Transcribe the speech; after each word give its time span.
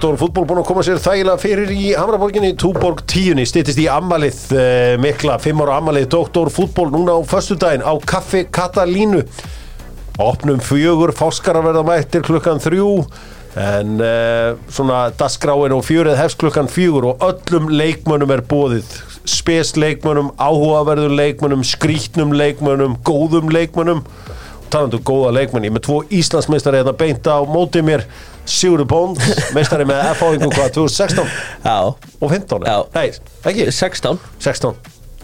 Doktor 0.00 0.16
fútból 0.16 0.46
búin 0.48 0.58
að 0.62 0.64
koma 0.64 0.80
sér 0.80 0.96
þægilega 0.96 1.40
fyrir 1.42 1.70
í 1.76 1.90
Hamraborginni, 1.92 2.54
Túborg 2.56 3.02
10 3.04 3.44
stýttist 3.44 3.76
í 3.82 3.84
ammalið, 3.92 4.38
eh, 4.56 4.94
mikla 4.96 5.34
5 5.36 5.60
ára 5.60 5.74
ammalið 5.76 6.06
Doktor 6.14 6.48
fútból 6.48 6.88
núna 6.88 7.12
á 7.12 7.20
föstudaginn 7.20 7.84
á 7.84 7.92
Kaffi 8.00 8.46
Katalínu. 8.48 9.20
Opnum 10.16 10.56
fjögur, 10.56 11.12
fáskara 11.12 11.60
verða 11.60 11.84
mættir 11.84 12.24
klukkan 12.24 12.56
þrjú 12.56 13.04
en 13.60 14.00
eh, 14.00 14.56
svona 14.72 15.12
dasgráin 15.12 15.76
og 15.76 15.84
fjörið 15.84 16.16
hefst 16.16 16.40
klukkan 16.40 16.72
fjögur 16.72 17.10
og 17.12 17.18
öllum 17.20 17.68
leikmönnum 17.68 18.32
er 18.32 18.40
bóðið 18.40 18.88
spes 19.28 19.76
leikmönnum, 19.76 20.32
áhugaverður 20.40 21.12
leikmönnum 21.12 21.60
skrítnum 21.60 22.32
leikmönnum, 22.32 22.96
góðum 23.04 23.52
leikmönnum 23.52 24.00
talandu 24.72 25.00
um 25.00 25.06
góða 25.10 25.32
leikmenn 25.36 25.66
ég 25.66 25.72
er 25.72 25.76
með 25.76 25.84
tvo 25.86 25.98
Íslandsmeistari 26.20 26.80
hérna 26.80 26.94
beinta 26.96 27.38
á 27.38 27.40
mótið 27.46 27.86
mér 27.88 28.04
Sigurður 28.50 28.88
Bónd, 28.90 29.20
meistari 29.56 29.86
með 29.88 30.02
FH 30.14 30.46
hvað, 30.46 30.70
2016 30.78 31.34
Já, 31.66 31.76
og 31.92 32.32
15 32.32 32.66
Já. 32.66 32.78
Nei, 32.96 33.06
ekki, 33.50 33.68
16, 33.74 34.22
16 34.40 34.78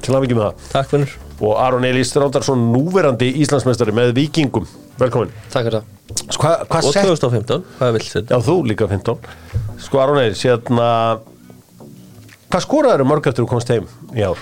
til 0.06 0.14
að 0.14 0.26
mikið 0.26 0.38
með 0.38 0.46
það. 0.46 0.66
Takk 0.74 0.90
finnur 0.92 1.14
og 1.36 1.58
Aron 1.60 1.84
Elís 1.84 2.12
Þrándarsson 2.14 2.62
núverandi 2.72 3.28
Íslandsmeistari 3.42 3.92
með 3.96 4.14
Víkingum. 4.16 4.64
Velkomin. 4.96 5.32
Takk 5.52 5.66
fyrir 5.66 5.82
það. 5.82 5.92
Sko, 6.32 6.52
hva 6.70 6.80
Og 6.80 6.94
sett 6.94 7.08
2015, 7.10 7.64
hvað 7.80 7.96
vilt 7.96 8.12
þetta? 8.14 8.30
Já, 8.30 8.44
þú 8.46 8.54
líka 8.70 8.86
15 8.88 9.26
Sko 9.82 10.00
Aron 10.00 10.20
Eiris, 10.22 10.44
hérna 10.46 10.86
Hvað 12.46 12.62
skoraður 12.62 13.08
mörg 13.10 13.26
eftir 13.26 13.42
þú 13.42 13.50
komst 13.50 13.72
heim 13.74 13.88
í 14.14 14.22
ár? 14.22 14.38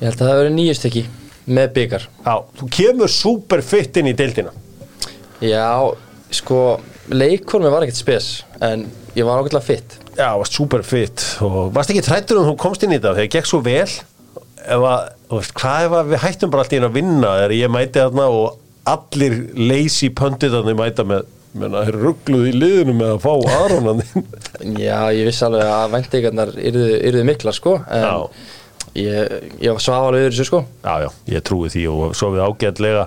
Ég 0.00 0.08
held 0.08 0.14
að 0.16 0.22
það 0.22 0.30
hafi 0.30 0.40
verið 0.40 0.54
nýjust 0.56 0.86
ekki 0.88 1.02
með 1.50 1.72
byggar. 1.76 2.04
Já, 2.26 2.34
þú 2.60 2.68
kemur 2.76 3.10
super 3.12 3.62
fit 3.66 3.98
inn 4.00 4.10
í 4.10 4.14
deildina 4.18 4.52
Já, 5.40 5.66
sko, 6.36 6.60
leikformi 7.10 7.70
var 7.72 7.86
ekkert 7.86 8.00
spes, 8.00 8.30
en 8.60 8.84
ég 9.16 9.24
var 9.26 9.40
ákveðlega 9.40 9.64
fitt. 9.64 9.96
Já, 10.18 10.28
varst 10.36 10.54
super 10.58 10.82
fit 10.84 11.24
og 11.46 11.70
varst 11.74 11.90
ekki 11.94 12.02
trættur 12.04 12.42
um 12.42 12.50
þú 12.50 12.56
komst 12.60 12.84
inn 12.84 12.92
í 12.92 12.98
þetta 12.98 13.14
þegar 13.16 13.24
það 13.24 13.34
gekk 13.36 13.48
svo 13.48 13.60
vel 13.64 13.88
ef 14.60 14.84
að, 14.84 15.06
þú 15.30 15.38
veist, 15.40 15.54
hvað 15.56 15.94
ef 16.00 16.10
við 16.10 16.22
hættum 16.26 16.52
bara 16.52 16.64
allt 16.66 16.74
í 16.74 16.80
einu 16.80 16.90
að 16.90 16.96
vinna 16.98 17.30
þegar 17.38 17.54
ég 17.56 17.72
mæti 17.72 18.02
þarna 18.02 18.26
og 18.36 18.58
allir 18.90 19.36
lazy 19.56 20.10
pöndið 20.20 20.56
þannig 20.58 20.78
mæta 20.82 21.06
með 21.08 21.28
menna, 21.60 21.82
ruggluð 21.96 22.50
í 22.50 22.54
liðinu 22.54 22.94
með 23.00 23.14
að 23.16 23.24
fá 23.24 23.32
Aronan 23.56 24.02
Já, 24.78 24.98
ég 25.16 25.24
vissi 25.26 25.46
alveg 25.48 25.66
að 25.66 25.94
væntingarnar 25.96 26.52
yrðu, 26.60 26.88
yrðu 27.10 27.24
miklar, 27.32 27.56
sko, 27.56 27.78
en 27.88 28.04
Já. 28.04 28.14
Ég, 28.98 29.36
ég 29.62 29.78
svaf 29.82 30.08
alveg 30.08 30.26
yfir 30.26 30.34
þessu, 30.34 30.48
sko. 30.48 30.62
Já, 30.84 30.94
já, 31.04 31.10
ég 31.36 31.44
trúi 31.46 31.70
því 31.72 31.84
og 31.92 32.16
svo 32.18 32.32
við 32.34 32.44
ágætlega. 32.46 33.04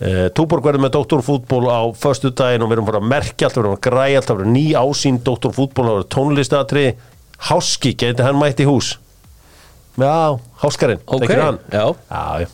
Uh, 0.00 0.26
Túborg 0.32 0.64
verður 0.64 0.86
með 0.86 0.94
doktorfútból 0.96 1.66
á 1.68 1.80
föstu 2.00 2.30
daginn 2.32 2.62
og 2.64 2.70
við 2.70 2.78
erum 2.78 2.86
bara 2.88 3.00
að 3.02 3.10
merkja 3.10 3.48
allt, 3.50 3.58
við 3.58 3.64
erum 3.66 3.74
að 3.76 3.82
græja 3.84 4.20
allt, 4.22 4.28
það 4.30 4.38
verður 4.38 4.54
ný 4.54 4.62
ásýn 4.80 5.18
doktorfútból, 5.26 5.84
það 5.84 5.96
verður 5.98 6.10
tónlistatri 6.16 6.84
Háski, 7.50 7.92
geti 8.00 8.24
hann 8.24 8.38
mætt 8.40 8.60
í 8.60 8.66
hús? 8.68 8.94
Já, 10.00 10.38
Háskarinn, 10.62 11.00
Ok, 11.04 11.26
þekkir 11.26 11.42
hann? 11.42 11.58
já. 11.72 11.84
já, 12.08 12.24
já, 12.46 12.48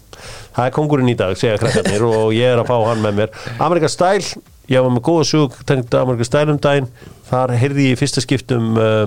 það 0.56 0.67
er 0.67 0.75
kongurinn 0.75 1.11
í 1.12 1.17
dag, 1.19 1.36
segja 1.39 1.58
krakkarnir 1.62 2.03
og 2.08 2.34
ég 2.34 2.51
er 2.55 2.62
að 2.62 2.70
fá 2.70 2.77
hann 2.89 3.03
með 3.05 3.19
mér. 3.20 3.39
Amerika 3.62 3.91
Stæl, 3.92 4.25
ég 4.73 4.83
var 4.83 4.91
með 4.97 5.05
góða 5.06 5.27
sug 5.30 5.55
tengt 5.69 5.95
Amerika 5.95 6.27
Stæl 6.27 6.48
um 6.51 6.58
daginn. 6.58 6.91
Þar 7.30 7.55
heyrði 7.61 7.89
ég 7.91 7.95
í 7.95 8.01
fyrsta 8.01 8.23
skiptum 8.25 8.75
uh, 8.78 9.06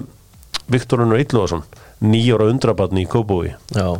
Viktorunur 0.72 1.20
Ylluvarsson 1.20 1.66
nýjóra 2.06 2.50
undrabatni 2.52 3.06
í 3.06 3.10
Kóbúi 3.10 3.54
Já, 3.76 4.00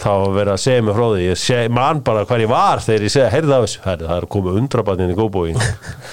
þá 0.00 0.12
verið 0.34 0.52
að 0.54 0.62
segja 0.64 0.84
mig 0.84 0.96
frá 0.96 1.06
því 1.06 1.24
ég 1.24 1.40
seg, 1.40 1.72
man 1.76 2.04
bara 2.04 2.26
hvar 2.28 2.42
ég 2.42 2.50
var 2.50 2.84
þegar 2.84 3.06
ég 3.06 3.14
segja 3.14 3.32
heyrði 3.32 3.56
af 3.56 3.66
þessu, 3.66 3.80
það 3.86 4.12
er 4.16 4.28
komið 4.36 4.60
undrabarnin 4.62 5.12
í 5.12 5.18
góðbóin 5.18 5.60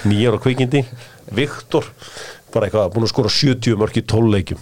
nýjar 0.08 0.36
á 0.36 0.42
kvikindi. 0.44 0.82
Viktor, 1.34 1.84
bara 2.52 2.68
eitthvað 2.68 2.92
búin 2.94 3.04
að 3.04 3.12
skora 3.12 3.32
70 3.32 3.76
mörg 3.80 3.98
í 4.00 4.02
12 4.08 4.32
leikjum. 4.32 4.60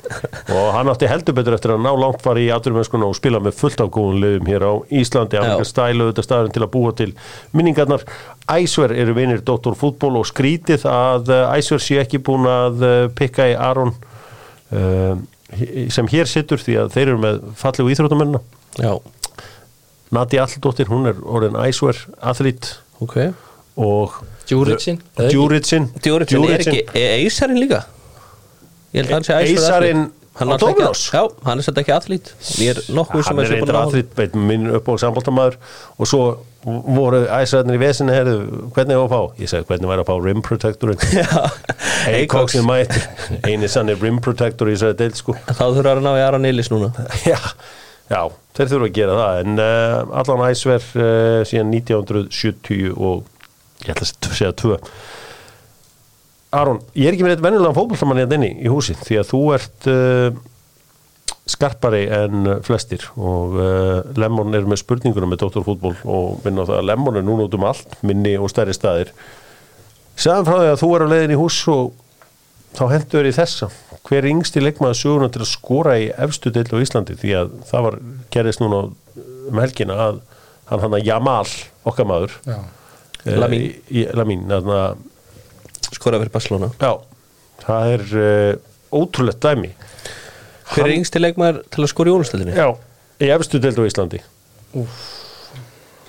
Og 0.56 0.68
hann 0.72 0.88
átti 0.88 1.08
heldur 1.10 1.36
betur 1.36 1.56
eftir 1.56 1.74
að 1.74 1.82
ná 1.84 1.90
langt 1.98 2.22
fara 2.24 2.40
í 2.40 2.48
aturmennskuna 2.54 3.08
og 3.10 3.16
spila 3.18 3.40
með 3.42 3.56
fullt 3.58 3.82
af 3.82 3.90
góðum 3.92 4.20
liðum 4.22 4.48
hér 4.48 4.64
á 4.64 4.72
Íslandi, 4.94 5.40
er 5.40 5.66
stælu 5.66 6.08
þetta 6.08 6.24
staðurinn 6.24 6.54
til 6.54 6.64
að 6.64 6.72
búa 6.72 6.92
til 6.96 7.08
minningarnar. 7.56 8.04
Æsver 8.48 8.94
eru 8.96 9.16
vinir 9.16 9.42
Dr. 9.44 9.74
Fútból 9.76 10.14
og 10.20 10.28
skrítið 10.30 10.86
að 10.88 11.32
eh, 11.34 11.56
Æsver 11.58 11.82
sé 11.82 11.98
ekki 12.00 12.22
búin 12.24 12.46
að 12.48 12.86
eh, 12.86 13.08
pikka 13.18 13.50
í 13.50 13.56
Aron 13.58 13.92
uh, 13.92 15.18
sem 15.94 16.08
hér 16.10 16.30
sittur 16.30 16.62
því 16.62 16.78
að 16.82 16.94
þeir 16.96 17.08
eru 17.08 17.20
með 17.22 17.42
fallegu 17.60 17.92
íþróttamennina. 17.94 18.40
Já, 18.82 18.92
Nati 20.14 20.38
Alldóttir, 20.38 20.88
hún 20.90 21.08
er 21.10 21.18
orðin 21.22 21.58
æsver 21.58 21.98
athlít. 22.22 22.76
Ok. 23.02 23.16
Og? 23.76 24.14
Djúritsin 24.46 25.00
Djúritsin 25.18 25.88
er 26.06 26.62
ekki, 26.62 26.84
er 26.94 27.16
Eisarinn 27.18 27.58
líka? 27.58 27.82
Ég 28.94 29.02
held 29.02 29.10
að 29.10 29.16
hann 29.16 29.26
sé 29.26 29.38
Eisarinn 29.42 29.56
Eisarinn 29.58 30.04
Hann 30.36 30.52
er 30.52 30.60
er 30.60 30.98
svolítið 31.64 31.80
ekki 31.80 31.94
aðlít 31.94 32.32
Ég 32.60 32.74
er 32.74 32.82
nokkuð 32.92 33.24
sem 33.24 33.40
hann 33.40 33.56
er 33.56 33.78
athlít 33.80 34.12
beitt 34.18 34.36
minn 34.36 34.68
upp 34.76 34.90
á 34.92 34.94
samboltamaður 35.00 35.56
og 35.96 36.10
svo 36.10 36.22
voru 36.66 37.22
æsverðinir 37.30 37.78
í 37.78 37.80
vesinni 37.80 38.14
herðu, 38.14 38.38
hvernig 38.74 38.98
var 38.98 39.06
að 39.06 39.12
fá? 39.12 39.40
Ég 39.40 39.50
segi 39.52 39.68
hvernig 39.68 39.90
væri 39.90 40.02
að 40.02 40.08
fá 40.08 40.16
rim 40.24 40.42
protectorinn 40.42 41.04
Eikoks 42.18 42.56
er 42.58 42.66
mættur 42.66 43.06
eini 43.46 43.70
sann 43.70 43.92
er 43.92 44.00
rim 44.02 44.18
protector 44.22 44.70
í 44.70 44.74
þessari 44.74 44.98
deild 44.98 45.18
sko. 45.20 45.36
Þá 45.46 45.62
þurfa 45.62 45.94
að 45.94 46.02
ná 46.04 46.12
í 46.18 46.24
Aron 46.24 46.48
Eilis 46.48 46.70
núna. 46.72 46.90
Já, 47.30 47.38
já, 48.10 48.20
þeir 48.58 48.72
þurfa 48.72 48.88
að 48.88 48.96
gera 48.98 49.18
það. 49.20 49.38
En 49.44 49.62
uh, 49.62 50.18
allan 50.22 50.44
æsver 50.50 50.90
uh, 50.98 51.40
síðan 51.48 51.72
1970 51.74 52.92
og 52.96 53.24
ég 53.86 53.94
ætla 53.94 54.10
að 54.10 54.34
segja 54.40 54.52
tvö 54.58 54.80
Aron, 56.54 56.78
ég 56.94 57.08
er 57.08 57.16
ekki 57.16 57.26
með 57.26 57.36
eitt 57.36 57.44
venjulegan 57.44 57.76
fótbolltamann 57.76 58.20
hérna 58.22 58.38
inni 58.38 58.52
í 58.62 58.70
húsi 58.70 58.94
því 59.00 59.18
að 59.20 59.30
þú 59.32 59.40
ert 59.56 59.88
uh, 59.90 60.38
skarpari 61.50 62.04
en 62.12 62.50
flestir 62.66 63.04
og 63.16 63.56
uh, 63.58 63.98
Lemon 64.18 64.54
er 64.54 64.68
með 64.68 64.82
spurningunum 64.84 65.32
með 65.34 65.42
doktorfútból 65.44 65.94
og 66.04 66.44
minna 66.46 66.66
á 66.66 66.68
það 66.70 66.80
að 66.80 66.88
Lemon 66.90 67.20
er 67.20 67.26
núna 67.26 67.46
út 67.48 67.58
um 67.58 67.66
allt 67.66 67.98
minni 68.06 68.36
og 68.38 68.50
stærri 68.52 68.76
staðir. 68.76 69.12
Segðan 70.16 70.46
frá 70.48 70.58
því 70.62 70.70
að 70.72 70.80
þú 70.82 70.90
er 70.96 71.04
á 71.04 71.12
leiðin 71.12 71.34
í 71.34 71.40
hús 71.40 71.58
og 71.72 71.90
þá 72.76 72.84
hendur 72.92 73.20
þér 73.20 73.30
í 73.30 73.34
þessa. 73.36 73.70
Hver 74.06 74.22
er 74.22 74.30
yngsti 74.30 74.62
leikmaður 74.62 75.00
söguna 75.00 75.32
til 75.34 75.42
að 75.42 75.50
skora 75.50 75.98
í 75.98 76.08
efstu 76.26 76.52
deil 76.54 76.68
á 76.70 76.82
Íslandi? 76.82 77.18
Því 77.18 77.34
að 77.40 77.52
það 77.68 77.86
var 77.88 77.98
gerðist 78.34 78.62
núna 78.62 78.82
um 79.50 79.60
helgina 79.62 79.98
að 80.06 80.22
hann 80.70 80.82
hann 80.82 80.96
að 80.98 81.06
Jamal 81.06 81.46
okkar 81.86 82.08
maður 82.08 82.34
eh, 82.50 83.36
Lamine. 83.38 83.68
í, 83.68 84.00
í, 84.00 84.06
Lamine 84.16 84.48
þarna, 84.50 84.80
Skora 85.96 86.20
fyrir 86.22 86.34
Barcelona 86.34 86.70
já, 86.80 86.92
það 87.64 87.94
er 87.96 88.06
uh, 88.20 89.00
ótrúlegt 89.00 89.42
dæmi 89.44 89.72
Hver 90.66 90.84
er 90.88 90.96
yngsti 90.96 91.22
leikmaður 91.22 91.62
til 91.72 91.84
að 91.84 91.92
skora 91.92 92.10
í 92.10 92.14
jólastöldinni? 92.14 92.54
já, 92.58 92.68
í 93.22 93.32
efstu 93.36 93.60
deil 93.62 93.76
á 93.78 93.84
Íslandi 93.88 94.22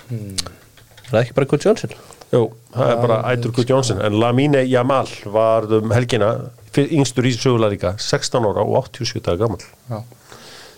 Er 0.07 1.11
það 1.11 1.21
ekki 1.21 1.35
bara 1.37 1.49
Good 1.49 1.65
Johnson? 1.67 1.97
Jú, 2.27 2.41
það 2.75 2.89
er 2.91 2.97
bara 2.99 3.17
Ætur 3.31 3.53
Guð 3.55 3.69
Jónsson 3.71 4.01
en 4.03 4.17
Lamine 4.19 4.65
Jamal 4.67 5.07
var 5.31 5.67
um 5.77 5.93
helgina 5.95 6.33
yngstur 6.77 7.25
í 7.25 7.31
sögulega 7.33 7.71
líka 7.71 7.91
16 8.03 8.43
ára 8.49 8.65
og 8.67 8.89
87 8.91 9.21
daga 9.23 9.39
gammal 9.45 9.63
Já. 9.87 10.01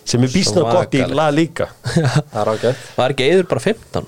sem 0.06 0.22
er 0.24 0.30
býstna 0.32 0.62
gott 0.70 0.94
í. 0.94 1.02
La 1.10 1.26
Liga 1.34 1.66
Það 1.82 2.38
er 2.44 2.50
ágætt. 2.54 2.84
Var 2.96 3.14
ekki 3.16 3.26
Eður 3.26 3.48
bara 3.50 3.64
15? 3.66 4.06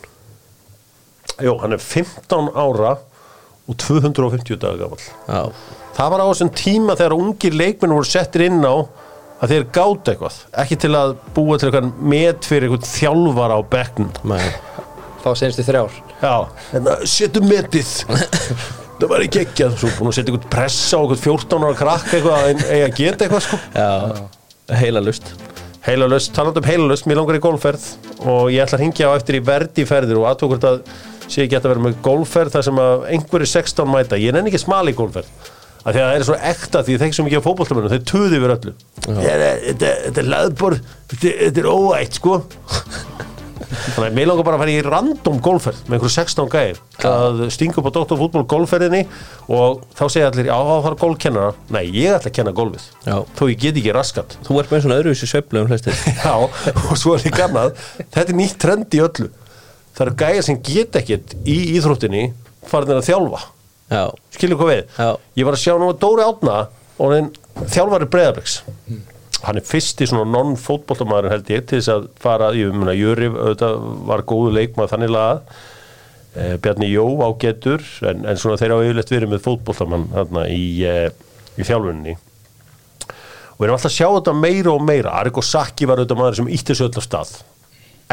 Jú, 1.43 1.57
hann 1.65 1.75
er 1.75 1.83
15 1.83 2.53
ára 2.63 2.95
og 3.69 3.79
250 3.79 4.59
daga 4.63 4.81
gammal 4.81 5.03
Já, 5.03 5.53
það 5.99 6.13
var 6.15 6.25
á 6.25 6.27
þessum 6.33 6.53
tíma 6.59 6.99
þegar 6.99 7.17
ungir 7.19 7.57
leikmenn 7.57 7.95
voru 7.97 8.09
settir 8.09 8.47
inn 8.49 8.61
á 8.65 8.75
að 9.43 9.55
þeir 9.55 9.65
gáta 9.75 10.13
eitthvað. 10.13 10.35
Ekki 10.63 10.77
til 10.85 10.93
að 10.95 11.17
búa 11.35 11.57
til 11.59 11.69
eitthvað 11.69 11.89
met 12.13 12.47
fyrir 12.47 12.69
eitthvað 12.69 12.91
þjálfara 12.93 13.57
á 13.59 13.61
bekknum. 13.73 14.13
Nei. 14.31 14.45
Fá 15.23 15.33
senstu 15.39 15.65
þrjár. 15.67 15.97
Já, 16.23 16.35
hérna, 16.71 16.95
setjum 17.11 17.49
metið. 17.51 17.91
Það 19.03 19.09
var 19.11 19.25
ekki 19.25 19.41
ekki 19.43 19.65
að 19.67 19.81
setja 19.83 20.23
eitthvað 20.23 20.45
pressa 20.53 20.99
á 20.99 21.03
eitthvað 21.03 21.25
14 21.25 21.65
ára 21.67 21.79
krakk 21.81 22.13
eitthvað 22.13 22.37
að 22.37 22.53
eiga 22.69 22.85
að 22.87 23.01
geta 23.01 23.27
eitthvað 23.27 23.47
sko. 23.49 23.59
Já, 23.75 24.77
heila 24.79 25.03
lust 25.03 25.33
heilalöst, 25.83 26.31
talandi 26.35 26.63
um 26.63 26.67
heilalöst, 26.69 27.09
mér 27.11 27.19
langar 27.19 27.39
í 27.39 27.43
golfferð 27.43 27.87
og 28.23 28.53
ég 28.55 28.63
ætla 28.63 28.79
að 28.79 28.85
hringja 28.85 29.09
á 29.11 29.19
eftir 29.19 29.39
í 29.41 29.43
verdi 29.43 29.87
ferðir 29.89 30.21
og 30.21 30.29
aðtókvort 30.31 30.67
að 30.69 30.77
sé 31.27 31.45
ekki 31.45 31.57
hægt 31.57 31.67
að 31.67 31.75
vera 31.75 31.87
með 31.87 31.99
golfferð 32.05 32.57
þar 32.57 32.69
sem 32.69 32.81
að 32.83 33.09
einhverju 33.17 33.51
16 33.55 33.93
mæta, 33.93 34.21
ég 34.21 34.35
nenni 34.37 34.53
ekki 34.53 34.63
smali 34.63 34.95
golfferð. 34.97 35.51
Af 35.83 35.97
því 35.97 35.99
að 35.99 36.07
það 36.07 36.17
er 36.17 36.27
svo 36.29 36.37
ekta 36.53 36.85
því 36.87 36.97
þeir 37.01 37.15
sem 37.17 37.29
ekki 37.29 37.39
á 37.43 37.47
fótbolltamönnum, 37.47 37.91
þeir 37.91 38.05
tuði 38.07 38.39
yfir 38.39 38.55
öllu. 38.55 38.75
Þetta 39.03 39.93
þetta 40.07 40.23
er 40.23 40.29
laðbor 40.31 40.79
þetta 41.11 41.33
þetta 41.41 41.63
er 41.65 41.71
óætt 41.73 42.19
sko. 42.21 42.39
Þannig 43.73 44.05
að 44.05 44.17
mér 44.19 44.29
langar 44.29 44.45
bara 44.47 44.59
að 44.59 44.63
fara 44.63 44.73
í 44.73 44.81
random 44.85 45.39
golfferð 45.43 45.79
með 45.87 45.97
einhverju 45.97 46.15
16 46.15 46.51
gæði 46.53 47.09
að 47.09 47.43
stinga 47.55 47.81
upp 47.81 47.89
á 47.89 47.95
Dr. 47.97 48.19
Fútból 48.21 48.43
golfferðinni 48.53 49.01
og 49.49 49.83
þá 49.97 50.03
segja 50.13 50.29
allir, 50.29 50.51
já 50.51 50.57
það 50.59 50.89
er 50.91 50.97
golfkennara. 51.03 51.55
Nei, 51.73 51.83
ég 51.97 52.17
ætla 52.19 52.31
að 52.31 52.37
kenna 52.37 52.55
golfið. 52.57 52.89
Já. 53.07 53.17
þó 53.39 53.45
ég 53.49 53.63
get 53.65 53.81
ekki 53.81 53.95
raskat. 53.97 54.37
Þú 54.47 54.59
ert 54.61 54.75
með 54.75 54.85
svona 54.85 54.99
öðruvísi 55.01 55.31
sveiflu 55.31 55.63
um 55.63 55.71
flestir. 55.71 55.97
Já, 56.21 56.35
og 56.85 57.01
svo 57.01 57.17
er 57.17 57.25
líka 57.27 57.47
annað. 57.49 57.81
Þetta 58.03 58.27
er 58.29 58.39
nýtt 58.43 58.59
trend 58.63 58.99
í 58.99 59.03
öllu 59.03 59.31
Það 59.93 60.07
eru 60.07 60.15
gæjar 60.23 60.47
sem 60.47 60.61
get 60.67 61.01
ekkert 61.03 61.35
í 61.45 61.57
íþróttinni 61.77 62.27
farin 62.69 62.97
að 62.97 63.09
þjálfa. 63.11 63.43
Já, 63.93 64.05
Skilur 64.33 64.61
hvað 64.61 64.71
við? 64.73 64.85
Já. 64.97 65.09
Ég 65.37 65.49
var 65.49 65.57
að 65.59 65.65
sjá 65.67 65.73
nú 65.77 65.91
að 65.93 65.99
Dóri 66.01 66.25
Átna 66.25 66.59
orðin 67.03 67.33
þjálfari 67.69 68.09
Breiðabriks 68.09 68.61
hann 69.43 69.59
er 69.59 69.67
fyrsti 69.67 70.07
svona 70.09 70.29
non-fótboltamaður 70.31 71.33
held 71.33 71.51
ég 71.51 71.65
til 71.67 71.81
þess 71.81 71.91
að 71.93 72.09
fara, 72.23 72.53
ég 72.57 72.75
meina 72.77 72.95
Jöri 72.95 73.29
auðvitað 73.33 73.87
var 74.09 74.25
góðu 74.31 74.53
leikmað 74.55 74.93
þannig 74.93 75.11
lagað. 75.13 75.57
Eh, 76.33 76.53
Bjarni 76.63 76.89
Jó 76.89 77.07
ágetur 77.27 77.83
en, 78.09 78.23
en 78.31 78.39
svona 78.41 78.57
þeir 78.61 78.77
á 78.79 78.85
yfirleitt 78.85 79.13
verið 79.13 79.33
með 79.35 79.43
fótboltamann 79.45 80.07
þarna 80.15 80.47
í, 80.49 80.63
eh, 80.89 81.09
í 81.59 81.67
þjálfuninni. 81.67 82.15
Og 83.03 83.59
við 83.59 83.67
erum 83.67 83.77
alltaf 83.77 83.91
að 83.91 83.97
sjá 83.99 84.07
þetta 84.07 84.37
meira 84.39 84.73
og 84.73 84.87
meira. 84.87 85.17
Arrigo 85.19 85.45
Sacchi 85.45 85.91
var 85.91 86.01
auðvitað 86.01 86.23
maður 86.23 86.39
sem 86.39 86.53
ítti 86.55 86.73
þessu 86.73 86.87
öll 86.87 87.03
af 87.03 87.09
stað. 87.09 87.35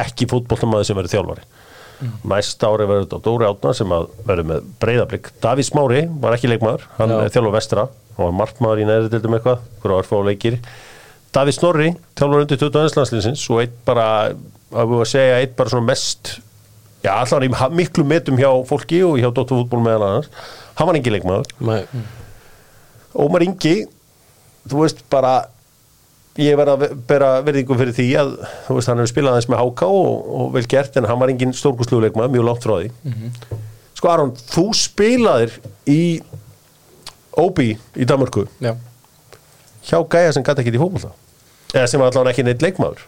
Ekki 0.02 0.28
fótboltamaður 0.34 0.90
sem 0.90 1.00
verið 1.00 1.16
þjálfari 1.16 1.48
næst 2.32 2.64
ári 2.64 2.86
verður 2.90 3.06
þetta 3.06 3.20
Dóri 3.26 3.48
Átna 3.50 3.74
sem 3.76 3.92
verður 4.28 4.48
með 4.52 4.68
breyðablík 4.82 5.32
Davís 5.44 5.72
Smári 5.72 6.04
var 6.22 6.36
ekki 6.38 6.52
leikmaður, 6.52 6.86
hann 6.98 7.12
Já. 7.14 7.18
er 7.26 7.34
þjálfur 7.34 7.56
vestra 7.58 7.88
hann 7.90 8.26
var 8.26 8.38
markmaður 8.40 8.84
í 8.84 8.88
neðri 8.90 9.12
dildum 9.14 9.36
eitthvað 9.38 9.66
hverju 9.84 9.98
orðfá 10.00 10.22
leikir 10.30 10.60
Davís 11.36 11.60
Snorri, 11.60 11.92
þjálfur 12.18 12.46
undir 12.46 12.62
20. 12.62 12.96
landsliðsins 12.98 13.44
og 13.54 13.60
eitt 13.64 13.76
bara, 13.86 14.06
að 14.74 14.94
við 14.94 15.04
að 15.04 15.12
segja 15.12 15.42
eitt 15.44 15.54
bara 15.60 15.74
svona 15.74 15.90
mest 15.92 16.32
já, 17.04 17.12
allan 17.14 17.46
í 17.46 17.52
miklu 17.78 18.06
metum 18.08 18.40
hjá 18.40 18.50
fólki 18.70 19.04
og 19.06 19.20
hjá 19.22 19.28
Dóttur 19.30 19.62
fútból 19.62 19.84
meðan 19.86 20.08
annars 20.08 20.32
hann 20.80 20.90
var 20.90 20.98
ekki 20.98 21.14
leikmaður 21.14 21.54
Nei. 21.68 21.84
Ómar 23.20 23.46
Ingi 23.46 23.76
þú 24.70 24.84
veist 24.84 25.04
bara 25.12 25.36
ég 26.38 26.56
verð 26.60 26.74
að 26.76 26.84
bera 27.10 27.30
verðingu 27.44 27.76
fyrir 27.80 27.96
því 27.98 28.08
að 28.22 28.30
þú 28.68 28.76
veist 28.78 28.88
hann 28.92 29.02
hefur 29.02 29.12
spilað 29.12 29.34
aðeins 29.38 29.50
með 29.52 29.62
háká 29.64 29.88
og, 29.90 30.28
og 30.40 30.52
vel 30.56 30.66
gert 30.72 30.98
en 31.02 31.08
hann 31.10 31.20
var 31.20 31.32
engin 31.34 31.56
stórkustluleikma 31.58 32.28
mjög 32.32 32.46
langt 32.48 32.64
frá 32.68 32.76
því. 32.80 32.92
Sko 34.00 34.12
Aron, 34.14 34.32
þú 34.54 34.66
spilaðir 34.78 35.58
í 35.90 36.02
Obi 37.40 37.74
í 37.96 38.06
Danmarku 38.08 38.46
Já. 38.64 38.74
hjá 39.90 39.98
gæja 40.12 40.34
sem 40.36 40.44
gæti 40.44 40.64
ekki 40.64 40.76
í 40.76 40.82
fótbolta. 40.82 41.12
Eða 41.74 41.88
sem 41.92 42.02
var 42.02 42.12
allavega 42.12 42.34
ekki 42.34 42.46
neitt 42.48 42.64
leikmaður. 42.64 43.04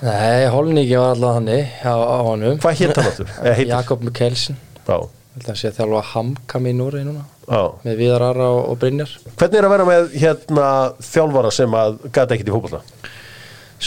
Nei, 0.00 0.46
Holningi 0.48 0.96
var 0.96 1.12
alltaf 1.14 1.36
hannig 1.36 1.68
á, 1.84 1.92
á 1.92 2.18
honum. 2.24 2.56
Hvað 2.62 2.78
hétt 2.80 2.96
hann 2.96 3.10
áttur? 3.10 3.32
Jakob 3.68 4.04
Mikkelsen. 4.06 4.56
Já, 4.88 4.96
Held 5.34 5.50
að 5.52 5.58
sé 5.60 5.70
að 5.70 5.76
þjálfa 5.78 6.06
Hamkam 6.10 6.66
í 6.66 6.72
Núri 6.74 7.02
núna 7.06 7.24
já. 7.46 7.60
með 7.84 8.00
Viðar 8.00 8.24
Ara 8.30 8.48
og, 8.54 8.62
og 8.72 8.80
Brynjar 8.82 9.12
Hvernig 9.28 9.60
er 9.60 9.68
að 9.68 9.74
vera 9.74 9.86
með 9.88 10.16
hérna 10.22 10.70
þjálfara 11.06 11.52
sem 11.54 11.76
að 11.80 12.00
gæti 12.08 12.36
ekki 12.36 12.48
í 12.48 12.54
fótbolta? 12.54 12.82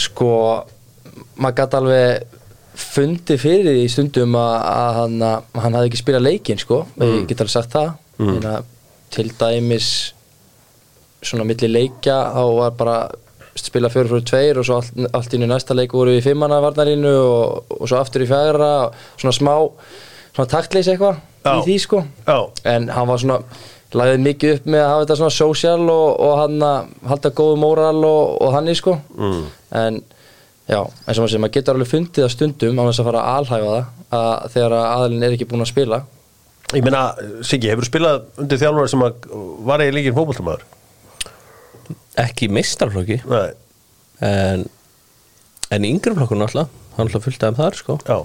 Sko, 0.04 0.30
maður 1.36 1.58
gæti 1.60 1.78
alveg 1.80 2.40
fundið 2.74 3.42
fyrir 3.44 3.76
því 3.76 3.84
stundum 3.92 4.38
að, 4.38 4.54
að 4.70 4.96
hann, 4.98 5.18
að 5.28 5.60
hann 5.62 5.76
hafði 5.78 5.90
ekki 5.90 6.00
spilað 6.00 6.26
leikinn 6.26 6.62
sko, 6.62 6.80
ég 6.98 7.28
get 7.30 7.44
alveg 7.44 7.54
sagt 7.54 7.76
það 7.76 7.92
mm. 8.18 8.48
til 9.14 9.28
dæmis 9.38 9.90
svona 11.24 11.46
milli 11.48 11.70
leikja 11.70 12.16
þá 12.34 12.42
var 12.58 12.74
bara 12.78 12.96
spila 13.58 13.90
fjóru 13.92 14.10
fyrir 14.10 14.26
tveir 14.28 14.58
og 14.60 14.66
svo 14.66 14.80
allt, 14.80 14.96
allt 15.14 15.36
inn 15.36 15.46
í 15.46 15.50
næsta 15.50 15.76
leik 15.76 15.94
voru 15.94 16.14
við 16.14 16.22
í 16.22 16.24
fimmana 16.26 16.58
varnarinu 16.62 17.12
og, 17.20 17.76
og 17.78 17.86
svo 17.86 18.00
aftur 18.00 18.24
í 18.24 18.28
fjagra 18.28 18.70
svona 19.14 19.34
smá, 19.36 19.54
svona 20.34 20.50
taktleys 20.50 20.90
eitthvað. 20.90 21.20
Í 21.44 21.62
því 21.68 21.76
sko. 21.84 22.02
Já, 22.26 22.38
en 22.74 22.88
hann 22.94 23.10
var 23.10 23.22
svona 23.22 23.38
lagðið 23.94 24.24
mikið 24.24 24.56
upp 24.56 24.66
með 24.74 24.82
að 24.82 24.90
hafa 24.90 25.04
þetta 25.04 25.16
svona 25.20 25.36
social 25.36 25.84
og, 25.92 26.08
og 26.26 26.34
hann 26.40 26.66
að 26.66 26.88
halda 27.12 27.32
góðu 27.38 27.60
móral 27.62 28.00
og, 28.08 28.34
og 28.42 28.54
hann 28.56 28.70
í 28.72 28.76
sko. 28.78 28.96
Mm. 29.14 29.44
en 29.80 30.00
já, 30.66 30.80
eins 30.80 31.18
og 31.18 31.22
maður 31.22 31.32
segir, 31.34 31.44
maður 31.44 31.56
getur 31.58 31.76
alveg 31.78 31.92
fundið 31.92 32.26
að 32.26 32.34
stundum 32.34 32.80
á 32.80 32.84
þess 32.88 33.02
að 33.02 33.10
fara 33.10 33.22
að 33.24 33.40
alhæfa 33.42 33.74
það 33.74 34.18
að 34.18 34.52
þegar 34.54 34.76
að 34.78 34.86
aðalinn 34.90 35.26
er 35.26 35.36
ekki 35.36 35.48
búinn 35.50 35.66
að 35.66 35.72
spila. 35.74 36.00
Ég 36.74 36.86
meina, 36.86 37.02
Siggi, 37.44 37.68
hefur 37.70 37.86
spilað 37.86 38.22
undir 38.40 38.58
þjálfara 38.58 38.90
sem 38.90 39.04
að 39.04 39.28
var 39.68 39.84
eða 39.84 39.94
líkir 39.98 40.16
fótboltamæður? 40.16 40.64
ekki 42.20 42.48
mistarflokki 42.52 43.20
Nei, 43.26 43.50
en, 44.24 44.64
en 45.74 45.86
yngri 45.88 46.14
flokkur 46.14 46.38
náttúrulega 46.38 46.68
hann 46.94 47.08
náttúrulega 47.08 47.24
fullt 47.26 47.46
af 47.48 47.56
þar 47.58 47.78
sko. 47.78 47.96
Já. 48.06 48.18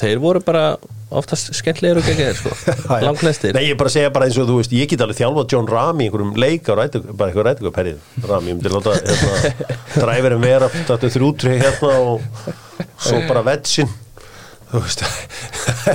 Þeir 0.00 0.22
voru 0.22 0.42
bara 0.42 0.64
oftast 1.10 1.52
skemmtlegir 1.54 2.00
og 2.00 2.06
geggjær 2.06 2.38
sko. 2.38 2.54
Langflestir. 3.06 3.54
Nei, 3.54 3.68
ég 3.68 3.78
bara 3.78 3.92
að 3.92 3.96
segja 3.98 4.12
bara 4.14 4.26
eins 4.26 4.38
og 4.42 4.48
þú 4.48 4.56
veist, 4.60 4.74
ég 4.74 4.90
get 4.90 5.04
alveg 5.04 5.20
þjálfað 5.20 5.52
John 5.54 5.68
Ram 5.70 6.00
í 6.00 6.08
einhverjum 6.08 6.32
leik 6.40 6.66
á 6.66 6.74
rætu, 6.78 7.02
bara 7.12 7.30
eitthvað 7.30 7.46
rætugaperið 7.50 8.26
Ram, 8.26 8.48
ég 8.50 8.58
myndi 8.58 8.72
láta 8.72 8.96
hérna, 8.98 9.52
dræverinn 10.02 10.42
vera 10.42 10.70
þetta 10.72 11.12
þrjútri 11.14 11.54
hérna 11.62 11.94
og 12.10 12.26
svo 12.98 13.22
bara 13.28 13.44
vetsin 13.46 13.92
þú 14.66 14.82
veist. 14.82 15.02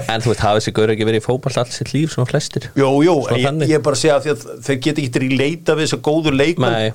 En 0.07 0.23
þú 0.23 0.31
veist, 0.31 0.43
hafið 0.45 0.65
sér 0.65 0.75
gaur 0.79 0.93
ekki 0.93 1.07
verið 1.09 1.21
í 1.21 1.25
fótball 1.25 1.57
allt 1.59 1.75
sitt 1.75 1.91
líf 1.91 2.13
svona 2.15 2.29
flestir? 2.29 2.69
Jú, 2.79 2.89
jú, 3.03 3.15
ég, 3.35 3.63
ég 3.67 3.83
bara 3.83 3.97
að 3.97 4.03
segja 4.05 4.19
að 4.21 4.45
þeir 4.63 4.79
get 4.87 5.01
ekki 5.01 5.11
til 5.17 5.25
í 5.27 5.31
leita 5.35 5.75
við 5.75 5.89
þess 5.89 5.97
að 5.99 6.05
góður 6.07 6.37
leikmann 6.39 6.77
Nei. 6.77 6.93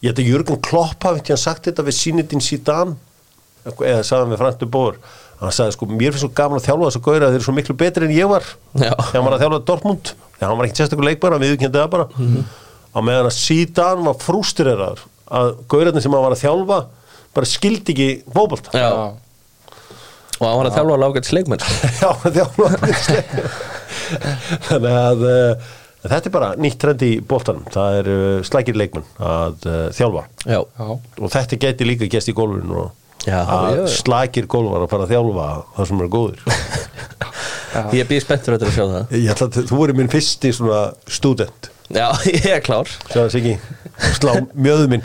Ég 0.00 0.14
held 0.14 0.22
að 0.22 0.30
Jörgen 0.30 0.60
Klopp 0.64 1.04
hafi 1.04 1.20
ekki 1.20 1.36
sagt 1.36 1.66
þetta 1.68 1.84
við 1.84 1.96
Sinidin 1.98 2.40
Zidane 2.40 2.96
eða 3.66 4.04
sagði 4.06 4.22
hann 4.22 4.32
við 4.34 4.40
Frank 4.42 4.60
de 4.60 4.68
Boer 4.70 5.00
hann 5.40 5.54
sagði 5.56 5.76
sko, 5.76 5.88
mér 5.88 6.12
finnst 6.12 6.24
svo 6.26 6.32
gaman 6.36 6.60
að 6.60 6.66
þjálfa 6.66 6.88
þess 6.88 6.98
að 6.98 7.04
gauðra 7.06 7.30
þeir 7.30 7.38
eru 7.38 7.46
svo 7.46 7.54
miklu 7.56 7.76
betri 7.80 8.06
en 8.06 8.12
ég 8.12 8.28
var. 8.28 8.44
Já. 8.74 8.90
þegar 8.92 9.14
hann 9.14 9.26
var 9.26 9.36
að 9.36 9.44
þjálfa 9.44 9.60
Dortmund. 9.70 10.12
Þegar 10.36 10.50
hann 10.50 10.60
var 10.60 10.68
ekki 10.68 10.80
sérstakur 10.80 11.08
leikbar, 11.08 11.36
hann 11.36 11.44
viðurkendi 11.44 11.80
það 11.80 11.88
bara. 11.94 12.06
Á 12.90 12.98
meðan 13.06 13.30
að 13.30 13.36
Zidane 13.38 14.04
var 14.04 14.20
frústrirraður 14.20 15.02
að 15.40 15.50
gauðrarnir 15.70 16.04
sem 16.04 16.16
hann 16.16 16.26
var 16.26 16.36
að 16.36 16.42
þjálfa 16.42 16.78
bara 17.38 17.48
skildi 17.48 17.94
ekki 17.94 18.08
fótbolta. 18.34 18.74
Já. 18.76 18.90
og 20.40 20.44
hann 20.44 20.60
var 20.60 20.68
að 20.68 20.76
þjálfa 20.76 20.96
á 20.98 21.02
lágætis 21.06 21.34
leikmenn 21.36 21.64
sko. 21.64 21.92
Já, 22.02 22.10
þjálfa 22.36 22.70
Þannig 24.68 24.92
að 24.92 25.26
uh, 25.30 25.68
þetta 26.04 26.24
er 26.26 26.34
bara 26.34 26.54
nýtt 26.60 26.80
trend 26.82 27.04
í 27.06 27.12
boltanum. 27.24 27.64
Það 27.72 28.00
er 28.02 28.12
uh, 28.12 28.38
slækir 28.44 28.76
leikmenn 28.76 29.08
að 29.16 29.68
uh, 29.70 29.82
þjálfa. 29.96 30.28
Já, 30.44 30.60
Já, 30.60 30.88
og 30.90 31.32
þetta 31.32 31.60
geti 31.64 31.88
líka 31.88 32.10
gæst 32.10 32.32
í 32.32 32.36
gólfinu 32.36 32.82
og 32.84 32.96
Já, 33.28 33.40
að 33.44 33.74
já. 33.76 33.82
slækir 34.00 34.46
gólfar 34.50 34.86
að 34.86 34.92
fara 34.94 35.06
að 35.06 35.12
þjálfa 35.14 35.48
það 35.76 35.90
sem 35.90 36.00
er 36.00 36.12
góður 36.14 36.38
ég 37.98 38.08
býð 38.08 38.22
spenntur 38.24 38.56
þetta 38.56 38.70
að 38.70 38.72
sjá 38.74 38.84
það. 38.86 39.12
Ég 39.20 39.34
ætla 39.34 39.48
þú 39.60 39.76
voru 39.76 39.96
minn 39.98 40.10
fyrsti 40.10 40.52
svona 40.56 40.80
student 41.10 41.70
já, 41.90 42.06
ég 42.38 42.48
er 42.54 42.62
klár. 42.64 42.90
Sjáðu 43.10 43.56
slá 44.16 44.32
mjöðu 44.54 44.86
minn. 44.94 45.02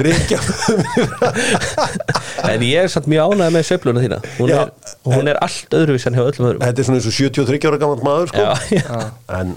Reykja 0.00 0.40
mjöðu 0.40 0.76
minn 0.80 2.54
en 2.54 2.64
ég 2.66 2.84
er 2.86 2.90
samt 2.92 3.06
mjög 3.10 3.34
ánægð 3.34 3.54
með 3.54 3.66
sveifluna 3.68 4.02
þína. 4.04 4.18
Hún 4.38 4.50
Já. 4.52 4.56
er, 4.62 4.72
hún 5.06 5.30
er 5.30 5.40
allt 5.44 5.76
öðruvís 5.78 6.06
en 6.08 6.18
hjá 6.18 6.24
öllum 6.24 6.48
öðrum. 6.50 6.64
Þetta 6.64 6.82
er 6.82 6.88
svona 6.88 7.00
eins 7.00 7.08
og 7.10 7.16
73 7.18 7.68
ára 7.70 7.80
gammal 7.82 8.02
maður 8.04 8.32
sko. 8.32 8.44
já, 8.44 8.80
já. 8.80 9.04
en 9.38 9.54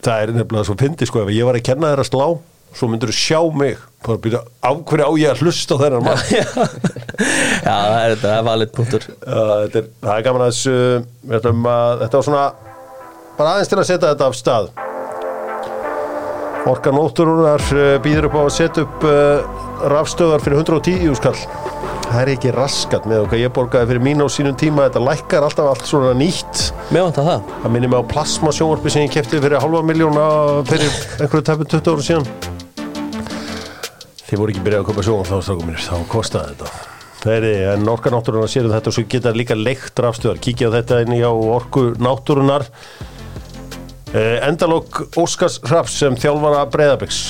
það 0.00 0.24
er 0.24 0.34
nefnilega 0.38 0.68
svo 0.68 0.78
fyndi 0.80 1.08
sko 1.08 1.24
ef 1.24 1.32
ég 1.36 1.48
var 1.48 1.58
að 1.60 1.66
kenna 1.70 1.92
þér 1.92 2.02
að 2.04 2.10
slá 2.10 2.26
svo 2.76 2.88
myndur 2.90 3.12
þú 3.12 3.16
sjá 3.18 3.40
mig. 3.56 3.78
Bara 4.00 4.16
að 4.16 4.22
byrja 4.24 4.40
af 4.64 4.78
hverju 4.88 5.06
á 5.06 5.12
ég 5.20 5.32
að 5.34 5.42
hlusta 5.44 5.76
á 5.76 5.82
þennan 5.82 6.04
mann? 6.06 6.20
Já, 7.66 7.74
það 7.74 7.96
er 8.00 8.12
þetta, 8.14 8.26
það 8.26 8.36
er 8.36 8.46
valið 8.46 8.70
punktur. 8.76 9.08
Þetta 9.20 9.80
er, 9.82 9.88
það 10.06 10.12
er 10.14 10.26
gaman 10.28 10.44
að 10.44 10.52
þessu 10.52 10.76
að, 11.36 12.04
þetta 12.04 12.20
var 12.20 12.28
svona 12.28 12.44
bara 13.40 13.56
aðeins 13.56 13.72
til 13.72 13.80
að 13.80 13.90
setja 13.90 14.12
þetta 14.14 14.30
af 14.30 14.38
stað. 14.38 14.70
Orkan 16.70 17.00
Ótturunar 17.00 17.64
býður 18.04 18.28
upp 18.28 18.36
á 18.36 18.42
að 18.42 18.54
setja 18.56 18.84
upp 18.84 19.04
uh, 19.08 19.60
rafstöðar 19.88 20.44
fyrir 20.44 20.60
110 20.60 21.16
skall. 21.20 21.36
Það 22.10 22.20
er 22.20 22.30
ekki 22.32 22.52
raskat 22.56 23.04
með 23.08 23.24
okkar. 23.24 23.40
Ég 23.40 23.52
borgaði 23.54 23.92
fyrir 23.92 24.04
mín 24.04 24.20
á 24.20 24.26
sínum 24.32 24.56
tíma 24.58 24.88
þetta 24.88 25.02
lækkar 25.06 25.46
alltaf 25.46 25.70
allt 25.70 25.86
svona 25.88 26.14
nýtt. 26.18 26.70
Það. 26.90 27.36
Það 27.62 27.74
minnir 27.76 27.92
mig 27.92 28.02
á 28.02 28.10
plasma 28.10 28.52
sjónvarpi 28.54 28.92
sem 28.92 29.06
ég 29.06 29.14
kefti 29.14 29.40
fyrir 29.40 29.62
halva 29.62 29.84
miljóna 29.86 30.24
fyrir 30.68 30.90
einhverju 31.20 31.46
tæpu 31.46 31.70
20 31.70 31.94
ára 31.94 32.08
síðan 32.10 32.58
þið 34.30 34.40
voru 34.40 34.54
ekki 34.54 34.64
byrjað 34.64 34.82
að 34.84 34.88
köpa 34.90 35.06
sjónvarp 35.06 35.30
þá 35.30 35.44
strákum 35.44 35.70
mér, 35.70 35.84
þá 35.84 36.08
kostaði 36.14 36.54
þetta. 36.54 36.88
Þeirri, 37.20 37.54
en 37.74 37.92
orka 37.92 38.10
náttúrunar 38.14 38.48
sér 38.48 38.70
þetta 38.70 38.88
og 38.88 38.96
svo 38.96 39.06
geta 39.12 39.36
líka 39.36 39.56
leikt 39.58 40.00
rafstöðar, 40.00 40.40
kíkja 40.40 40.70
á 40.72 40.76
þetta 40.78 41.02
inn 41.04 41.18
í 41.18 41.20
á 41.20 41.28
orku 41.28 41.90
náttúrunar 42.00 42.64
uh, 44.14 44.36
Endalók 44.46 45.02
Óskars 45.20 45.58
Raps 45.68 45.98
sem 46.00 46.16
þjálfara 46.16 46.64
breyðabiks 46.72 47.20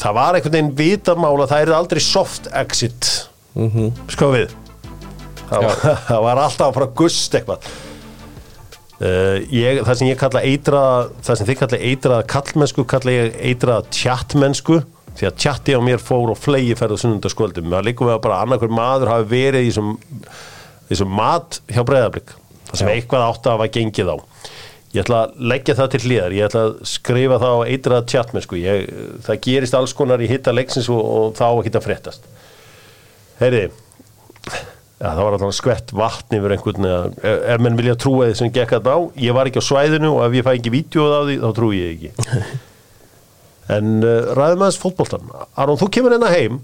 það 0.00 0.16
var 0.16 0.38
einhvern 0.38 0.56
veginn 0.56 0.72
vitamála 0.78 1.48
það 1.50 1.64
er 1.64 1.74
aldrei 1.76 2.00
soft 2.04 2.48
exit. 2.56 3.10
Mm 3.54 3.70
-hmm. 3.70 3.92
sko 4.08 4.32
við. 4.32 4.54
Það 5.50 5.64
var, 5.66 5.78
það 6.08 6.22
var 6.26 6.42
alltaf 6.44 6.68
að 6.68 6.74
fara 6.74 6.86
að 6.86 6.98
gust 7.02 7.34
eitthvað. 7.34 7.70
Uh, 9.00 9.36
ég, 9.48 9.80
það 9.80 9.94
sem 9.96 10.08
ég 10.10 10.18
kalla 10.20 10.42
eitra 10.44 10.80
það 11.24 11.36
sem 11.36 11.46
þið 11.48 11.58
kalla 11.58 11.78
eitraða 11.88 12.24
kallmennsku 12.28 12.84
kalla 12.84 13.12
ég 13.14 13.38
eitraða 13.48 13.86
tjattmennsku 13.96 14.82
því 15.20 15.28
að 15.28 15.38
tjatti 15.44 15.76
á 15.76 15.80
mér 15.84 16.00
fór 16.00 16.32
og 16.32 16.38
flegi 16.40 16.76
ferð 16.78 16.96
á 16.96 17.02
sunnundaskvöldum, 17.02 17.68
það 17.74 17.86
líka 17.90 18.06
við 18.08 18.14
að 18.14 18.22
bara 18.24 18.40
annarkur 18.46 18.72
maður 18.72 19.12
hafi 19.12 19.28
verið 19.30 19.68
í 19.68 19.74
þessum 20.90 21.12
mat 21.12 21.60
hjá 21.68 21.82
breyðablík 21.86 22.32
það 22.70 22.80
sem 22.80 22.92
eitthvað 22.94 23.26
átt 23.26 23.46
að 23.46 23.56
hafa 23.56 23.70
gengið 23.76 24.12
á. 24.14 24.16
Ég 24.90 25.04
ætla 25.04 25.20
að 25.22 25.44
leggja 25.52 25.76
það 25.78 25.92
til 25.92 26.00
hlýðar 26.06 26.34
ég 26.34 26.48
ætla 26.48 26.62
að 26.66 26.72
skrifa 26.90 27.38
það 27.42 27.52
á 27.54 27.68
eitraða 27.70 28.06
tjattmennsku 28.10 28.58
ég, 28.58 28.88
það 29.26 29.42
gerist 29.44 29.76
alls 29.78 29.94
konar 29.94 30.24
í 30.24 30.30
hitta 30.30 30.54
leiksins 30.54 30.88
og, 30.90 30.98
og 30.98 31.36
þá 31.38 31.46
ekki 31.50 31.74
að 31.76 31.86
fréttast. 31.86 32.26
Heyri 33.42 33.68
Já, 35.00 35.14
það 35.16 35.20
var 35.24 35.34
alltaf 35.36 35.54
skvett 35.56 35.92
vatn 35.96 36.34
yfir 36.36 36.52
einhvern 36.56 36.88
ef 37.24 37.62
menn 37.64 37.78
vilja 37.78 37.94
trúa 37.96 38.26
því 38.28 38.34
sem 38.36 38.50
gekk 38.52 38.74
þetta 38.76 38.96
á. 38.96 38.98
Ég 39.16 39.36
var 39.36 39.48
ekki 39.48 39.62
á 39.62 39.68
svæðinu 39.68 40.10
og 40.16 40.26
ef 40.26 40.36
ég 40.36 40.44
fæ 40.44 40.50
ekki 40.56 40.74
vídjóð 40.74 41.14
á 41.16 41.20
því 41.24 41.38
þá 41.40 41.48
trúi 41.56 41.78
ég 41.78 41.94
ekki 41.94 42.58
en 43.70 44.00
uh, 44.02 44.32
ræðum 44.36 44.64
aðeins 44.64 44.80
fótboltan 44.80 45.30
Aron, 45.54 45.78
þú 45.80 45.90
kemur 45.94 46.16
hérna 46.16 46.32
heim 46.32 46.60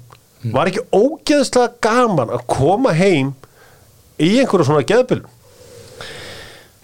var 0.55 0.71
ekki 0.71 0.85
ógeðslega 0.95 1.75
gaman 1.83 2.33
að 2.35 2.45
koma 2.51 2.93
heim 2.97 3.33
í 4.23 4.37
einhverju 4.41 4.69
svona 4.69 4.87
geðbylum 4.87 5.33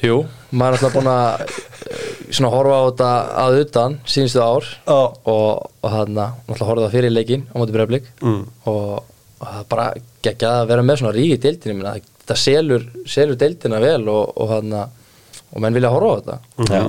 Jú, 0.02 0.24
maður 0.50 0.74
er 0.74 0.80
alltaf 0.80 0.94
búin 0.96 1.08
að 1.12 1.42
eh, 1.46 2.06
svona 2.34 2.48
horfa 2.50 2.78
á 2.78 2.82
þetta 2.88 3.10
að 3.44 3.58
utan 3.60 3.92
síðustu 4.02 4.40
ár 4.42 4.66
Já. 4.66 4.96
og, 5.30 5.68
og 5.78 5.92
hann 5.92 6.18
alltaf 6.18 6.64
horfa 6.66 6.88
það 6.88 6.96
fyrir 6.96 7.14
leikinn 7.14 7.44
á 7.46 7.54
móti 7.60 7.76
breyflik 7.76 8.08
mm. 8.18 8.40
og, 8.72 8.96
og 9.38 9.44
það 9.44 9.60
er 9.60 9.68
bara 9.70 9.86
geggjað 10.26 10.56
að 10.56 10.72
vera 10.72 10.86
með 10.88 10.98
svona 11.02 11.14
ríki 11.14 11.38
deildin 11.44 11.78
minna. 11.78 11.94
það 12.26 12.42
selur, 12.42 12.88
selur 13.14 13.38
deildina 13.38 13.78
vel 13.84 14.02
og, 14.10 14.34
og 14.42 14.52
hann 14.56 14.74
og 14.82 15.62
menn 15.62 15.78
vilja 15.78 15.94
horfa 15.94 16.10
á 16.10 16.18
þetta 16.18 16.74
Já. 16.74 16.84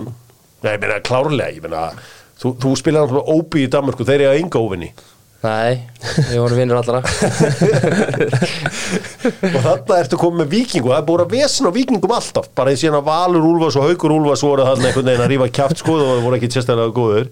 Nei, 0.63 0.71
ég 0.71 0.81
meina 0.81 0.99
klárlega, 1.05 1.53
ég 1.53 1.63
meina 1.67 1.85
þú, 2.43 2.53
þú 2.59 2.75
spilar 2.79 3.07
náttúrulega 3.07 3.39
óbí 3.39 3.65
í 3.65 3.71
Danmarku 3.71 4.07
þeir 4.07 4.19
eru 4.21 4.31
að 4.33 4.43
enga 4.43 4.63
óvinni. 4.63 4.93
Nei, 5.43 5.81
við 6.29 6.37
vorum 6.39 6.55
vinnur 6.55 6.77
allra. 6.79 7.01
Og 9.49 9.57
þarna 9.65 9.97
ertu 9.97 10.15
komið 10.19 10.39
með 10.39 10.53
vikingu 10.53 10.87
það 10.87 11.01
er 11.01 11.07
búin 11.09 11.23
að 11.25 11.33
vesna 11.35 11.71
vikingum 11.75 12.13
alltaf. 12.15 12.47
Bara 12.55 12.71
í 12.71 12.77
síðan 12.79 13.01
að 13.01 13.09
Valur 13.09 13.47
Úlfas 13.49 13.75
og 13.75 13.89
Haukur 13.89 14.13
Úlfas 14.15 14.43
voru 14.47 14.63
þarna 14.69 14.87
einhvern 14.87 15.09
veginn 15.09 15.25
að 15.25 15.31
rífa 15.33 15.49
kjátt 15.59 15.83
sko 15.83 15.97
og 15.97 16.05
það 16.07 16.23
voru 16.23 16.39
ekki 16.39 16.49
sérstaklega 16.55 16.95
góður 16.95 17.27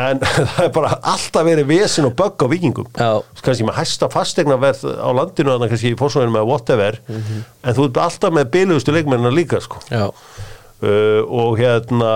en 0.00 0.24
það 0.56 0.60
er 0.64 0.74
bara 0.74 0.90
alltaf 1.14 1.46
verið 1.46 1.70
vesin 1.70 2.10
og 2.10 2.16
bögg 2.18 2.42
á 2.42 2.46
vikingum 2.50 2.90
Já. 2.98 3.10
kannski 3.46 3.68
með 3.68 3.78
hæsta 3.78 4.10
fastegnaverð 4.10 4.82
á 4.90 5.08
landinu 5.20 5.54
þannig 5.54 5.74
kannski 5.76 5.94
í 5.94 6.00
fórsvöðinu 6.02 6.34
með 6.34 6.50
whatever. 6.50 6.98
En 7.14 7.78
þú 7.78 7.86
ert 7.92 8.04
alltaf 8.08 8.34
með 8.40 8.50
bylugustu 8.58 8.96
leikmennina 8.96 9.30
líka 9.38 9.62
sko. 9.62 9.78
Já, 9.86 10.08
uh, 10.10 11.20
og 11.30 11.62
hérna 11.62 12.12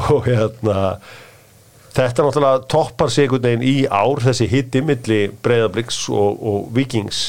og 0.00 0.26
hérna 0.26 0.96
þetta 1.94 2.26
náttúrulega 2.26 2.64
toppar 2.70 3.12
sig 3.12 3.28
einhvern 3.28 3.46
veginn 3.46 3.68
í 3.68 3.76
ár 3.86 4.22
þessi 4.24 4.48
hitti 4.50 4.82
milli 4.82 5.20
breyðabliks 5.44 6.04
og, 6.10 6.42
og 6.42 6.68
vikings 6.74 7.22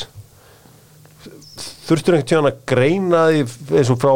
þurftur 1.86 2.18
einhvern 2.18 2.30
tíðan 2.32 2.50
að 2.50 2.60
greina 2.72 3.24
því 3.30 3.46
eins 3.78 3.94
og 3.94 4.02
frá 4.02 4.14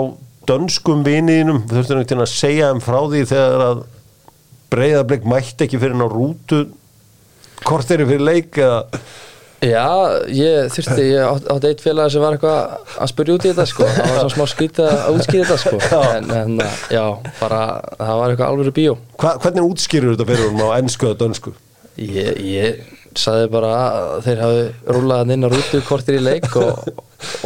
dönskum 0.50 1.06
viniðinum? 1.06 1.64
Þurftur 1.70 2.00
einhvern 2.00 2.10
tíðan 2.10 2.26
að 2.26 2.34
segja 2.34 2.72
þeim 2.72 2.84
frá 2.84 3.00
því 3.04 3.24
þegar 3.30 3.66
að 3.68 3.82
breyðablik 4.70 5.26
mætti 5.30 5.66
ekki 5.66 5.82
fyrir 5.82 5.98
ná 5.98 6.06
rútu 6.10 6.64
hvort 7.66 7.92
er 7.92 8.06
fyrir 8.08 8.24
leik 8.24 8.58
eða 8.62 8.84
Já, 9.60 9.88
ég 10.32 10.70
þurfti, 10.72 11.06
ég 11.10 11.26
átt, 11.28 11.48
átti 11.52 11.68
eitt 11.74 11.82
félag 11.84 12.12
sem 12.14 12.24
var 12.24 12.38
eitthvað 12.38 12.94
að 13.04 13.10
spyrja 13.12 13.34
út 13.36 13.48
í 13.48 13.50
þetta 13.52 13.66
sko. 13.68 13.88
Það 13.92 14.06
var 14.14 14.20
svona 14.22 14.36
smá 14.36 14.46
skrítið 14.54 14.92
að 14.94 15.18
útskýra 15.18 15.48
þetta 15.50 15.58
sko. 15.64 15.80
En, 16.16 16.30
en 16.38 16.62
já, 16.96 17.04
bara 17.42 17.60
það 17.98 18.22
var 18.22 18.36
eitthvað 18.36 18.54
alvöru 18.54 18.74
bíó. 18.78 18.94
Hva, 19.20 19.34
hvernig 19.44 19.68
útskýrur 19.74 20.16
þetta 20.16 20.30
fyrir 20.32 20.54
hún 20.54 20.64
á 20.64 20.70
ennsku 20.80 21.10
eða 21.10 21.20
dönsku? 21.26 21.54
Ég, 22.00 22.40
ég 22.48 22.96
saði 23.20 23.50
bara 23.52 23.74
að 23.84 24.10
þeir 24.30 24.42
hafi 24.46 24.64
rúlað 24.96 25.22
hann 25.24 25.36
inn 25.36 25.44
á 25.44 25.50
rútu 25.52 25.80
kortir 25.84 26.20
í 26.20 26.24
leik 26.24 26.48
og, 26.62 26.92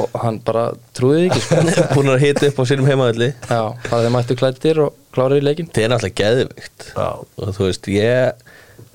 og 0.04 0.18
hann 0.22 0.38
bara 0.46 0.68
trúði 0.94 1.30
ekki 1.32 1.42
sko. 1.48 1.62
búin 1.96 2.12
að 2.14 2.26
hita 2.28 2.50
upp 2.52 2.60
á 2.62 2.64
sínum 2.70 2.90
heimaðalli 2.92 3.30
Já, 3.48 3.62
bara 3.88 4.02
þeir 4.04 4.14
mættu 4.14 4.38
klættir 4.38 4.82
og 4.86 4.98
klára 5.16 5.40
í 5.40 5.46
leikin 5.46 5.72
Það 5.74 5.86
er 5.88 5.94
náttúrulega 5.96 6.20
geðvikt. 6.20 6.90
Já. 6.94 7.08
og 7.24 7.56
þú 7.58 7.70
veist, 7.72 7.90
ég 7.96 8.52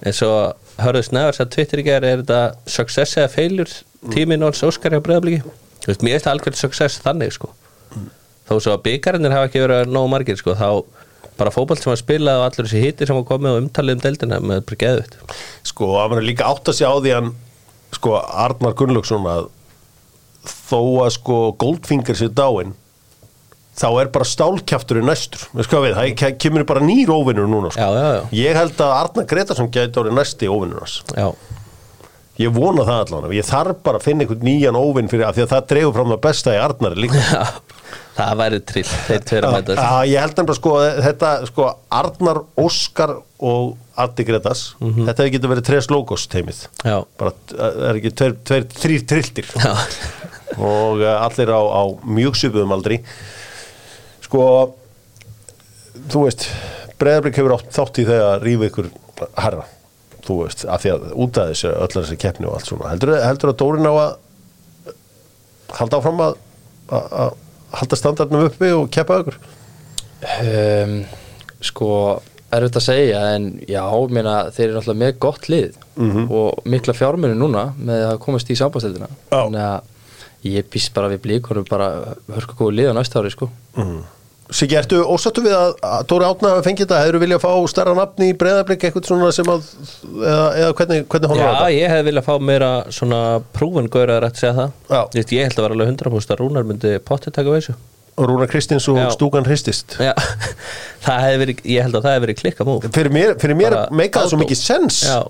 eins 0.07 0.21
og 0.27 0.83
hörðu 0.83 1.05
snæðars 1.09 1.41
að 1.43 1.53
Twitter 1.57 1.83
í 1.83 1.87
gerð 1.89 2.11
er 2.11 2.23
þetta 2.23 2.43
success 2.71 3.19
eða 3.19 3.33
failure? 3.33 3.81
Tíminn 4.13 4.45
og 4.47 4.55
Óskar 4.69 4.95
hjá 4.95 5.03
breyðabliki 5.03 5.43
þú 5.43 5.91
veist, 5.91 6.05
mér 6.05 6.15
er 6.15 6.21
þetta 6.21 6.35
algjörð 6.37 6.61
success 6.61 7.03
þannig 7.03 7.35
sko. 7.35 7.51
Þó 8.49 8.55
svo 8.63 8.75
að 8.77 8.85
byggarinnir 8.87 9.35
hafa 9.35 9.49
ekki 9.49 9.63
verið 9.65 9.93
nógu 9.93 10.11
margir 10.13 10.39
sko, 10.39 10.55
þá 10.57 10.69
bara 11.39 11.53
fótboll 11.55 11.79
sem 11.79 11.93
að 11.93 12.01
spila 12.03 12.39
og 12.41 12.47
allur 12.49 12.67
þessi 12.67 12.83
hiti 12.83 13.07
sem 13.07 13.19
að 13.19 13.29
komið 13.29 13.55
og 13.55 13.61
umtalið 13.63 13.97
um 13.97 14.03
deildina 14.03 14.41
með 14.43 14.65
bara 14.69 14.81
geðvikt 14.83 15.19
sko, 15.71 15.93
að 16.01 16.11
maður 16.13 16.27
líka 16.27 16.49
átt 16.51 16.71
að 16.71 16.79
sjá 16.81 16.89
því 16.97 17.15
hann 17.15 17.31
sko, 17.95 18.17
Arnar 18.19 18.75
Gunnlaugsson 18.79 19.29
að 19.31 19.47
þó 20.49 20.81
að 21.05 21.13
sko 21.15 21.39
Goldfinger 21.63 22.19
sér 22.19 22.33
dáinn 22.35 22.75
þá 23.79 23.87
er 24.03 24.11
bara 24.15 24.27
stálkjafturinn 24.27 25.07
næstur. 25.09 25.45
Við 25.55 25.69
það 25.71 26.15
ke- 26.19 26.33
kemur 26.45 26.67
bara 26.69 26.83
nýr 26.85 27.13
óvinnur 27.15 27.47
núna 27.51 27.71
sko. 27.75 27.81
Já, 27.81 27.89
já, 27.95 28.09
já. 28.19 28.23
ég 28.41 28.59
held 28.59 28.83
að 28.83 28.97
Arnar 28.97 29.29
Gretarsson 29.31 29.71
gæti 29.75 30.03
orðið 30.03 30.19
næsti 30.19 30.51
óvinnur 30.51 30.83
ég 32.39 32.53
vona 32.55 32.85
það 32.87 33.01
allan, 33.03 33.33
ég 33.35 33.47
þarf 33.49 33.81
bara 33.83 33.99
að 33.99 34.05
finna 34.07 34.23
einhvern 34.25 34.45
nýjan 34.47 34.77
óvinn 34.79 35.09
fyrir, 35.11 35.27
af 35.27 35.35
því 35.35 35.43
að 35.43 35.53
það 35.57 35.65
dregur 35.73 35.97
fram 35.97 36.13
það 36.13 36.21
besta 36.29 36.55
í 36.55 36.61
Arnari 36.63 37.03
líka. 37.07 37.23
Já 37.23 37.43
það 38.19 38.39
væri 38.41 38.59
trill, 38.67 38.89
ég 40.11 40.23
held 40.23 40.35
nefnilega 40.41 40.57
sko 40.59 40.73
þetta 41.07 41.29
sko 41.49 41.67
Arnar, 42.01 42.41
Óskar 42.59 43.13
og 43.47 43.77
Addi 43.99 44.27
Gretas, 44.27 44.63
þetta 44.83 45.15
hefði 45.23 45.35
getur 45.37 45.53
verið 45.53 45.67
tres 45.69 45.89
logos 45.93 46.27
teimið, 46.31 46.65
bara 46.83 47.33
það 47.53 47.79
er 47.91 48.01
ekki 48.01 48.13
tveir, 48.19 48.35
tveir, 48.51 48.67
þrýr 48.83 49.07
trilltir. 49.13 49.53
Og 50.59 51.03
uh, 51.05 51.13
allir 51.23 51.51
á, 51.55 51.61
á 51.61 51.83
mjög 52.09 52.39
svipuðum 52.41 52.73
aldri 52.75 53.03
sko 54.29 54.45
þú 56.13 56.23
veist 56.29 56.47
Breiðarblik 56.99 57.37
hefur 57.39 57.55
átt 57.55 57.69
þátt 57.75 58.01
í 58.03 58.07
þegar 58.09 58.41
rífa 58.43 58.67
ykkur 58.69 58.89
herra, 59.39 59.67
þú 60.27 60.39
veist, 60.41 60.65
af 60.67 60.83
því 60.83 60.91
að 60.97 61.05
út 61.15 61.39
af 61.39 61.53
þessu 61.53 61.69
öllar 61.71 62.07
þessi 62.07 62.17
keppni 62.19 62.49
og 62.49 62.57
allt 62.57 62.71
svona. 62.71 62.89
Heldur, 62.91 63.13
heldur 63.23 63.53
að 63.53 63.59
Dórin 63.61 63.87
á 63.87 63.95
að 63.95 64.97
halda 65.79 66.01
áfram 66.01 66.23
að, 66.25 66.35
að, 66.91 67.07
að 67.23 67.31
halda 67.79 67.99
standardnum 68.01 68.49
uppi 68.49 68.73
og 68.75 68.91
keppa 68.95 69.21
ykkur? 69.23 69.39
Um, 70.43 70.97
Sko, 71.69 71.89
erfitt 72.55 72.79
að 72.79 72.85
segja 72.89 73.23
en 73.37 73.49
já, 73.67 73.83
meina, 74.15 74.35
þeir 74.55 74.69
eru 74.69 74.81
alltaf 74.81 74.99
með 74.99 75.17
gott 75.23 75.49
lið 75.51 75.79
og 76.31 76.67
mikla 76.71 76.95
fjármunni 76.95 77.35
núna 77.39 77.69
með 77.77 78.05
að 78.13 78.21
komast 78.23 78.51
í 78.51 78.57
sambandstildina 78.59 79.09
Já. 79.11 79.41
þannig 79.43 79.65
að 79.67 80.53
ég 80.55 80.69
býst 80.71 80.95
bara 80.95 81.11
við 81.11 81.25
blíkurum 81.27 81.67
bara 81.69 81.89
hörku 82.31 82.55
góðu 82.61 82.77
lið 82.79 82.93
á 82.95 82.99
næsta 82.99 83.19
ári 83.19 83.33
sko 83.35 83.51
Siggi, 84.49 84.77
ertu 84.81 85.03
ósattu 85.05 85.43
við 85.45 85.53
að, 85.53 85.75
að 85.85 86.05
Dóri 86.09 86.25
Átna 86.25 86.51
hafi 86.55 86.65
fengið 86.65 86.87
þetta, 86.87 87.01
hefur 87.05 87.21
viljað 87.21 87.43
fá 87.43 87.51
stærra 87.69 87.93
nafni 87.99 88.31
í 88.31 88.37
Breiðarblik 88.41 88.87
eitthvað 88.89 89.09
svona 89.11 89.29
sem 89.37 89.51
að 89.53 89.67
eða, 90.23 90.47
eða 90.63 90.71
hvernig, 90.79 91.03
hvernig 91.13 91.33
horfum 91.33 91.43
já 91.43 91.51
þetta? 91.51 91.67
ég 91.75 91.93
hefði 91.93 92.07
viljað 92.09 92.27
fá 92.31 92.47
meira 92.49 92.71
svona 92.97 93.21
prúfin 93.59 93.91
gaur 93.93 94.13
að 94.15 94.23
rætt 94.25 94.41
segja 94.41 94.55
það. 94.57 94.73
Já. 94.89 95.01
Þú 95.13 95.21
veist, 95.21 95.35
Ég 95.37 95.49
held 95.51 95.59
að 95.59 95.67
vera 95.67 95.77
alveg 95.77 95.93
100% 95.93 96.33
að 96.33 96.41
Rúnar 96.41 96.69
myndi 96.71 96.95
pottið 97.11 97.37
taka 97.37 97.53
við 97.53 97.61
þessu. 97.61 97.77
Rúna 98.19 98.49
Kristins 98.51 98.89
og 98.91 98.97
Já. 98.99 99.07
Stúkan 99.15 99.47
Hristist. 99.47 99.99
Já, 100.03 100.15
það 101.05 101.21
hefði 101.27 101.43
verið, 101.45 101.61
ég 101.75 101.85
held 101.87 102.01
að 102.01 102.09
það 102.09 102.17
hefði 102.17 102.25
verið 102.27 102.41
klikka 102.41 102.67
múf 102.67 102.89
fyrir 102.97 103.15
mér, 103.15 103.37
fyrir 103.39 103.59
mér 103.61 103.77
Bara 103.77 104.01
meika 104.01 104.25
það 104.25 104.33
svo 104.33 104.41
mikið 104.41 104.61
sens. 104.63 105.03
Já, 105.07 105.21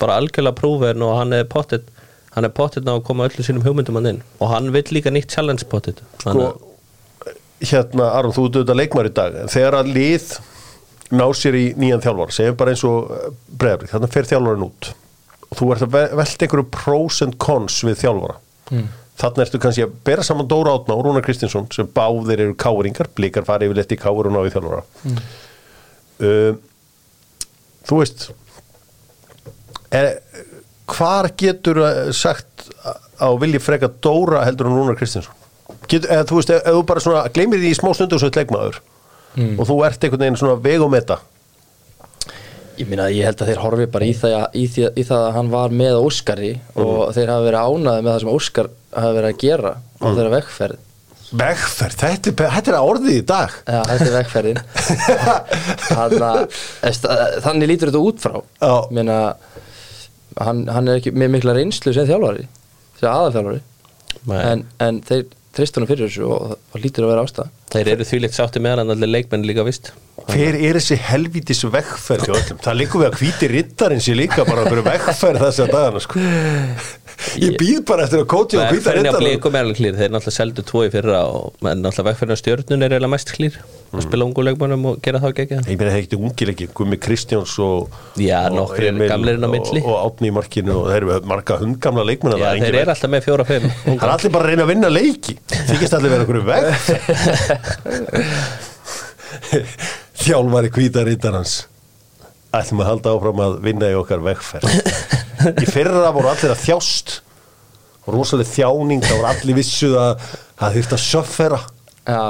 bara 0.00 0.16
algjörlega 0.22 0.56
prúfin 0.56 1.04
og 1.04 1.18
hann 1.18 1.34
er 1.36 1.44
pottit 1.50 1.90
hann 2.36 2.46
er 2.46 2.54
pottit 2.54 2.86
ná 2.86 2.94
að 2.94 3.02
koma 3.08 3.26
öllu 3.26 3.44
sínum 3.44 3.66
hugmyndum 3.66 3.98
hann 3.98 4.10
inn. 4.14 4.22
Og 4.38 4.52
hann 4.54 4.70
vill 4.72 4.86
líka 4.94 5.12
nýtt 5.12 5.34
challenge 5.34 5.66
pottit 5.68 6.00
sko, 6.22 6.48
hérna 7.60 8.12
Aron, 8.18 8.32
þú 8.36 8.44
ert 8.46 8.56
auðvitað 8.60 8.78
leikmar 8.82 9.08
í 9.10 9.12
dag. 9.16 9.36
Þegar 9.50 9.76
að 9.80 9.90
lið 9.96 10.28
ná 11.18 11.24
sér 11.34 11.56
í 11.58 11.64
nýjan 11.80 12.02
þjálfara, 12.04 12.34
segjum 12.36 12.56
bara 12.60 12.74
eins 12.74 12.84
og 12.84 13.12
bregðarblik, 13.58 13.90
þannig 13.94 14.12
fer 14.14 14.28
þjálfarin 14.28 14.66
út. 14.68 14.90
Og 15.48 15.56
þú 15.56 15.68
ert 15.74 15.84
að 15.86 15.92
ve- 15.96 16.16
velta 16.20 16.44
einhverju 16.46 16.68
pros 16.76 17.22
and 17.24 17.38
cons 17.40 17.80
við 17.88 18.02
þjálfara. 18.04 18.36
Mm. 18.70 18.88
þannig 19.18 19.40
ertu 19.46 19.58
kannski 19.58 19.82
að 19.82 19.94
bera 20.06 20.22
saman 20.22 20.46
Dóra 20.46 20.74
Átna 20.76 20.94
og 20.94 21.00
Rúnar 21.02 21.24
Kristinsson 21.26 21.64
sem 21.74 21.88
báðir 21.90 22.38
eru 22.44 22.52
káringar, 22.54 23.08
blikar 23.16 23.42
fari 23.48 23.66
yfir 23.66 23.80
lett 23.80 23.90
í 23.90 23.98
káur 23.98 24.28
og 24.28 24.34
ná 24.36 24.42
í 24.46 24.52
þjálfara. 24.52 24.82
Mm. 25.08 26.58
þú 27.88 27.98
veist 28.02 28.28
er, 29.94 30.18
hvar 30.90 31.30
getur 31.40 31.80
sagt 32.16 32.68
á 33.18 33.28
vilji 33.40 33.60
freka 33.62 33.88
Dóra 34.02 34.44
heldur 34.46 34.68
en 34.70 34.76
Rúnar 34.78 34.98
Kristinsson 35.00 35.34
Get, 35.88 36.04
eða, 36.04 36.24
þú 36.28 36.38
veist, 36.40 36.50
ef, 36.52 36.66
þú 36.68 36.82
bara 36.90 37.00
svona 37.04 37.24
gleymir 37.32 37.60
því 37.62 37.70
í 37.72 37.78
smá 37.78 37.90
stundu 37.96 38.16
og 38.18 38.20
svo 38.22 38.28
eitt 38.30 38.36
leikmaður. 38.42 38.80
Og 39.58 39.64
þú 39.68 39.76
ert 39.86 40.02
einhvern 40.04 40.22
veginn 40.24 40.38
svona 40.40 40.56
vegumeta 40.64 41.18
Ég 42.78 42.86
meina, 42.86 43.08
ég 43.10 43.26
held 43.26 43.40
að 43.42 43.48
þeir 43.50 43.58
horfi 43.58 43.86
bara 43.90 44.06
í 44.06 44.12
það, 44.14 44.34
í, 44.54 44.64
því, 44.70 44.82
í 44.94 45.04
það 45.08 45.22
að 45.26 45.32
hann 45.34 45.48
var 45.50 45.72
með 45.74 45.96
Óskari 45.98 46.50
og 46.78 47.08
þeir 47.16 47.32
hafa 47.32 47.46
verið 47.48 47.64
ánaði 47.72 48.04
með 48.06 48.12
það 48.12 48.20
sem 48.22 48.30
Óskar 48.36 48.68
hafa 48.94 49.14
verið 49.16 49.30
að 49.32 49.40
gera 49.42 49.72
á 49.98 50.06
þeirra 50.14 50.30
vegferð. 50.36 50.84
Vegferð, 51.42 51.96
þetta, 52.04 52.30
er- 52.30 52.52
þetta 52.54 52.70
er 52.70 52.76
að 52.78 52.90
orðið 52.92 53.16
í 53.16 53.24
dag. 53.32 53.56
Já, 53.66 53.80
þetta 53.90 54.06
er 54.06 54.14
vegferðin. 54.14 54.60
Þannig 55.88 56.22
að- 56.28 57.34
þannig 57.48 57.70
lítur 57.72 57.90
þetta 57.90 58.04
út 58.12 58.22
frá. 58.22 58.36
Já. 58.62 58.74
Meina, 58.94 59.16
hann, 60.38 60.62
hann 60.70 60.88
er 60.92 61.00
ekki 61.02 61.12
með 61.18 61.34
mikla 61.34 61.56
reynslu 61.58 61.92
sem 61.96 62.06
þjálfari 62.08 62.46
sem 63.00 63.10
aðalþjálfari. 63.10 63.60
Nei. 64.28 64.38
en, 64.52 64.62
en 64.82 65.02
þeir 65.06 65.26
tristunum 65.58 65.90
fyrir 65.90 66.08
þessu 66.08 66.28
og 66.28 66.58
það 66.72 66.84
lítur 66.86 67.06
að 67.06 67.14
vera 67.14 67.24
ástæða. 67.28 67.50
Þeir 67.74 67.92
eru 67.94 68.06
því 68.08 68.22
líkt 68.24 68.38
sátti 68.38 68.62
meðan 68.64 68.84
en 68.86 68.94
allir 68.94 69.12
leikmenn 69.18 69.46
líka 69.46 69.66
vist 69.66 69.92
hver 70.28 70.56
er 70.56 70.78
þessi 70.78 70.98
helvítis 71.08 71.62
vegferð 71.72 72.56
það 72.60 72.78
líkur 72.82 73.02
við 73.02 73.08
að 73.08 73.18
hvíti 73.20 73.50
rittarinn 73.52 74.02
sé 74.02 74.16
líka 74.16 74.44
bara 74.48 74.64
okkur 74.66 74.82
vegferð 74.86 75.44
þess 75.44 75.62
að 75.64 75.72
dagana 75.72 76.02
sko. 76.04 76.24
ég 77.40 77.56
býð 77.60 77.80
bara 77.88 78.06
eftir 78.06 78.22
að 78.24 78.28
kóti 78.34 78.60
á 78.60 78.68
hvíta 78.68 78.96
rittarinn 78.96 79.20
blikum 79.22 79.58
er 79.58 79.70
náttúrulega 79.70 80.34
seldu 80.34 80.64
tvo 80.66 80.84
í 80.86 80.92
fyrra 80.92 81.22
og 81.30 81.56
menn 81.64 81.84
náttúrulega 81.84 82.10
vegferðin 82.12 82.36
á 82.36 82.42
stjörnun 82.42 82.84
er 82.84 82.96
eiginlega 82.96 83.14
mest 83.14 83.32
klýr 83.36 83.60
að 83.88 84.02
spila 84.04 84.26
ungu 84.28 84.42
leikmannum 84.44 84.82
og 84.90 84.98
gera 85.04 85.20
þá 85.22 85.28
gegja 85.38 85.58
Ég 85.64 85.78
meina 85.78 85.88
það 85.88 85.96
er 85.96 86.02
ekkert 86.02 86.16
ungilegi, 86.18 86.66
Gummi 86.76 86.98
Kristjáns 87.00 87.54
og 87.64 87.88
Já, 88.20 88.40
og 88.52 88.74
og, 88.74 89.78
og 89.78 89.96
Átni 90.02 90.28
í 90.28 90.34
markinu 90.36 90.72
og 90.76 90.90
þeir 90.90 91.02
eru 91.06 91.20
marga 91.30 91.56
hundgamla 91.62 92.04
leikmenn 92.08 92.36
Já, 92.36 92.50
þeir 92.60 92.76
eru 92.82 92.92
alltaf 92.94 93.10
með 93.14 93.22
fjóra-fimm 93.28 93.66
Það 93.86 94.04
er 94.04 94.12
allir 94.12 94.34
bara 94.34 94.44
að 94.44 94.48
reyna 94.52 94.62
að 94.66 94.72
vinna 94.74 94.88
leiki. 94.92 95.34
Þykist 95.70 95.96
allir 95.98 96.10
vera 96.12 96.24
okkur 96.26 96.40
veg 96.48 96.64
Þjálfari 100.18 100.68
hvítarittarans 100.74 101.54
Ætlum 102.58 102.80
að 102.82 102.88
halda 102.88 103.12
áfram 103.12 103.40
að 103.44 103.56
vinna 103.60 103.88
í 103.92 103.96
okkar 103.98 104.22
vegferð. 104.24 104.70
Í 105.60 105.66
fyrra 105.68 106.08
voru 106.16 106.30
allir 106.30 106.54
að 106.54 106.62
þjást. 106.62 107.18
Rosalega 108.08 108.48
þjáning 108.54 109.02
það 109.04 109.18
voru 109.18 109.28
allir 109.28 109.58
vissuð 109.58 109.96
að 110.00 110.22
það 110.56 110.78
þyrfti 110.78 110.96
að 110.96 111.02
sjöffera 111.04 111.58
Já, 112.08 112.22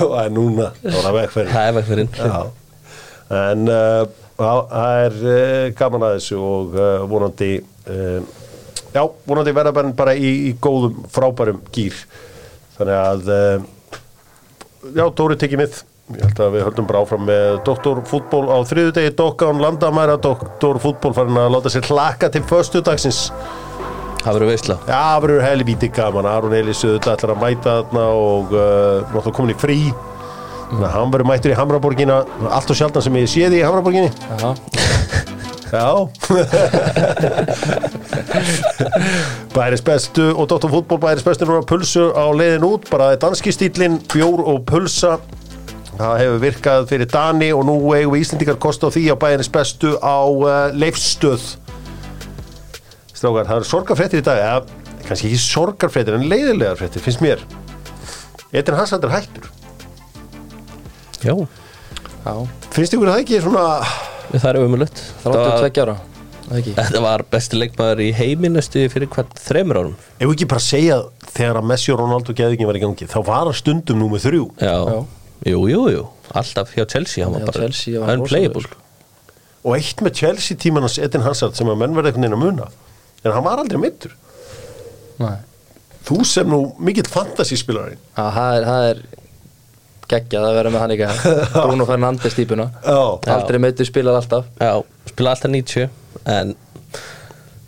og 0.00 0.02
það 0.02 0.20
er 0.24 0.34
núna 0.34 0.68
það 0.82 1.08
er 1.10 1.76
vegferðin. 1.78 2.10
Já, 2.18 2.40
en 3.40 3.64
uh, 3.70 4.02
það 4.38 4.74
er 4.80 5.18
uh, 5.22 5.68
gaman 5.78 6.06
að 6.08 6.18
þessu 6.18 6.40
og 6.42 6.76
uh, 6.78 7.06
vonandi 7.10 7.50
uh, 7.62 8.20
já, 8.94 9.02
vonandi 9.28 9.56
verða 9.56 9.74
bara, 9.94 10.14
í, 10.14 10.50
í 10.50 10.52
góðum, 10.62 11.04
frábærum 11.14 11.62
gýr 11.74 11.96
þannig 12.76 13.00
að 13.00 13.34
uh, 13.34 13.66
já, 14.94 15.04
Dóri 15.14 15.38
tekið 15.40 15.62
mið. 15.62 15.82
Ég 16.14 16.20
held 16.20 16.40
að 16.44 16.50
við 16.52 16.66
höldum 16.66 16.88
bara 16.88 17.00
áfram 17.00 17.22
með 17.24 17.62
doktorfútból 17.64 18.42
á 18.52 18.60
þriðudegi, 18.68 19.14
Dokkan 19.16 19.62
Landamæra 19.62 20.18
doktorfútból 20.20 21.14
farin 21.16 21.38
að 21.40 21.54
láta 21.54 21.72
sér 21.72 21.88
hlaka 21.88 22.28
til 22.28 22.42
föstudagsins 22.44 23.30
Það 24.24 24.36
verður 24.38 24.50
veistla 24.54 24.76
Já, 24.88 24.96
það 24.96 25.22
verður 25.26 25.42
helvíti 25.44 25.88
gaman. 25.92 26.28
Aron 26.30 26.56
Elís 26.56 26.80
auðvitað 26.84 27.14
ætlar 27.18 27.34
að 27.34 27.42
mæta 27.42 27.74
þarna 27.82 28.04
og 28.16 28.54
uh, 28.56 28.64
náttúrulega 29.10 29.36
komin 29.36 29.52
í 29.52 29.58
frí. 29.60 29.78
Þannig 30.70 30.86
að 30.88 30.94
hann 30.96 31.12
verður 31.12 31.28
mættur 31.28 31.52
í 31.52 31.58
Hamraborgina 31.58 32.16
allt 32.48 32.72
og 32.72 32.78
sjaldan 32.78 33.04
sem 33.04 33.18
ég 33.20 33.28
sé 33.30 33.50
því 33.52 33.60
í 33.60 33.66
Hamraborginni. 33.66 34.10
Já, 34.40 34.54
Já. 35.74 36.06
Bæris 39.54 39.82
bestu 39.84 40.30
og 40.32 40.48
Dóttar 40.50 40.70
fútból 40.70 41.00
Bæris 41.02 41.24
bestu 41.26 41.48
núna 41.48 41.64
pulsu 41.66 42.08
á 42.14 42.24
leiðin 42.30 42.66
út. 42.68 42.88
Bara 42.90 43.10
það 43.10 43.16
er 43.16 43.22
danski 43.26 43.54
stílinn, 43.54 43.98
bjór 44.12 44.44
og 44.44 44.62
pulsa. 44.68 45.18
Það 45.94 46.14
hefur 46.22 46.40
virkað 46.42 46.88
fyrir 46.90 47.10
Dani 47.10 47.52
og 47.54 47.66
nú 47.68 47.76
eigum 47.94 48.16
við 48.16 48.24
Íslendingar 48.24 48.56
kost 48.62 48.82
á 48.82 48.88
því 48.90 49.04
á 49.14 49.16
Bæris 49.18 49.50
bestu 49.52 49.94
á 50.02 50.18
uh, 50.26 50.72
leifstöð 50.74 51.44
Strákar, 53.24 53.46
það 53.48 53.56
eru 53.62 53.68
sorgarfréttir 53.72 54.20
í 54.20 54.24
dag 54.26 54.40
eða 54.44 55.04
kannski 55.08 55.28
ekki 55.30 55.40
sorgarfréttir 55.40 56.16
en 56.18 56.26
leiðilegar 56.28 56.76
fréttir, 56.76 57.00
finnst 57.04 57.22
mér. 57.24 57.40
Edin 58.54 58.76
Hazard 58.76 59.04
er 59.08 59.14
hættur. 59.16 59.46
Já, 61.24 61.32
já. 62.26 62.34
Finnst 62.74 62.96
ykkur 62.96 63.08
það 63.10 63.22
ekki 63.22 63.38
svona 63.44 63.62
það 64.34 64.48
er 64.50 64.58
umulött 64.64 65.00
Þráttu 65.22 65.48
tveggja 65.62 65.84
ára, 65.86 65.94
það 66.50 66.58
ekki? 66.60 66.74
Þetta 66.76 67.02
var 67.04 67.24
besti 67.32 67.60
leikmaður 67.62 68.02
í 68.04 68.08
heiminustu 68.18 68.84
fyrir 68.92 69.10
hvað 69.14 69.32
þreymur 69.46 69.80
árum. 69.80 69.96
Ef 70.18 70.26
við 70.28 70.34
ekki 70.36 70.48
bara 70.52 70.64
segja 70.66 71.00
þegar 71.34 71.60
að 71.62 71.68
Messi 71.72 71.94
og 71.94 72.00
Ronaldo 72.02 72.36
geðingin 72.36 72.68
var 72.68 72.78
í 72.80 72.84
gangi 72.84 73.08
þá 73.10 73.18
var 73.28 73.48
hann 73.48 73.56
stundum 73.60 74.00
nú 74.04 74.10
með 74.12 74.26
þrjú. 74.28 74.44
Já, 74.60 74.74
Já. 74.92 75.00
jú, 75.54 75.64
jú, 75.72 75.82
jú. 75.96 76.04
Alltaf 76.36 76.72
hjá 76.76 76.84
Chelsea, 76.92 77.24
hann 77.24 77.36
var 77.38 77.44
Hjá 77.46 77.50
bara 77.52 77.64
Chelsea 77.68 78.00
var 78.04 78.14
unplayable. 78.18 78.68
og 79.64 79.76
eitt 79.78 80.04
með 80.04 80.18
Chelsea 80.20 80.60
tíman 80.60 80.84
hans 80.84 80.98
Edin 81.00 81.24
Hazard 81.24 81.56
sem 81.56 81.68
að 81.72 81.78
menn 81.80 81.94
verða 81.96 82.12
einhvern 82.12 82.26
veginn 82.28 82.36
að 82.36 82.44
muna 82.44 82.72
en 83.24 83.32
hann 83.36 83.44
var 83.46 83.62
aldrei 83.64 83.80
meittur 83.82 84.14
Nei. 85.20 85.36
Þú 86.04 86.18
sem 86.28 86.48
nú 86.50 86.58
mikill 86.84 87.06
fantasyspilarinn 87.08 88.00
Já, 88.16 88.24
það 88.34 88.56
er, 88.58 88.64
það 88.68 88.88
er 88.92 89.02
geggjað 90.14 90.44
að 90.50 90.56
vera 90.58 90.70
með 90.74 90.82
hann 90.84 90.92
ekki 90.94 91.30
Bruno 91.64 91.84
Fernandes 91.88 92.34
típuna. 92.36 92.66
Já. 92.84 92.98
Aldrei 93.38 93.58
meittu 93.62 93.86
spilar 93.88 94.18
alltaf. 94.18 94.50
Já, 94.60 94.74
spila 95.08 95.32
alltaf 95.32 95.50
90 95.54 95.88
en 96.34 96.52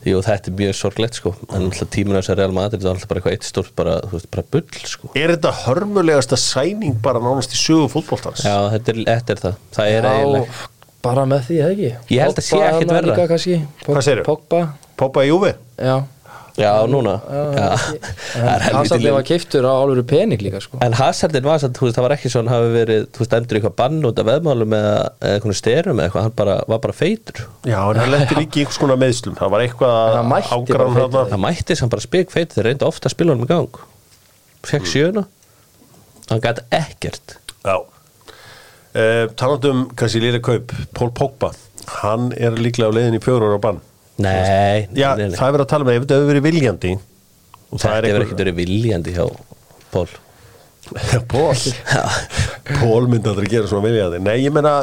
jú, 0.07 0.21
þetta 0.23 0.51
er 0.53 0.57
mjög 0.61 0.75
sorglegt 0.79 1.17
sko. 1.19 1.33
En 1.49 1.65
alltaf 1.71 1.89
tíminu 1.97 2.21
þess 2.21 2.35
að 2.35 2.43
Real 2.43 2.53
Madrid 2.55 2.83
það 2.85 2.91
er 2.91 2.93
alltaf 2.99 3.09
bara 3.11 3.23
eitthvað 3.23 3.39
eitt 3.39 3.49
stórt 3.49 3.73
bara, 3.79 3.95
þú 4.05 4.19
veist, 4.19 4.29
bara 4.37 4.45
bull 4.53 4.85
sko. 4.93 5.11
Er 5.17 5.33
þetta 5.33 5.55
hörmulegasta 5.65 6.39
sæning 6.39 7.01
bara 7.03 7.23
nánast 7.25 7.57
í 7.57 7.59
sögu 7.63 7.89
fótboltans? 7.97 8.45
Já, 8.45 8.59
þetta 8.77 8.93
er, 8.93 9.01
þetta 9.09 9.35
er 9.39 9.43
það. 9.47 9.59
Það 9.79 9.95
er 9.97 10.11
eiginlega 10.13 10.61
bara 11.09 11.25
með 11.33 11.49
því, 11.49 11.57
eða 11.65 11.73
ekki? 11.79 11.91
Ég 12.19 12.23
held 12.27 12.43
að 12.43 12.47
sé 12.51 12.61
Pogba 12.61 12.93
verra. 12.99 13.09
líka, 13.15 13.27
kannski. 13.33 13.59
Pog- 13.87 13.97
Hvað 13.97 14.07
segirðu? 14.11 14.27
Pogba, 14.29 14.61
Poppa 14.97 15.25
í 15.27 15.31
Júfi 15.31 15.55
já. 15.77 15.97
Já, 16.57 16.71
núna. 16.89 17.19
Já, 17.53 17.67
það 18.33 18.47
er 18.49 18.63
helviti 18.65 18.77
Hazard 18.97 19.07
var 19.13 19.25
keiftur 19.29 19.67
á 19.69 19.73
álveru 19.77 20.05
pening 20.09 20.41
líka 20.41 20.61
sko. 20.65 20.79
En 20.85 20.95
Hazardin 20.97 21.45
var 21.45 21.59
samt, 21.61 21.77
þú 21.77 21.85
veist, 21.85 21.99
það 21.99 22.07
var 22.07 22.15
ekki 22.15 22.31
svo 22.33 22.41
hann 22.41 22.49
hafi 22.49 22.71
verið, 22.73 23.03
þú 23.13 23.21
veist, 23.21 23.35
í 23.37 23.59
eitthvað 23.59 23.75
bann 23.77 23.99
út 24.09 24.23
af 24.23 24.29
veðmálum 24.31 24.77
eða 24.79 24.95
eða 24.97 25.35
eitthvað 25.35 25.59
styrum 25.61 26.01
eða 26.01 26.07
eitthvað, 26.09 26.25
hann 26.25 26.37
bara, 26.39 26.55
var 26.73 26.81
bara 26.87 26.97
feitur. 26.97 27.43
Já, 27.69 27.77
en 27.83 28.01
hann 28.01 28.15
lendi 28.15 28.39
líka 28.41 28.57
í 28.57 28.65
einhvers 28.65 28.81
konar 28.81 29.01
meðslum 29.03 29.37
það 29.37 29.53
var 29.53 29.67
eitthvað 29.67 30.17
Hann 30.17 30.33
ágrann 30.57 31.19
Það 31.35 31.43
mætti 31.45 31.77
sem 31.77 31.93
bara 31.93 32.07
spik 32.07 32.33
feitur, 32.33 32.57
þeir 32.57 32.69
reyndu 32.71 32.89
ofta 32.89 33.11
að 33.11 33.17
spila 33.19 33.37
hann 33.37 33.45
í 33.45 33.51
gang. 33.53 33.83
Fekk 34.65 34.89
sjöuna 34.95 35.27
Hann 36.31 36.41
gæti 36.43 36.65
ekkert. 36.75 37.37
Já. 37.67 37.77
Uh, 38.97 39.29
talandi 39.37 39.69
um 39.75 39.85
kannski 39.93 40.25
lýra 40.25 40.41
kaup 40.41 40.73
Pól 40.97 41.13
Pogba 41.13 41.51
hann 42.01 42.31
er 42.33 42.57
líklega 42.57 42.89
á 42.89 42.97
leiðin 42.97 43.19
í 43.19 43.21
fjóru 43.21 43.51
ára 43.51 43.59
bann 43.61 43.83
Nei, 44.17 44.87
já, 44.97 45.11
nei, 45.19 45.27
nei. 45.29 45.37
það 45.37 45.49
er 45.49 45.55
verið 45.57 45.65
að 45.67 45.73
tala 45.75 45.85
með 45.89 45.97
ef 45.99 46.05
þetta 46.07 46.17
hefur 46.17 46.31
verið 46.33 46.45
viljandi 46.47 46.93
og 46.97 47.81
Þetta 47.83 47.97
hefur 48.07 48.23
ekkert 48.25 48.41
verið 48.45 48.57
viljandi 48.63 49.13
hjá 49.17 49.27
Pól 49.93 50.07
Pól 51.29 51.57
Pól 52.81 53.09
myndi 53.11 53.29
aldrei 53.31 53.49
gera 53.51 53.67
svona 53.69 53.85
viljandi. 53.89 54.21
Nei, 54.23 54.37
ég 54.45 54.55
meina 54.55 54.77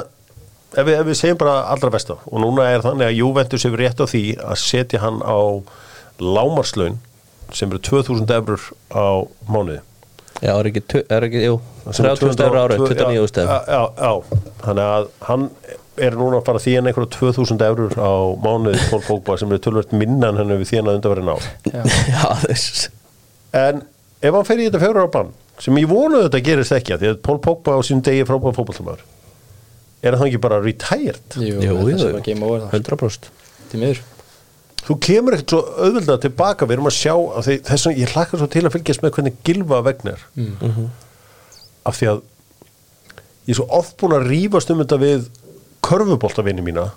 ef 0.73 0.83
við, 0.85 0.97
ef 0.99 1.07
við 1.07 1.17
segjum 1.19 1.39
bara 1.41 1.55
allra 1.73 1.91
besta 1.93 2.17
og 2.27 2.43
núna 2.43 2.67
er 2.73 2.83
þannig 2.85 3.09
að 3.09 3.17
Juventus 3.21 3.65
hefur 3.67 3.81
rétt 3.83 4.03
á 4.03 4.05
því 4.09 4.23
að 4.43 4.59
setja 4.63 5.01
hann 5.03 5.21
á 5.23 5.39
lámarslaun 6.23 6.99
sem 7.53 7.69
eru 7.73 7.81
2000 7.85 8.29
eurur 8.37 8.63
á 8.93 9.05
mánuði. 9.49 9.79
Já, 10.43 10.53
er 10.57 10.69
ekki, 10.71 10.81
tu- 10.89 11.05
er 11.13 11.25
ekki, 11.27 11.43
jú 11.45 11.59
Sem 11.93 12.05
er 12.07 12.17
30.000 12.17 12.45
eurur 12.47 12.61
árið, 12.63 12.81
2000 12.81 12.97
29 13.05 13.29
stef 13.31 13.47
já, 13.47 13.57
já, 13.69 13.81
já, 14.01 14.39
þannig 14.63 14.87
að 14.97 15.09
hann 15.27 15.43
er 16.01 16.17
núna 16.17 16.39
að 16.39 16.47
fara 16.47 16.59
að 16.59 16.65
þýna 16.67 16.89
einhverja 16.89 17.11
2000 17.19 17.63
eurur 17.67 17.95
á 18.01 18.13
mánuði 18.41 18.81
Pól 18.89 19.01
Pogba 19.05 19.37
sem 19.37 19.51
er 19.53 19.61
tölvöld 19.61 19.93
minna 19.93 20.31
en 20.31 20.39
hann 20.41 20.53
hefur 20.53 20.69
þýnað 20.71 20.99
undanverðin 20.99 21.33
á 21.33 21.37
Já, 22.13 22.23
þess. 22.47 22.87
En 23.53 23.83
ef 24.23 24.37
hann 24.37 24.47
fer 24.47 24.61
í 24.61 24.69
þetta 24.69 24.81
fjórar 24.81 25.09
á 25.09 25.13
bann 25.13 25.33
sem 25.61 25.77
ég 25.77 25.89
vonu 25.89 26.23
þetta 26.25 26.41
gerist 26.45 26.73
ekki 26.73 26.95
af 26.95 27.03
því 27.03 27.11
að 27.13 27.19
Pól 27.27 27.37
Pogba 27.43 27.77
á 27.77 27.79
sínum 27.85 28.01
degi 28.05 28.25
frábæða 28.25 28.57
fótballtamæður 28.57 29.05
er 30.03 30.17
það 30.17 30.27
ekki 30.31 30.41
bara 30.43 30.59
retired? 30.63 31.37
Jú, 31.37 31.61
Jú, 31.61 31.77
jú, 31.87 31.99
sem 32.01 32.17
að 32.17 32.25
game 32.25 32.47
over 32.47 32.65
það 32.65 32.75
100% 32.81 33.29
Því 33.71 33.81
miður. 33.81 34.01
Þú 34.83 34.97
kemur 35.05 35.37
ekkert 35.37 35.53
svo 35.53 35.61
auðvöldað 35.79 36.25
tilbaka 36.25 36.67
við 36.67 36.75
erum 36.75 36.89
að 36.89 36.97
sjá 36.97 37.13
að 37.15 37.45
því, 37.47 37.55
þess 37.69 37.87
að 37.87 37.99
ég 38.01 38.13
hlakkar 38.17 38.41
svo 38.41 38.47
til 38.51 38.63
að 38.65 38.73
fylgjast 38.73 39.03
með 39.03 39.13
hvernig 39.15 39.37
gilva 39.47 39.79
vegnar 39.85 40.25
mm. 40.35 40.89
af 41.87 41.99
því 41.99 42.09
að 42.11 42.19
ég 43.47 43.53
er 43.53 43.59
svo 43.61 43.67
oft 43.79 43.95
búin 44.01 44.17
að 44.17 44.27
rífast 44.27 44.73
um 44.73 44.81
þetta 44.83 44.99
við 44.99 45.29
körfuboltavinni 45.85 46.65
mína 46.65 46.89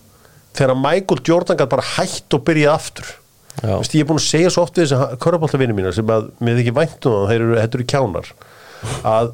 þegar 0.56 0.78
Michael 0.80 1.22
Jordan 1.26 1.58
gæti 1.58 1.72
bara 1.74 1.88
hætt 1.96 2.36
og 2.36 2.44
byrjað 2.46 2.74
aftur 2.74 3.14
Já. 3.56 3.72
Vist, 3.80 3.94
ég 3.96 4.04
er 4.04 4.08
búin 4.10 4.20
að 4.20 4.26
segja 4.26 4.52
svo 4.52 4.66
oft 4.66 4.76
við 4.76 4.84
þess 4.84 4.96
að 4.98 5.18
körfuboltavinni 5.24 5.76
mína 5.76 5.92
sem 5.96 6.10
að 6.12 6.30
mér 6.44 6.58
þykir 6.60 6.76
vænt 6.76 7.08
um 7.08 7.14
það 7.16 7.30
þeir 7.30 7.44
eru, 7.66 7.86
kjánar 7.92 8.32
að 9.08 9.30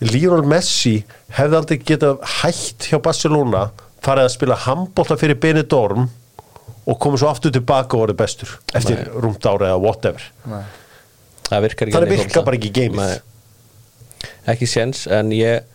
Lionel 0.00 0.46
Messi 0.48 0.94
hefði 1.36 1.58
aldrei 1.58 1.80
getað 1.90 2.22
hætt 2.40 2.88
hjá 2.88 2.96
Barcelona 3.04 3.66
farið 4.00 4.26
að 4.26 4.32
spila 4.32 4.56
handbolta 4.64 5.18
fyrir 5.20 5.36
Benidorm 5.42 6.06
og 6.88 6.98
komið 7.04 7.22
svo 7.22 7.28
aftur 7.30 7.52
tilbaka 7.52 7.98
og 7.98 8.06
orðið 8.06 8.20
bestur 8.22 8.54
eftir 8.76 9.02
rúmt 9.20 9.44
ára 9.44 9.74
eða 9.74 9.82
whatever 9.82 10.24
Nei. 10.48 10.62
Það 11.50 11.66
virkar 11.66 11.90
ekki 11.90 11.98
Það 11.98 12.08
virkar 12.14 12.46
bara 12.46 12.58
ekki 12.60 12.70
í 12.70 12.74
geimið. 12.78 13.10
Nei. 13.10 14.30
Ekki 14.52 14.68
séns, 14.70 15.04
en 15.10 15.32
ég 15.34 15.66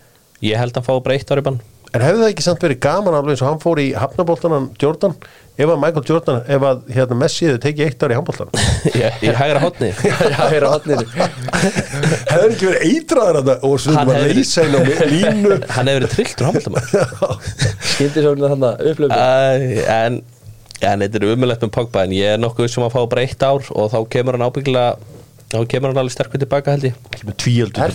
ég 0.45 0.59
held 0.59 0.73
að 0.73 0.81
hann 0.81 0.87
fá 0.87 1.05
breytt 1.05 1.31
ári 1.31 1.43
bann 1.45 1.61
En 1.95 2.03
hefði 2.03 2.19
það 2.25 2.29
ekki 2.33 2.43
samt 2.43 2.63
verið 2.65 2.79
gaman 2.83 3.15
alveg 3.15 3.35
eins 3.35 3.41
og 3.45 3.49
hann 3.53 3.59
fór 3.63 3.79
í 3.79 3.85
hafnaboltanan 3.95 4.65
Jordan? 4.81 5.13
Ef 5.55 5.69
að 5.71 5.77
Michael 5.79 6.03
Jordan, 6.09 6.39
ef 6.51 6.63
að 6.67 6.79
hérna, 6.91 7.15
Messi 7.21 7.45
hefði 7.47 7.59
tekið 7.63 7.85
eitt 7.85 8.01
ár 8.03 8.11
í 8.11 8.17
handboltan 8.17 8.49
Ég 9.05 9.21
í 9.23 9.29
hægra 9.37 9.61
hotni 9.63 9.91
Já, 10.33 10.41
hér 10.51 10.65
á 10.67 10.69
hotninu 10.73 11.05
hefði 11.15 12.49
ekki 12.49 12.67
verið 12.67 12.85
eitraður 12.89 13.39
að 13.39 13.49
það 13.51 13.63
og 13.69 13.75
svo 13.85 13.95
Hann 13.95 14.09
var 14.11 14.19
hefði- 14.19 14.45
inn 14.65 14.75
á 14.75 14.81
línu. 15.13 15.53
Hann 15.77 15.91
hefur 15.91 16.01
verið 16.01 16.15
trilltur 16.17 16.49
handbóltamæður 16.49 17.37
Skindi 17.93 18.25
svo 18.25 18.33
þannig 18.43 18.67
að 18.67 18.89
upplöfum 18.91 19.85
En 19.95 20.19
en 20.85 21.01
þetta 21.05 21.17
er 21.21 21.25
umulegt 21.31 21.63
með 21.63 21.71
Pogba 21.77 22.01
en 22.05 22.11
ég 22.13 22.33
er 22.35 22.41
nokkuð 22.43 22.67
sem 22.69 22.83
að 22.83 22.91
fá 22.97 23.05
breytt 23.09 23.45
ár 23.47 23.63
og 23.71 23.87
þá 23.93 23.97
kemur 24.11 24.35
hann 24.35 24.43
ábyggilega 24.49 24.97
þá 25.55 25.61
kemur 25.71 25.93
hann 25.93 26.01
alveg 26.03 26.13
sterkur 26.17 26.41
tilbaka 26.43 26.73
held 26.75 26.89
ég. 26.89 26.97
Með 27.23 27.37
tvíöldu 27.41 27.79
Er 27.79 27.93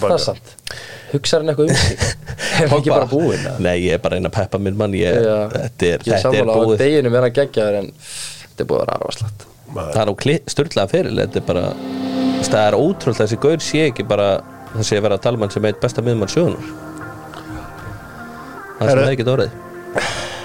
það? 1.10 1.16
Hugsar 1.16 1.42
hann 1.44 1.52
eitthvað 1.52 1.70
um 1.70 1.80
sig? 1.80 2.04
Er 2.60 2.68
hann 2.70 2.78
ekki 2.80 2.92
bara 2.92 3.08
búinn? 3.10 3.40
eða? 3.44 3.54
Nei, 3.64 3.76
ég 3.86 3.96
er 3.96 4.02
bara 4.04 4.18
einn 4.18 4.28
að 4.28 4.34
peppa 4.36 4.60
minn 4.62 4.76
mann 4.80 4.94
ég, 4.98 5.16
Já. 5.24 5.36
Þetta 5.54 5.86
er, 5.90 6.04
Ég 6.04 6.04
þetta 6.04 6.16
er 6.16 6.22
sammála 6.24 6.54
á 6.54 6.60
búið 6.60 6.82
deginum 6.84 7.16
er 7.18 7.26
hann 7.26 7.36
geggjaður 7.40 7.78
en 7.80 7.90
þetta 8.00 8.64
er 8.64 8.68
búið 8.70 8.80
að 8.80 8.84
vera 8.84 8.98
arvaslagt 9.00 9.46
Það 9.70 10.00
er 10.02 10.10
á 10.10 10.14
styrlaða 10.54 10.90
fyrir 10.90 11.18
Þetta 11.20 11.40
er 11.42 11.46
bara 11.50 11.64
það 12.50 12.62
er 12.66 12.76
ótrúlega 12.80 13.20
þessi 13.24 13.38
gaur 13.44 13.62
sé 13.64 13.82
ekki 13.90 14.06
bara 14.10 14.28
það 14.74 14.86
sé 14.88 14.98
að 14.98 15.04
vera 15.06 15.18
að 15.20 15.24
tala 15.26 15.38
um 15.40 15.44
sem 15.54 15.68
eitt 15.70 15.80
besta 15.82 16.02
miðmann 16.06 16.30
sögunar 16.32 16.64
það 18.80 18.80
sem 18.80 18.88
Herra- 18.88 19.04
það 19.06 19.14
ekki 19.16 19.28
orðið 19.34 19.58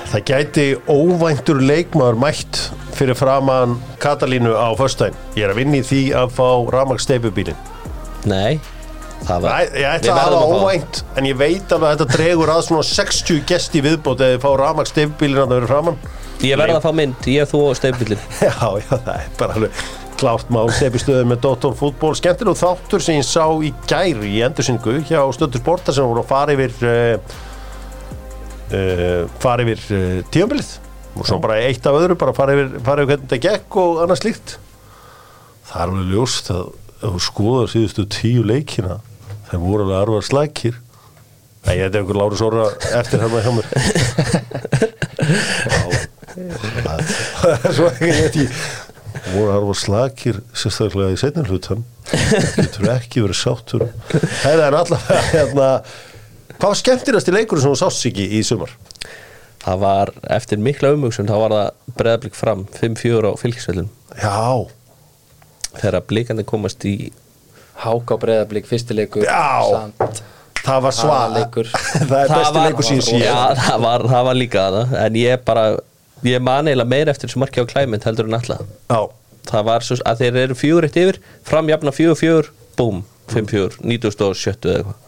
Það 0.05 0.23
gæti 0.29 0.65
óvæntur 0.87 1.59
leikmaður 1.65 2.17
mætt 2.21 2.59
fyrir 2.95 3.17
framann 3.19 3.73
Katalínu 3.99 4.53
á 4.55 4.71
föstudaginn. 4.79 5.17
Ég 5.35 5.43
er 5.47 5.51
að 5.51 5.57
vinna 5.59 5.79
í 5.81 5.83
því 5.83 6.01
að 6.15 6.29
fá 6.37 6.45
rafmagsteipubílinn. 6.71 7.57
Nei, 8.29 8.59
það 8.61 8.74
var 9.29 9.65
Ég, 9.65 9.73
ég 9.81 9.89
ætla 9.89 10.15
að 10.15 10.35
hafa 10.35 10.61
óvænt, 10.61 11.01
en 11.17 11.27
ég 11.29 11.37
veit 11.39 11.75
alveg 11.75 11.89
að 11.89 11.97
þetta 11.99 12.17
dregur 12.17 12.53
að 12.53 12.63
svona 12.69 12.87
60 12.91 13.43
gesti 13.49 13.83
viðbót 13.85 14.23
eða 14.25 14.41
fá 14.43 14.49
rafmagsteipubílinn 14.61 15.41
að 15.41 15.45
það 15.45 15.59
verið 15.59 15.73
framann. 15.73 15.99
Ég 16.45 16.59
verða 16.59 16.79
að 16.79 16.85
fá 16.85 16.97
mynd, 16.99 17.29
ég, 17.31 17.47
þú 17.47 17.61
og 17.69 17.77
steifbillin 17.79 18.25
Já, 18.43 18.55
já, 18.81 18.89
það 18.91 19.13
er 19.15 19.29
bara 19.39 19.55
alveg 19.55 19.85
klárt 20.19 20.51
mál 20.53 20.69
steipistöðu 20.71 21.25
með 21.27 21.41
Dóttor 21.43 21.75
fútból. 21.75 22.13
Skemmtilegu 22.15 22.59
þáttur 22.59 23.03
sem 23.03 23.19
ég 23.19 23.27
sá 23.27 23.43
í 23.63 23.71
gæri 23.89 24.31
í 24.37 24.41
endursingu 24.45 24.99
hjá 25.09 25.19
Stöttur 25.35 25.61
Sporta 25.63 25.95
sem 25.95 26.07
voru 26.07 26.23
að 26.23 26.29
fara 26.29 26.55
yfir 26.55 26.75
uh, 26.87 27.35
uh, 28.71 29.21
fara 29.43 29.65
yfir 29.65 29.83
uh, 29.91 30.21
tíðanbilið 30.31 30.71
og 31.15 31.27
svo 31.27 31.39
bara 31.43 31.59
eitt 31.63 31.85
af 31.87 31.95
öðru 31.99 32.17
bara 32.19 32.35
fara 32.35 32.55
yfir, 32.55 32.71
fara 32.83 33.03
yfir 33.03 33.11
hvernig 33.13 33.27
þetta 33.27 33.43
gekk 33.47 33.77
og 33.81 34.01
annað 34.03 34.21
slíkt. 34.21 34.55
Það 35.65 35.81
er 35.81 35.93
alveg 35.93 36.15
ljóst 36.15 36.51
að 36.55 36.63
þú 37.05 37.21
skoðar 37.23 37.71
síðustu 37.71 38.07
tíu 38.11 38.45
leikina 38.47 38.99
þeir 39.55 39.63
voru 39.63 39.87
alveg 39.87 40.01
arvar 40.03 40.27
slækir 40.27 40.81
Nei, 41.65 41.79
þetta 41.79 41.97
er 41.97 42.01
einhver 42.03 42.17
Lárus 42.19 42.41
Orra 42.45 42.65
eftir 42.93 43.23
hérna 43.23 43.39
hjá 43.41 43.51
mér. 43.55 43.65
Það 46.85 47.53
er 47.55 47.73
svo 47.73 47.87
ekki 47.89 48.43
voru 49.31 49.49
arvar 49.55 49.79
slakir 49.79 50.37
sérstaklega 50.53 51.15
í 51.15 51.17
setnum 51.17 51.47
hlutan 51.49 51.81
getur 52.59 52.91
ekki 52.93 53.23
verið 53.23 53.39
sáttur. 53.39 53.87
Það 54.43 54.61
er 54.67 54.77
allavega 54.77 55.23
hérna 55.31 55.69
Hvað 56.55 56.69
var 56.69 56.79
skemmtilegast 56.79 57.29
í 57.31 57.33
leikur 57.35 57.59
sem 57.59 57.73
þú 57.73 57.79
sást 57.81 58.03
sig 58.05 58.21
í 58.21 58.39
sumar? 58.45 58.71
Það 59.65 59.81
var 59.81 60.13
eftir 60.37 60.61
mikla 60.61 60.93
umhugsun 60.93 61.27
þá 61.27 61.35
var 61.41 61.55
það 61.55 61.97
breðablík 61.97 62.37
fram 62.37 62.61
5-4 62.77 63.33
á 63.33 63.33
fylgisvellum 63.41 63.89
Já, 64.21 64.69
þegar 65.81 66.05
blíkandi 66.11 66.45
komast 66.47 66.85
í 66.85 67.09
Háka 67.83 68.17
breyðablík, 68.21 68.67
fyrstileikur 68.69 69.25
Já. 69.27 69.65
Samt 69.71 70.21
það 70.65 70.79
var 70.87 70.95
Aðalleikur. 71.05 71.67
Það 72.09 72.15
er 72.23 72.31
besti 72.31 72.55
var- 72.55 72.63
leikur 72.69 72.87
sín 72.87 73.01
síðan 73.05 73.25
Já, 73.27 73.35
það 73.67 73.83
var, 73.83 74.05
það 74.15 74.23
var 74.29 74.37
líka 74.39 74.63
það. 74.75 74.93
En 75.05 75.17
ég 75.19 75.43
bara, 75.45 75.65
ég 76.25 76.41
man 76.41 76.69
eiginlega 76.71 76.89
meira 76.95 77.13
eftir 77.13 77.29
þessu 77.29 77.41
marki 77.43 77.61
á 77.61 77.69
klæmynd 77.69 78.07
heldur 78.07 78.29
en 78.31 78.37
alla 78.39 78.57
Já, 78.89 79.01
það 79.51 79.67
var 79.69 79.85
svo, 79.85 79.97
að 80.09 80.23
þeir 80.23 80.39
eru 80.47 80.57
fjögur 80.57 80.87
eitt 80.87 80.97
yfir 81.03 81.19
framjafna 81.45 81.93
fjögur 81.93 82.17
fjögur, 82.23 82.49
búm 82.79 83.03
5-4, 83.33 83.77
97 83.85 84.69
eða 84.71 84.79
eitthvað. 84.79 85.01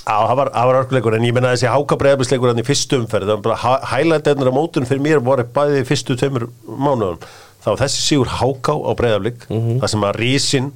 Já, 0.00 0.16
það 0.26 0.36
var, 0.40 0.48
það 0.56 0.68
var 0.70 0.78
örguleikur 0.82 1.16
en 1.16 1.24
ég 1.28 1.34
menna 1.36 1.50
þessi 1.54 1.68
háka 1.70 1.96
breyðabisleikur 2.00 2.50
hann 2.50 2.60
í 2.62 2.66
fyrstu 2.66 2.98
umferð 3.00 3.28
það 3.30 3.36
var 3.36 3.42
bara 3.46 3.80
hælætendar 3.92 4.48
á 4.50 4.54
mótun 4.56 4.88
fyrir 4.88 5.02
mér 5.04 5.20
voru 5.24 5.44
bæði 5.54 5.82
í 5.84 5.86
fyrstu 5.86 6.16
tveimur 6.18 6.48
mánuðum. 6.66 7.20
Þá 7.60 7.70
þessi 7.84 8.00
sigur 8.06 8.30
háká 8.40 8.74
á 8.80 8.90
breyðablik 8.96 9.44
það 9.52 9.88
sem 9.92 10.06
að 10.08 10.16
rísin 10.18 10.70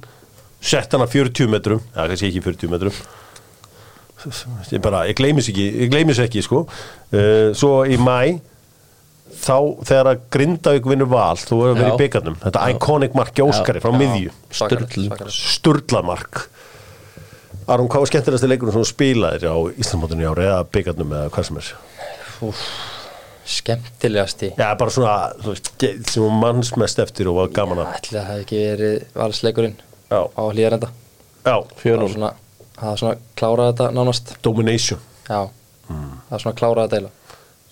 sett 0.65 0.95
hann 0.95 1.05
að 1.05 1.13
40 1.17 1.51
metrum. 1.53 1.83
Já, 1.93 2.01
kannski 2.09 2.31
ekki 2.31 2.43
40 2.45 2.73
metrum. 2.73 2.97
Ég 4.73 4.81
bara, 4.81 5.03
ég 5.05 5.17
gleymis 5.17 5.51
ekki 5.51 5.65
ég 5.85 5.91
gleymis 5.93 6.19
ekki, 6.23 6.41
sko. 6.45 6.63
Uh, 7.13 7.53
svo 7.57 7.83
í 7.85 7.97
mæ 8.01 8.39
þá 9.35 9.57
þegar 9.85 10.09
að 10.11 10.25
Grindavík 10.33 10.89
vinnur 10.89 11.09
val 11.11 11.35
þú 11.39 11.59
verður 11.59 11.73
að 11.73 11.79
vera 11.79 11.89
Já. 11.89 11.95
í 11.95 12.01
byggarnum 12.01 12.35
þetta 12.43 12.65
iconic 12.71 13.15
marki 13.17 13.45
Óskari 13.45 13.81
frá 13.83 13.91
miðju. 13.95 14.33
Sturlu. 14.55 15.29
Sturlamark. 15.35 16.45
Aron, 17.65 17.89
hvað 17.89 18.03
var 18.03 18.11
skemmtilegasti 18.11 18.49
leikurinn 18.51 18.75
sem 18.75 18.83
þú 18.83 18.89
spilaðir 18.91 19.47
á 19.49 19.57
Íslandmótunni 19.81 20.27
ári 20.29 20.45
eða 20.45 20.59
byggarnum 20.69 21.15
eða 21.17 21.31
hvað 21.33 21.47
sem 21.49 21.59
er? 21.61 21.71
Skemmtilegasti. 23.55 24.51
Já, 24.57 24.67
bara 24.77 24.93
svona, 24.93 25.15
þú 25.41 25.53
veist, 25.53 25.71
sem 25.81 26.21
þú 26.21 26.29
manns 26.33 26.71
mest 26.81 27.01
eftir 27.01 27.29
og 27.31 27.39
var 27.41 27.51
gaman 27.57 27.81
að 27.83 27.97
Ætli 27.97 28.15
það 28.15 28.29
hefði 28.29 28.45
ekki 28.45 28.61
verið 28.61 28.95
valsleikurinn 29.17 29.75
Já. 30.11 30.21
á 30.25 30.43
hlýðarenda 30.51 30.89
Það 32.75 32.89
var 32.89 32.99
svona, 32.99 33.17
klárað 33.39 33.69
þetta 33.69 33.85
nánast. 33.95 34.31
Domination. 34.43 35.03
Já, 35.29 35.45
það 35.87 36.31
var 36.33 36.41
svona 36.43 36.57
klárað 36.59 36.87
þetta 36.89 36.99
eila 36.99 37.11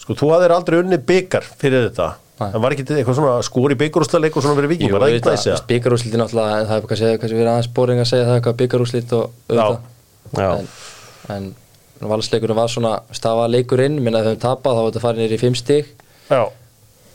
Sko, 0.03 0.15
þú 0.19 0.29
hafðir 0.33 0.53
aldrei 0.55 0.77
unni 0.81 0.99
byggar 0.99 1.45
fyrir 1.47 1.87
þetta. 1.87 2.09
Nei. 2.33 2.47
en 2.49 2.63
var 2.63 2.73
ekki 2.73 2.83
eitthvað 2.89 3.17
svona 3.19 3.33
skóri 3.45 3.75
byggarúslega 3.79 4.31
og 4.33 4.43
svona 4.43 4.57
fyrir 4.57 4.71
viking, 4.71 4.91
var 4.91 5.03
það 5.05 5.13
ekki 5.13 5.29
næs 5.29 5.43
eða? 5.47 5.59
Byggarúsliti 5.69 6.19
náttúrulega 6.19 6.55
en 6.57 6.65
það 6.69 6.79
er 6.79 6.87
kannski, 6.89 7.11
kannski 7.21 7.37
verið 7.37 7.51
aðeins 7.51 7.69
boring 7.77 8.01
að 8.01 8.09
segja 8.09 8.25
það 8.25 8.39
eitthvað 8.39 8.57
byggarúslit 8.61 9.13
og 9.13 9.53
auðvitað. 9.53 10.73
En, 11.37 11.45
en 12.01 12.09
valsleikurinn 12.09 12.57
var 12.57 12.73
svona 12.73 12.93
stafa 13.15 13.45
leikurinn, 13.53 13.99
minna 14.01 14.23
að 14.23 14.25
þau 14.25 14.31
höfum 14.33 14.43
tapað 14.47 14.79
þá 14.79 14.81
var 14.81 14.89
þetta 14.89 15.03
farin 15.05 15.23
nýri 15.23 15.37
í 15.37 15.43
fimm 15.43 15.55
Já, 16.23 16.41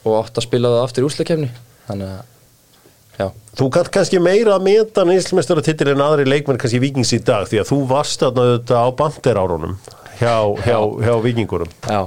og 0.05 0.15
átt 0.21 0.39
að 0.39 0.45
spila 0.47 0.71
það 0.73 0.83
aftur 0.85 1.05
í 1.05 1.09
úslakefni 1.09 1.49
þannig 1.89 2.11
að 2.13 2.38
já, 3.19 3.29
Þú 3.59 3.67
kannt 3.75 3.89
kannski 3.95 4.21
meira 4.23 4.55
að 4.55 4.67
meta 4.69 5.03
nýslmestara 5.09 5.65
titil 5.67 5.91
en 5.95 6.03
aðri 6.05 6.29
leikmenn 6.29 6.61
kannski 6.61 6.79
vikings 6.83 7.11
í 7.17 7.19
dag 7.27 7.49
því 7.51 7.63
að 7.65 7.73
þú 7.73 7.79
varst 7.91 8.23
þarna 8.23 8.45
auðvitað 8.47 8.79
á 8.79 8.89
banderárunum 9.01 9.75
hjá, 10.21 10.35
hjá, 10.63 10.79
hjá 11.03 11.15
vikingurum 11.25 11.73
já, 11.83 12.01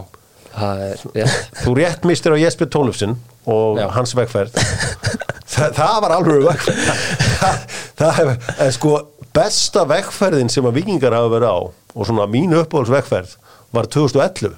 það 0.55 0.85
er 0.85 1.03
rétt. 1.17 1.59
Þú 1.65 1.75
rétt 1.81 2.07
mistir 2.07 2.35
á 2.35 2.37
Jesper 2.39 2.71
Tólufsson 2.71 3.17
og 3.51 3.79
Já. 3.81 3.87
hans 3.95 4.11
vegferð. 4.15 4.53
Þa, 5.51 5.67
það 5.75 5.95
var 6.05 6.13
alveg 6.15 6.43
vegferð. 6.45 6.81
Það, 7.41 7.61
það 7.99 8.11
hef, 8.19 8.49
en 8.61 8.75
sko 8.75 8.91
besta 9.35 9.83
vegferðin 9.89 10.51
sem 10.53 10.67
að 10.69 10.77
vikingar 10.77 11.15
hafa 11.17 11.31
verið 11.33 11.49
á 11.51 11.59
og 11.97 12.07
svona 12.07 12.27
mín 12.31 12.53
uppáhalds 12.55 12.91
vegferð 12.93 13.33
var 13.75 13.89
2011 13.91 14.53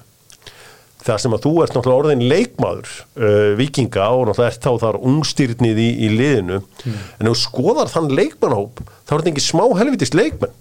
það 1.04 1.18
sem 1.20 1.34
að 1.36 1.42
þú 1.44 1.52
ert 1.64 1.74
náttúrulega 1.76 2.00
orðin 2.02 2.22
leikmaður 2.32 2.90
uh, 3.20 3.54
vikinga 3.60 4.06
og 4.16 4.26
náttúrulega 4.30 4.52
ert 4.54 4.64
þá 4.64 4.72
þar 4.84 4.98
ungstyrnið 5.10 5.80
í, 5.84 5.88
í 6.06 6.10
liðinu. 6.16 6.60
En 6.88 7.28
ef 7.28 7.32
þú 7.32 7.38
skoðar 7.42 7.90
þann 7.92 8.12
leikmannhóp 8.16 8.80
þá 9.04 9.12
er 9.12 9.18
þetta 9.24 9.32
ekki 9.34 9.44
smá 9.50 9.64
helvitist 9.80 10.16
leikmenn. 10.16 10.54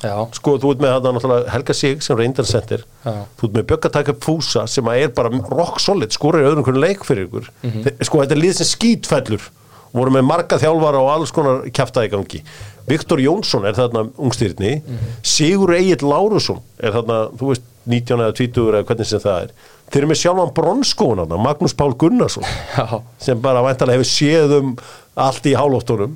Já, 0.00 0.14
sko 0.32 0.54
þú 0.56 0.70
ert 0.72 0.80
með 0.80 0.92
þetta 0.96 1.10
náttúrulega 1.12 1.50
Helga 1.52 1.74
Sig 1.76 1.98
sem 2.04 2.16
reyndarsendir 2.16 2.84
Já. 3.04 3.14
þú 3.36 3.48
ert 3.50 3.56
með 3.58 3.66
Bjöggataka 3.68 4.14
Fúsa 4.24 4.62
sem 4.72 4.86
að 4.88 5.02
er 5.04 5.10
bara 5.16 5.28
rock 5.52 5.80
solid, 5.84 6.12
skorir 6.16 6.46
öðrum 6.48 6.64
hvernig 6.64 6.86
leik 6.86 7.04
fyrir 7.04 7.26
ykkur. 7.28 7.50
Mhm. 7.62 7.82
Þe- 7.84 8.06
sko 8.08 8.22
þetta 8.22 8.36
er 8.36 8.40
lið 8.40 8.54
sem 8.62 8.70
skítfellur. 8.70 9.48
Voru 9.92 10.12
með 10.14 10.22
marga 10.24 10.56
þjálfara 10.62 11.00
og 11.02 11.08
alls 11.16 11.32
konar 11.34 11.64
kjaftaði 11.68 12.12
gangi. 12.14 12.40
Viktor 12.88 13.18
Jónsson 13.20 13.64
er 13.68 13.74
þarna 13.76 14.06
ungstyrni 14.16 14.76
Mhm. 14.86 15.08
Sigur 15.22 15.74
Egil 15.76 16.06
Lárusson 16.08 16.60
er 16.80 16.92
þarna, 16.96 17.18
þú 17.36 17.50
veist 17.52 17.62
19 17.88 18.20
eða 18.26 18.34
20 18.36 18.70
eða 18.74 18.86
hvernig 18.90 19.08
sem 19.08 19.22
það 19.22 19.42
er. 19.46 19.52
Þeir 19.90 20.00
eru 20.02 20.08
með 20.12 20.20
sjálfan 20.20 20.52
bronskónana 20.54 21.38
Magnús 21.42 21.74
Pál 21.74 21.94
Gunnarsson 21.98 22.44
já, 22.46 23.00
sem 23.18 23.40
bara 23.42 23.62
væntalega 23.64 23.98
hefur 23.98 24.10
séð 24.10 24.56
um 24.60 24.74
allt 25.20 25.46
í 25.50 25.54
hálóttunum 25.58 26.12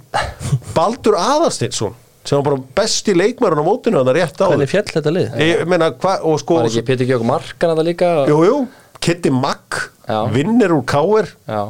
Baldur 0.77 1.17
Aðarsteinsson 1.19 1.97
sem 2.25 2.39
var 2.39 2.45
bara 2.47 2.61
besti 2.79 3.13
leikmærun 3.17 3.61
á 3.61 3.65
mótinu 3.67 3.99
hann 4.01 4.13
rétt 4.17 4.39
á 4.41 4.49
hvernig 4.49 4.71
fjall 4.71 4.87
þetta 4.89 5.11
lið? 5.13 5.35
ég 5.43 5.65
meina 5.69 5.91
hvað 5.93 6.23
og 6.31 6.39
sko 6.41 6.61
var 6.61 6.69
ekki 6.71 6.85
Pétur 6.89 7.09
Gjók 7.11 7.25
Markan 7.29 7.73
að 7.75 7.81
það 7.83 7.89
líka? 7.91 8.13
Jú, 8.31 8.39
jú, 8.49 8.61
Kitty 9.05 9.33
Mack 9.35 9.81
Já. 10.09 10.21
vinnir 10.33 10.73
úr 10.73 10.85
Káir 10.89 11.29
já, 11.45 11.61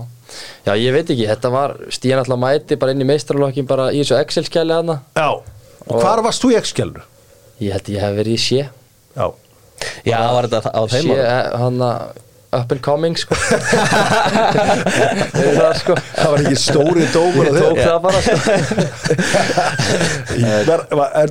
já, 0.69 0.73
ég 0.79 0.95
veit 0.95 1.11
ekki, 1.11 1.27
þetta 1.33 1.51
var 1.55 1.75
stíðan 1.91 2.23
alltaf 2.23 2.39
mæti 2.45 2.79
bara 2.79 2.95
inn 2.95 3.03
í 3.03 3.09
meistralokkin 3.09 3.67
bara 3.67 3.89
í 3.95 4.05
þessu 4.05 4.21
Excel-skjæli 4.21 4.77
hana 4.79 5.01
já, 5.17 5.29
og 5.89 5.99
hvar 6.05 6.23
varst 6.29 6.45
þú 6.45 6.53
í 6.55 6.61
X-skjálnu? 6.61 7.03
ég 7.65 7.75
held 7.75 7.91
ég 7.97 8.05
hef 8.07 8.15
verið 8.21 8.37
í 8.37 8.45
sé 8.45 8.61
já, 8.63 9.27
Já, 10.07 10.19
var 10.35 10.49
þetta 10.53 10.71
á 10.71 10.83
þeim 10.93 11.09
sé, 11.09 11.19
árum? 11.25 11.59
hann 11.65 11.77
up 12.55 12.71
and 12.71 12.83
coming 12.87 13.17
sko. 13.19 13.35
Það 15.35 15.73
sko. 15.81 15.97
Það 15.99 16.31
var 16.31 16.43
ekki 16.45 16.59
stóri 16.63 17.07
dómur 17.15 17.49
ég 17.49 17.55
tók 17.59 17.79
það 17.83 17.99
bara 18.05 18.19
sko. 18.23 18.37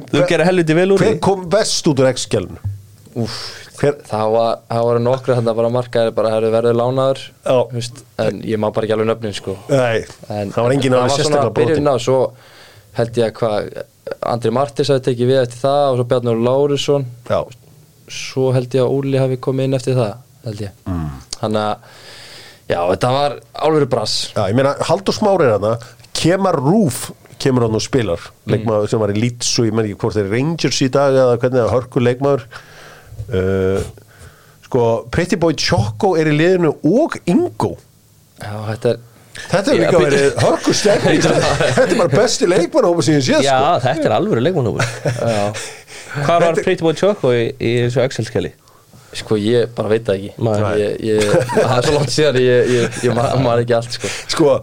Þú 0.13 0.23
gerir 0.27 0.45
helviti 0.49 0.77
vel 0.77 0.89
úr 0.95 0.99
hver 1.05 1.19
kom 1.23 1.39
best 1.51 1.87
út 1.91 2.03
úr 2.03 2.09
hver, 3.77 3.97
það 4.07 4.33
var, 4.33 4.59
það 4.69 4.85
voru 4.87 5.01
nokkru 5.03 5.35
þannig 5.37 5.51
að 5.51 5.59
bara 5.59 5.71
markaðir 5.73 6.13
bara 6.15 6.33
hefur 6.33 6.53
verið 6.53 6.75
lánaður. 6.79 7.21
Já. 7.43 7.57
þú 7.71 7.79
veist, 7.79 8.03
en 8.23 8.41
ég 8.47 8.61
má 8.61 8.67
bara 8.69 8.87
ekki 8.87 8.95
alveg 8.95 9.09
nöfnin 9.09 9.35
sko. 9.37 9.55
Nei, 9.71 10.03
en 10.29 10.53
það 10.53 10.67
var 10.67 10.75
engin 10.75 10.95
alveg 10.97 11.15
sérstaklega 11.15 11.41
svona 11.41 11.57
byrjun 11.59 11.91
á 11.91 11.95
svo 12.03 12.19
held 12.99 13.19
ég 13.19 13.31
að 13.31 13.35
hvað 13.39 13.57
Andri 14.33 14.53
Martins 14.53 14.91
hafi 14.93 15.05
tekið 15.09 15.31
við 15.31 15.41
eftir 15.41 15.61
það 15.63 15.83
og 15.89 15.99
svo 15.99 16.07
Bjarnur 16.11 16.41
Lárusson. 16.47 17.07
Já, 17.29 17.39
svo 18.11 18.51
held 18.55 18.75
ég 18.75 18.83
að 18.83 18.93
Úli 18.97 19.19
hafi 19.21 19.39
komið 19.43 19.69
inn 19.69 19.77
eftir 19.79 19.97
það 19.99 20.13
held 20.43 20.63
ég. 20.65 20.77
Mm. 20.89 21.09
þannig 21.39 21.63
að 21.63 21.99
já 22.73 22.79
þetta 22.79 23.11
var 23.17 23.35
álveru 23.53 23.89
brass. 23.91 24.15
Já, 24.35 24.47
ég 24.49 24.57
meina, 24.57 24.75
Haldur 24.87 25.15
Smári 25.15 25.47
er 25.47 25.57
hana 25.57 25.75
Kemar 26.13 26.59
Rúf 26.59 27.09
kemur 27.43 27.67
hann 27.67 27.77
og 27.77 27.83
spilar. 27.83 28.21
Mm. 28.43 28.53
leikmaður 28.53 28.91
sem 28.91 29.01
var 29.03 29.13
í 29.13 29.19
og 29.19 29.67
ég 29.67 29.75
menn 29.75 29.89
ekki 29.89 29.99
hvort 30.03 30.17
þeir 30.17 30.31
Rangers 30.31 30.81
í 30.83 30.89
dag 30.93 31.17
eða 31.17 31.39
hvernig 31.41 31.61
það 31.61 31.73
hörku 31.73 32.03
leikmaður. 32.03 32.45
Uh, 33.23 33.79
sko, 34.65 34.83
Pretty 35.11 35.39
Boy 35.39 35.55
Choco 35.59 36.13
er 36.19 36.31
í 36.31 36.37
liðinu 36.37 36.75
og 36.89 37.17
Ingo. 37.29 37.75
Já 38.39 38.55
þetta 38.71 38.93
er 38.95 39.01
þetta 39.33 39.71
er 39.73 39.77
Já, 39.77 39.81
líka 39.83 40.01
verið 40.03 40.41
hörku 40.43 40.73
stefning 40.77 41.23
þetta 41.77 41.85
er 41.87 41.95
bara 41.99 42.11
besti 42.13 42.49
leikmannhópa 42.49 43.05
sem 43.05 43.15
ég 43.17 43.23
sé 43.27 43.39
Já, 43.41 43.55
sko. 43.57 43.79
þetta 43.87 44.09
er 44.09 44.15
alvöru 44.19 44.43
leikmannhópur 44.45 44.83
já, 44.83 45.45
Hvað 46.13 46.43
var 46.45 46.59
Pretty 46.61 46.85
Boy 46.85 46.93
Choco 46.99 47.31
í, 47.33 47.47
í 47.57 47.71
þessu 47.87 48.03
Excel-skjali? 48.05 48.51
Sko 49.17 49.37
ég 49.41 49.71
bara 49.77 49.89
veit 49.93 50.05
það 50.05 50.19
ekki 50.19 50.31
Nei. 50.45 50.57
ég, 50.81 50.99
ég, 51.05 51.31
Það 51.53 51.73
er 51.77 51.87
svo 51.87 51.95
langt 51.97 52.13
síðan 52.13 52.37
ég, 52.41 52.69
ég, 52.77 52.99
ég 53.07 53.15
ma- 53.17 53.31
maður 53.41 53.63
ekki 53.65 53.75
allt 53.79 53.97
sko 53.97 54.11
Sko, 54.33 54.53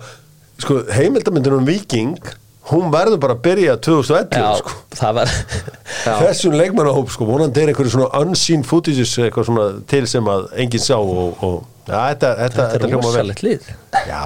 sko 0.63 0.79
heimildamindin 0.95 1.59
um 1.59 1.67
Viking 1.67 2.15
hún 2.71 2.91
verður 2.95 3.19
bara 3.23 3.35
að 3.35 3.43
byrja 3.49 3.77
2011 3.83 4.39
Já, 4.39 4.51
sko. 4.61 4.75
það 5.01 5.15
var 5.19 5.31
Já. 5.35 6.13
þessum 6.23 6.55
leikmannahóp 6.61 7.11
sko, 7.11 7.27
vonandi 7.27 7.63
er 7.65 7.73
einhverju 7.73 7.95
svona 7.97 8.23
unseen 8.23 8.63
footages 8.67 9.17
eitthvað 9.25 9.49
svona 9.51 9.65
til 9.91 10.05
sem 10.11 10.31
að 10.31 10.47
enginn 10.63 10.85
sá 10.85 10.95
og, 11.01 11.43
og 11.43 11.57
þetta, 11.91 12.31
þetta, 12.39 12.67
Þetta 12.75 12.89
er 12.89 12.95
rosalegt 12.97 13.43
lið. 13.45 13.71
Já, 14.09 14.23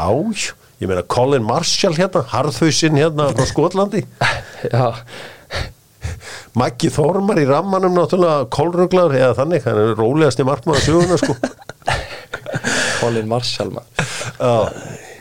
ég 0.83 0.91
meina 0.91 1.05
Colin 1.15 1.47
Marshall 1.47 1.97
hérna, 1.99 2.25
harðhausinn 2.33 2.99
hérna 3.01 3.31
frá 3.35 3.47
Skotlandi. 3.51 4.03
Já, 4.75 4.91
Maggi 6.55 6.91
Þormar 6.95 7.41
í 7.43 7.47
rammanum 7.49 7.97
náttúrulega 7.97 8.47
kólruglar 8.55 9.15
eða 9.19 9.35
þannig, 9.41 9.65
hann 9.67 9.81
er 9.83 9.95
rólegast 9.99 10.43
í 10.43 10.47
markmaða 10.47 10.85
söguna 10.85 11.19
sko. 11.19 11.35
Colin 13.01 13.31
Marshall. 13.31 13.73
Já, 13.75 14.55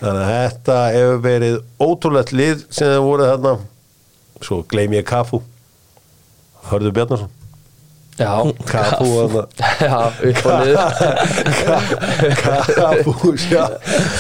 þannig 0.02 0.24
að 0.24 0.34
þetta 0.34 0.82
hefur 0.94 1.24
verið 1.26 1.62
ótrúlegt 1.82 2.36
lið 2.36 2.68
sem 2.70 2.92
það 2.92 3.06
voru 3.08 3.30
þarna. 3.32 3.56
Svo 4.44 4.60
gleym 4.70 4.98
ég 4.98 5.08
Kafu. 5.08 5.42
Hörðu 6.70 6.94
Bjarnason 6.96 7.32
Þarna 8.14 9.44
já, 9.84 10.00
upp 10.30 10.46
og 10.46 10.54
niður. 10.62 10.84
Kafu, 12.44 13.34
já. 13.50 13.64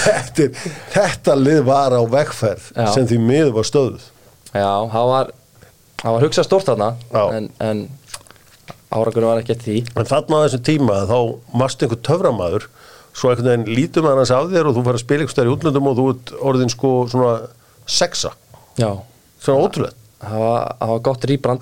Þetta, 0.03 0.47
þetta 0.95 1.35
lið 1.37 1.61
var 1.67 1.93
á 1.93 2.01
vegferð 2.09 2.69
Já. 2.73 2.87
sem 2.95 3.05
því 3.09 3.19
miður 3.21 3.53
var 3.59 3.69
stöðuð 3.69 4.07
Já, 4.53 4.71
það 4.93 5.09
var 5.11 5.31
það 6.03 6.15
var 6.17 6.25
hugsað 6.27 6.47
stórt 6.49 6.67
þarna 6.71 6.89
en, 7.37 7.49
en 7.63 7.83
árakunum 8.93 9.29
var 9.31 9.41
ekki 9.41 9.55
því. 9.61 9.77
En 9.97 10.09
þarna 10.09 10.41
á 10.41 10.43
þessum 10.47 10.65
tíma 10.67 10.99
þá 11.09 11.17
varst 11.63 11.81
einhver 11.85 12.01
töframaður 12.05 12.67
svo 13.13 13.29
einhvern 13.31 13.49
veginn 13.49 13.77
lítum 13.77 14.09
að 14.09 14.19
hans 14.21 14.33
af 14.33 14.49
þér 14.51 14.69
og 14.69 14.75
þú 14.77 14.83
fær 14.87 14.97
að 14.97 15.03
spila 15.05 15.23
einhver 15.23 15.35
stær 15.37 15.49
í 15.49 15.53
útlöndum 15.53 15.89
og 15.89 15.97
þú 15.99 16.05
ert 16.13 16.33
orðin 16.49 16.73
sko 16.73 16.91
svona 17.13 17.33
sexa. 17.89 18.33
Já, 18.77 18.89
svona 19.41 19.65
ótrúlega 19.67 19.97
það 20.23 20.39
var, 20.89 20.99
gott 21.07 21.25
rýbrand 21.29 21.61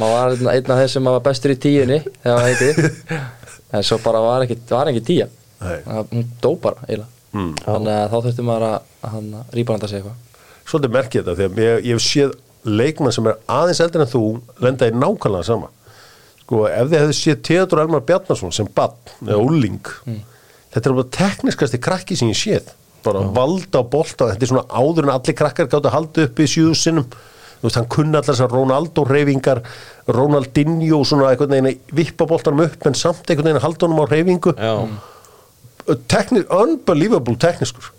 maður 0.00 0.36
var 0.44 0.54
einn 0.54 0.70
af 0.72 0.80
þeir 0.82 0.90
sem 0.92 1.08
var 1.10 1.20
bestur 1.24 1.54
í 1.54 1.58
tíunni 1.62 1.98
þegar 2.22 2.40
það 2.40 2.48
heiti. 2.52 3.20
En 3.76 3.82
svo 3.84 3.98
bara 4.04 4.20
var 4.22 4.44
ekki, 4.46 4.56
var 4.70 4.90
ekki 4.92 5.02
tíja. 5.08 5.26
Það- 5.60 6.10
hún 6.12 6.26
dó 6.42 6.54
bara 6.60 7.04
Mm. 7.36 7.50
þannig 7.66 7.92
að 7.92 8.10
þá 8.12 8.16
þurfti 8.24 8.44
maður 8.46 8.62
að, 8.64 8.76
að 9.04 9.56
rýbranda 9.58 9.88
sig 9.90 9.98
eitthvað. 9.98 10.14
Svolítið 10.66 10.92
merkið 10.94 11.24
þetta 11.26 11.32
að 11.50 11.58
ég, 11.60 11.82
ég 11.84 11.92
hef 11.98 12.04
séð 12.06 12.30
leikmann 12.64 13.12
sem 13.12 13.26
er 13.28 13.34
aðeins 13.52 13.80
eldri 13.84 14.00
en 14.00 14.08
þú 14.08 14.22
lenda 14.64 14.88
í 14.88 14.94
nákvæmlega 14.96 15.44
sama. 15.44 15.68
Sko 16.46 16.62
ef 16.70 16.88
þið 16.88 16.96
hefðu 17.02 17.16
séð 17.18 17.42
Theodor 17.42 17.82
Elmar 17.82 18.00
Bjarnason 18.08 18.52
sem 18.56 18.66
bann 18.74 18.94
eða 19.26 19.40
úling 19.42 19.80
þetta 20.72 20.86
er 20.88 20.96
bara 20.96 21.12
tekniskasti 21.18 21.78
krakki 21.82 22.16
sem 22.16 22.30
ég 22.32 22.38
séð. 22.40 22.72
Bara 23.04 23.20
valda 23.36 23.82
á 23.82 23.84
bolta 23.84 24.30
þetta 24.32 24.42
er 24.46 24.52
svona 24.54 24.66
áður 24.72 25.04
en 25.10 25.14
allir 25.18 25.36
krakkar 25.36 25.68
gátt 25.68 25.84
að 25.90 25.92
halda 25.98 26.24
upp 26.30 26.40
í 26.40 26.48
sjöðu 26.48 26.74
sinnum 26.78 27.06
þú 27.58 27.66
veist 27.68 27.78
hann 27.80 27.90
kunni 27.96 28.14
allar 28.16 28.28
þessar 28.30 28.52
Ronaldo 28.52 29.04
reyfingar 29.08 29.62
Ronaldinho 30.12 31.02
svona 31.08 31.32
einhvern 31.32 31.54
veginn 31.56 31.70
að 31.72 31.94
vippa 32.00 32.26
boltanum 32.30 32.64
upp 32.66 32.86
en 32.86 32.94
samt 32.98 33.26
einhvern 33.26 33.48
veginn 33.50 33.60
að 33.62 33.66
halda 33.68 33.86
honum 33.88 34.02
á 34.02 34.06
reyfingu 34.12 34.56
tekni, 36.10 36.42
unbelievable 36.50 37.36
tekniskur. 37.38 37.92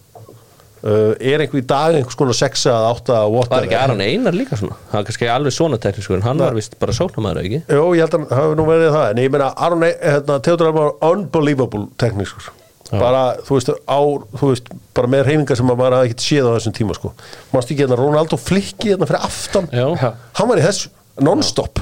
Uh, 0.78 1.16
er 1.18 1.42
einhver 1.42 1.58
í 1.58 1.66
dag 1.66 1.96
einhvers 1.98 2.16
konar 2.20 2.36
sexa 2.38 2.70
að 2.70 2.86
átta 2.92 3.16
að 3.24 3.36
var 3.50 3.66
ekki 3.66 3.78
Aron 3.80 4.04
Einar 4.04 4.36
líka 4.38 4.60
svona? 4.60 4.76
Það 4.92 5.00
var 5.00 5.08
kannski 5.08 5.30
alveg 5.34 5.56
svona 5.56 5.80
teknískur 5.82 6.20
en 6.20 6.26
hann 6.28 6.44
var 6.44 6.54
vist 6.54 6.76
bara 6.80 6.94
sóknarmæður 6.94 7.48
ekki? 7.48 7.62
Jó, 7.66 7.82
ég 7.98 8.04
held 8.06 8.14
að 8.14 8.28
hann 8.28 8.38
hafi 8.38 8.60
nú 8.60 8.66
verið 8.68 8.94
það 8.94 9.08
en 9.10 9.22
ég 9.24 9.34
meina 9.34 9.48
Aron, 9.58 9.86
E- 9.88 9.98
hérna, 10.04 10.38
Theodor 10.46 10.70
Elmar 10.70 10.94
unbelievable 11.10 11.88
tekniskur 11.98 12.52
bara, 12.94 13.24
þú 13.48 13.58
veist, 13.58 13.72
á, 13.88 14.00
þú 14.40 14.52
veist 14.52 14.70
bara 14.98 15.12
með 15.12 15.26
reyfingar 15.28 15.60
sem 15.60 15.68
maður 15.68 15.98
hafði 15.98 16.12
ekkert 16.12 16.28
séð 16.28 16.50
á 16.50 16.56
þessum 16.58 16.76
tíma 16.78 16.98
sko, 16.98 17.14
mannst 17.54 17.74
ekki 17.74 17.84
hérna 17.84 18.00
Ronaldo 18.00 18.40
flikki 18.40 18.94
hérna 18.94 19.10
fyrir 19.10 19.26
aftan, 19.28 19.68
Já. 19.74 20.14
hann 20.40 20.52
var 20.52 20.62
í 20.62 20.66
þessu 20.66 20.94
non-stop. 21.24 21.80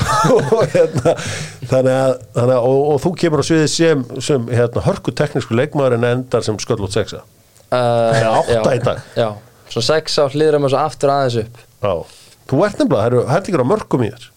Og 0.34 0.64
hérna 0.74 1.14
þannig 1.70 1.94
að, 1.94 2.18
þannig 2.36 2.58
að 2.58 2.66
og, 2.68 2.80
og 2.92 2.98
þú 3.04 3.12
kemur 3.22 3.40
á 3.40 3.44
sviðið 3.48 3.70
sem, 3.72 4.04
sem 4.24 4.50
hérna, 4.52 4.82
hörku 4.84 5.14
teknísku 5.16 5.56
leikmaður 5.56 5.96
en 5.98 6.08
endar 6.10 6.44
sem 6.44 6.58
sköllótt 6.60 6.96
sexa. 6.96 7.22
Uh, 7.72 8.44
átta 8.44 8.74
í 8.76 8.82
dag. 8.84 9.00
Já, 9.18 9.30
svo 9.72 9.82
sex 9.84 10.18
á 10.20 10.28
hliður 10.28 10.60
um 10.60 10.68
þessu 10.68 10.80
aftur 10.82 11.14
aðeins 11.14 11.40
upp. 11.46 11.64
Já, 11.80 11.94
þú 12.50 12.62
ert 12.66 12.82
nefnilega, 12.82 13.00
það 13.00 13.08
eru 13.08 13.24
hellingur 13.32 13.64
á 13.64 13.72
mörgum 13.72 14.04
í 14.04 14.12
þér. 14.12 14.28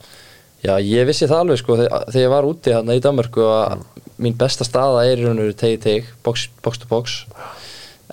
Já, 0.63 0.73
ég 0.81 1.07
vissi 1.07 1.27
það 1.29 1.43
alveg 1.43 1.61
sko 1.61 1.77
þegar 1.77 2.07
þegar 2.07 2.23
ég 2.23 2.33
var 2.33 2.47
úti 2.47 2.73
hérna 2.73 2.95
í 2.97 3.03
Danmarku 3.03 3.43
að 3.45 3.83
mín 4.21 4.35
besta 4.37 4.65
staða 4.67 5.05
er 5.07 5.21
í 5.21 5.25
raun 5.25 5.39
og 5.39 5.47
veru 5.47 5.57
tegi 5.57 5.79
teg, 5.83 6.11
box, 6.25 6.47
box 6.65 6.81
to 6.81 6.89
box. 6.89 7.17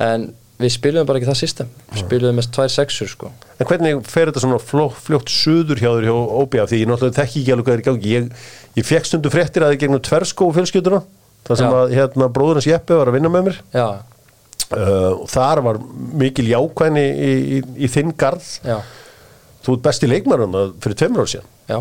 En 0.00 0.32
við 0.60 0.74
spilum 0.76 1.06
bara 1.08 1.20
ekki 1.20 1.30
það 1.30 1.40
system. 1.40 1.72
Við 1.92 2.04
spilum 2.04 2.38
með 2.38 2.50
tvær 2.54 2.72
sexur 2.72 3.10
sko. 3.10 3.32
En 3.58 3.68
hvernig 3.68 4.00
fer 4.10 4.30
þetta 4.30 4.42
svona 4.44 4.60
fló, 4.62 4.86
fljótt 4.94 5.32
suður 5.32 5.80
hjá 5.82 5.90
þér 5.90 6.08
hjá 6.08 6.14
OBF 6.42 6.70
því 6.70 6.80
ég 6.80 6.90
náttúrulega 6.90 7.18
þekki 7.20 7.42
ekki 7.42 7.54
alveg 7.54 7.68
hvað 7.68 7.76
er 7.76 7.82
í 7.82 7.86
gangi. 7.88 8.14
Ég, 8.14 8.48
ég 8.78 8.88
fekk 8.88 9.10
stundu 9.10 9.32
fréttir 9.34 9.66
að 9.66 9.74
þið 9.74 9.84
gegnum 9.84 10.02
tverskó 10.04 10.48
fjölskylduna 10.54 11.04
þar 11.44 11.60
sem 11.60 11.70
Já. 11.70 11.78
að 11.78 11.94
hérna, 11.98 12.28
bróður 12.32 12.60
hans 12.60 12.68
Jeppi 12.70 12.98
var 12.98 13.10
að 13.10 13.18
vinna 13.18 13.30
með 13.32 13.48
mér. 13.50 13.60
Já, 13.74 13.86
uh, 14.72 15.10
og 15.20 15.26
þar 15.30 15.62
var 15.66 15.80
mikil 16.22 16.46
jákvæðni 16.48 17.04
í, 17.04 17.32
í, 17.58 17.60
í 17.84 17.90
þinn 17.92 18.14
garð. 18.18 18.48
Já, 18.64 18.78
þú 19.66 19.76
ert 19.76 19.84
besti 19.84 20.10
leikmarinn 20.10 20.56
fyrir 20.82 20.98
tveimur 21.02 21.24
ár 21.24 21.32
síðan. 21.34 21.50
Já. 21.68 21.78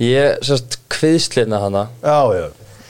Ég 0.00 0.40
sérst 0.46 0.78
kviðslitna 0.88 1.58
hana 1.60 1.82
Já, 2.00 2.20
já, 2.32 2.44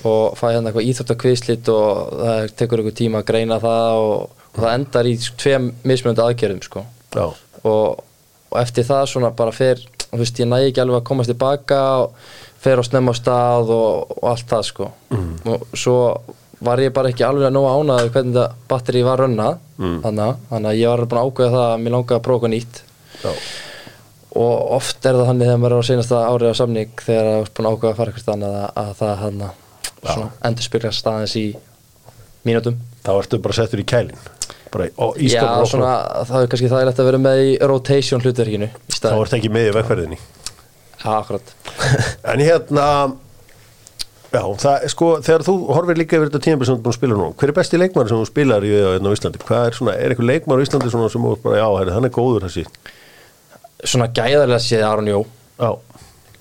og 0.08 0.36
fæ 0.38 0.46
hérna 0.50 0.70
eitthvað 0.70 0.90
íþjótt 0.90 1.14
kviðslit 1.20 1.70
og 1.72 2.18
það 2.20 2.52
tekur 2.58 2.82
eitthvað 2.82 2.98
tíma 3.00 3.22
að 3.22 3.30
greina 3.30 3.60
það 3.62 4.02
og, 4.04 4.36
og 4.50 4.60
það 4.60 4.74
endar 4.74 5.08
í 5.10 5.14
tveim 5.42 5.70
mismunandi 5.86 6.24
aðgerðum 6.24 6.62
sko. 6.66 6.84
Og, 7.64 8.04
og 8.50 8.60
eftir 8.60 8.86
það 8.88 9.08
svona 9.12 9.32
bara 9.36 9.54
fer 9.54 9.82
þú 10.10 10.20
veist, 10.22 10.42
ég 10.42 10.50
næ 10.50 10.58
ekki 10.66 10.82
alveg 10.82 11.00
að 11.00 11.08
komast 11.10 11.30
tilbaka 11.30 11.80
og 12.02 12.20
fer 12.60 12.80
á 12.80 12.84
snemma 12.86 13.14
stað 13.16 13.72
og, 13.74 14.14
og 14.18 14.28
allt 14.32 14.50
það 14.50 14.68
sko. 14.68 14.90
Og 15.48 15.66
svo 15.78 15.96
var 16.60 16.82
ég 16.82 16.92
bara 16.92 17.10
ekki 17.12 17.24
alveg 17.24 17.48
að 17.48 17.56
nóga 17.56 17.72
ánaður 17.78 18.12
hvernig 18.14 18.36
þetta 18.36 18.68
batteri 18.68 19.02
var 19.06 19.22
rönnað 19.22 19.58
mm. 19.80 19.98
þannig, 20.04 20.44
þannig 20.50 20.70
að 20.70 20.80
ég 20.80 20.92
var 20.92 21.04
búin 21.06 21.20
að 21.20 21.30
ákveða 21.30 21.54
það 21.54 21.66
að 21.70 21.82
mér 21.84 21.94
langaði 21.96 22.18
að 22.18 22.26
prófa 22.26 22.50
nýtt. 22.52 22.82
Já. 23.20 23.32
og 24.40 24.70
oft 24.76 25.04
er 25.04 25.18
það 25.18 25.26
hann 25.28 25.42
þegar 25.42 25.58
maður 25.60 25.74
er 25.76 25.82
á 25.84 25.88
senasta 25.90 26.20
árið 26.24 26.52
á 26.52 26.60
samning 26.60 27.02
þegar 27.04 27.26
það 27.26 27.40
er 27.40 27.50
búin 27.56 27.68
að 27.68 27.74
ákveða 27.74 27.90
að 27.90 27.98
fara 27.98 28.12
eitthvað 28.14 28.34
annað 28.34 28.54
að, 28.60 28.68
að 28.82 28.92
það 29.00 29.16
hann 29.24 29.42
endur 30.06 30.66
spyrja 30.66 30.92
staðins 30.94 31.36
í 31.38 31.46
mínútum. 32.46 32.76
Þá 33.04 33.14
ertu 33.16 33.40
bara 33.42 33.56
settur 33.56 33.82
í 33.82 33.88
kælin 33.88 34.20
bara 34.70 34.86
í, 34.86 35.30
Já, 35.30 35.42
svona, 35.66 35.94
það 36.28 36.44
er 36.44 36.50
kannski 36.52 36.68
þægilegt 36.70 37.00
að 37.02 37.08
vera 37.08 37.20
með 37.22 37.40
í 37.42 37.48
rotation 37.66 38.22
hlutverkinu 38.22 38.68
í 38.70 38.98
þá 39.00 39.08
ertu 39.16 39.38
ekki 39.40 39.50
með 39.50 39.70
í 39.70 39.72
vegferðinni. 39.74 40.20
Já, 41.00 41.10
akkurat. 41.16 41.50
En 42.30 42.42
hérna 42.44 42.86
Já, 44.30 44.44
það 44.62 44.84
sko, 44.92 45.06
þegar 45.26 45.42
þú 45.42 45.52
horfir 45.74 45.98
líka 45.98 46.14
yfir 46.14 46.28
þetta 46.28 46.40
tímabil 46.44 46.66
sem 46.68 46.76
þú 46.76 46.78
ert 46.78 46.84
búin 46.84 46.92
að 46.92 46.98
spila 47.00 47.16
nú, 47.18 47.24
hver 47.40 47.50
er 47.50 47.56
besti 47.56 47.78
leikmaður 47.80 48.12
sem 48.12 48.20
þú 48.20 48.26
spilar 48.28 48.66
í 48.66 48.70
hérna 48.76 49.10
á 49.10 49.14
Íslandi? 49.16 49.40
Hvað 49.42 49.64
er 49.66 49.78
svona, 49.78 49.94
er 49.98 50.12
eitthvað 50.14 50.28
leikmaður 50.28 50.62
á 50.62 50.64
Íslandi 50.68 50.90
svona 50.92 51.08
sem 51.10 51.24
þú 51.26 51.32
bara, 51.42 51.56
já, 51.58 51.94
hann 51.96 52.06
er 52.06 52.12
góður 52.14 52.46
þessi? 52.46 52.62
Svona 53.90 54.06
gæðarlega 54.14 54.62
séð 54.62 54.84
Aron 54.86 55.10
Jó. 55.10 55.18
Já, 55.58 55.70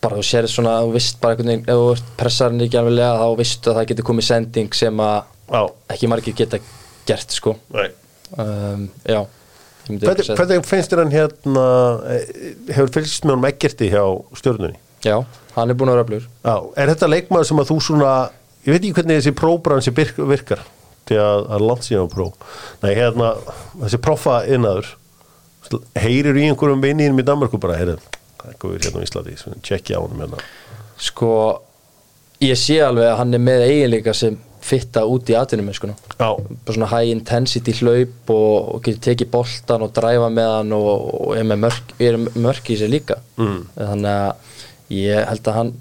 bara 0.03 0.19
þú 0.19 0.25
sér 0.29 0.47
svona, 0.51 0.77
þú 0.85 0.93
veist 0.95 1.19
bara 1.21 1.35
einhvern 1.35 1.51
veginn 1.51 1.65
ef 1.67 1.79
þú 1.81 1.87
ert 1.95 2.11
pressarinn 2.19 2.63
ekki 2.65 2.79
alveg 2.79 2.95
lega 2.97 3.17
þá 3.19 3.27
vistu 3.41 3.71
að 3.71 3.79
það 3.79 3.89
getur 3.91 4.07
komið 4.09 4.27
sending 4.29 4.77
sem 4.79 5.03
að 5.03 5.17
já, 5.49 5.61
ekki 5.95 6.09
margir 6.11 6.37
geta 6.39 6.61
gert 7.09 7.35
sko. 7.35 7.55
Nei. 7.75 7.89
Um, 8.37 8.87
Já, 9.09 9.23
Hvernig, 9.89 10.27
hvernig 10.37 10.65
finnst 10.69 10.91
þér 10.91 10.99
hann 11.01 11.13
hérna 11.15 11.61
eh, 12.13 12.27
hefur 12.75 12.91
fylgst 12.99 13.23
með 13.25 13.39
hann 13.39 13.47
ekkerti 13.49 13.87
hjá 13.89 14.03
stjórnunni? 14.37 14.77
Já, 15.01 15.15
hann 15.55 15.71
er 15.73 15.77
búin 15.79 15.89
að 15.89 15.95
vera 15.97 16.03
öflugur. 16.05 16.27
Já, 16.45 16.55
er 16.83 16.91
þetta 16.91 17.09
leikmaður 17.09 17.47
sem 17.49 17.61
að 17.63 17.71
þú 17.71 17.77
svona 17.87 18.11
ég 18.67 18.75
veit 18.75 18.83
ekki 18.83 18.93
hvernig 18.99 19.17
þessi 19.21 19.33
próbransi 19.39 19.93
virkar 19.95 20.61
til 21.09 21.17
að, 21.23 21.45
að 21.55 21.65
landsíða 21.65 22.05
á 22.05 22.07
pró 22.11 22.27
Nei, 22.83 22.91
hérna, 22.99 23.31
þessi 23.81 24.01
prófa 24.03 24.35
innaður 24.51 24.91
heyrir 25.99 26.37
í 26.37 26.45
einhverjum 26.49 26.83
vinniðum 26.83 27.21
í 27.21 27.25
Danmarku 27.25 27.59
bara, 27.61 27.77
heyrðu, 27.79 27.97
það 28.39 28.51
er 28.51 28.59
góður 28.61 28.85
hérna 28.85 29.01
á 29.01 29.05
Íslandi? 29.07 29.39
Tjekkja 29.65 29.99
á 29.99 30.03
honum 30.03 30.23
hérna. 30.23 30.43
Sko, 30.99 31.31
ég 32.43 32.59
sé 32.59 32.79
alveg 32.83 33.09
að 33.11 33.19
hann 33.21 33.35
er 33.37 33.43
með 33.43 33.65
eiginleika 33.67 34.15
sem 34.17 34.37
fitta 34.69 35.05
út 35.07 35.29
í 35.31 35.35
atvinnum 35.39 35.73
sko. 35.75 35.91
Bara 36.19 36.75
svona 36.75 36.89
high 36.91 37.11
intensity 37.13 37.73
hlaup 37.79 38.31
og, 38.33 38.55
og 38.75 38.81
getur 38.85 39.05
tekið 39.09 39.31
boltan 39.33 39.85
og 39.85 39.93
dræfa 39.95 40.29
með 40.33 40.49
hann 40.57 40.73
og, 40.75 40.89
og 41.19 41.37
er 41.39 41.47
með 41.47 41.63
mörk, 41.65 41.93
er 42.03 42.19
mörk 42.35 42.73
í 42.73 42.79
sig 42.79 42.91
líka. 42.91 43.19
Mm. 43.39 43.61
þannig 43.77 44.11
að 44.11 44.97
ég 44.99 45.29
held 45.29 45.47
að 45.47 45.59
hann 45.59 45.73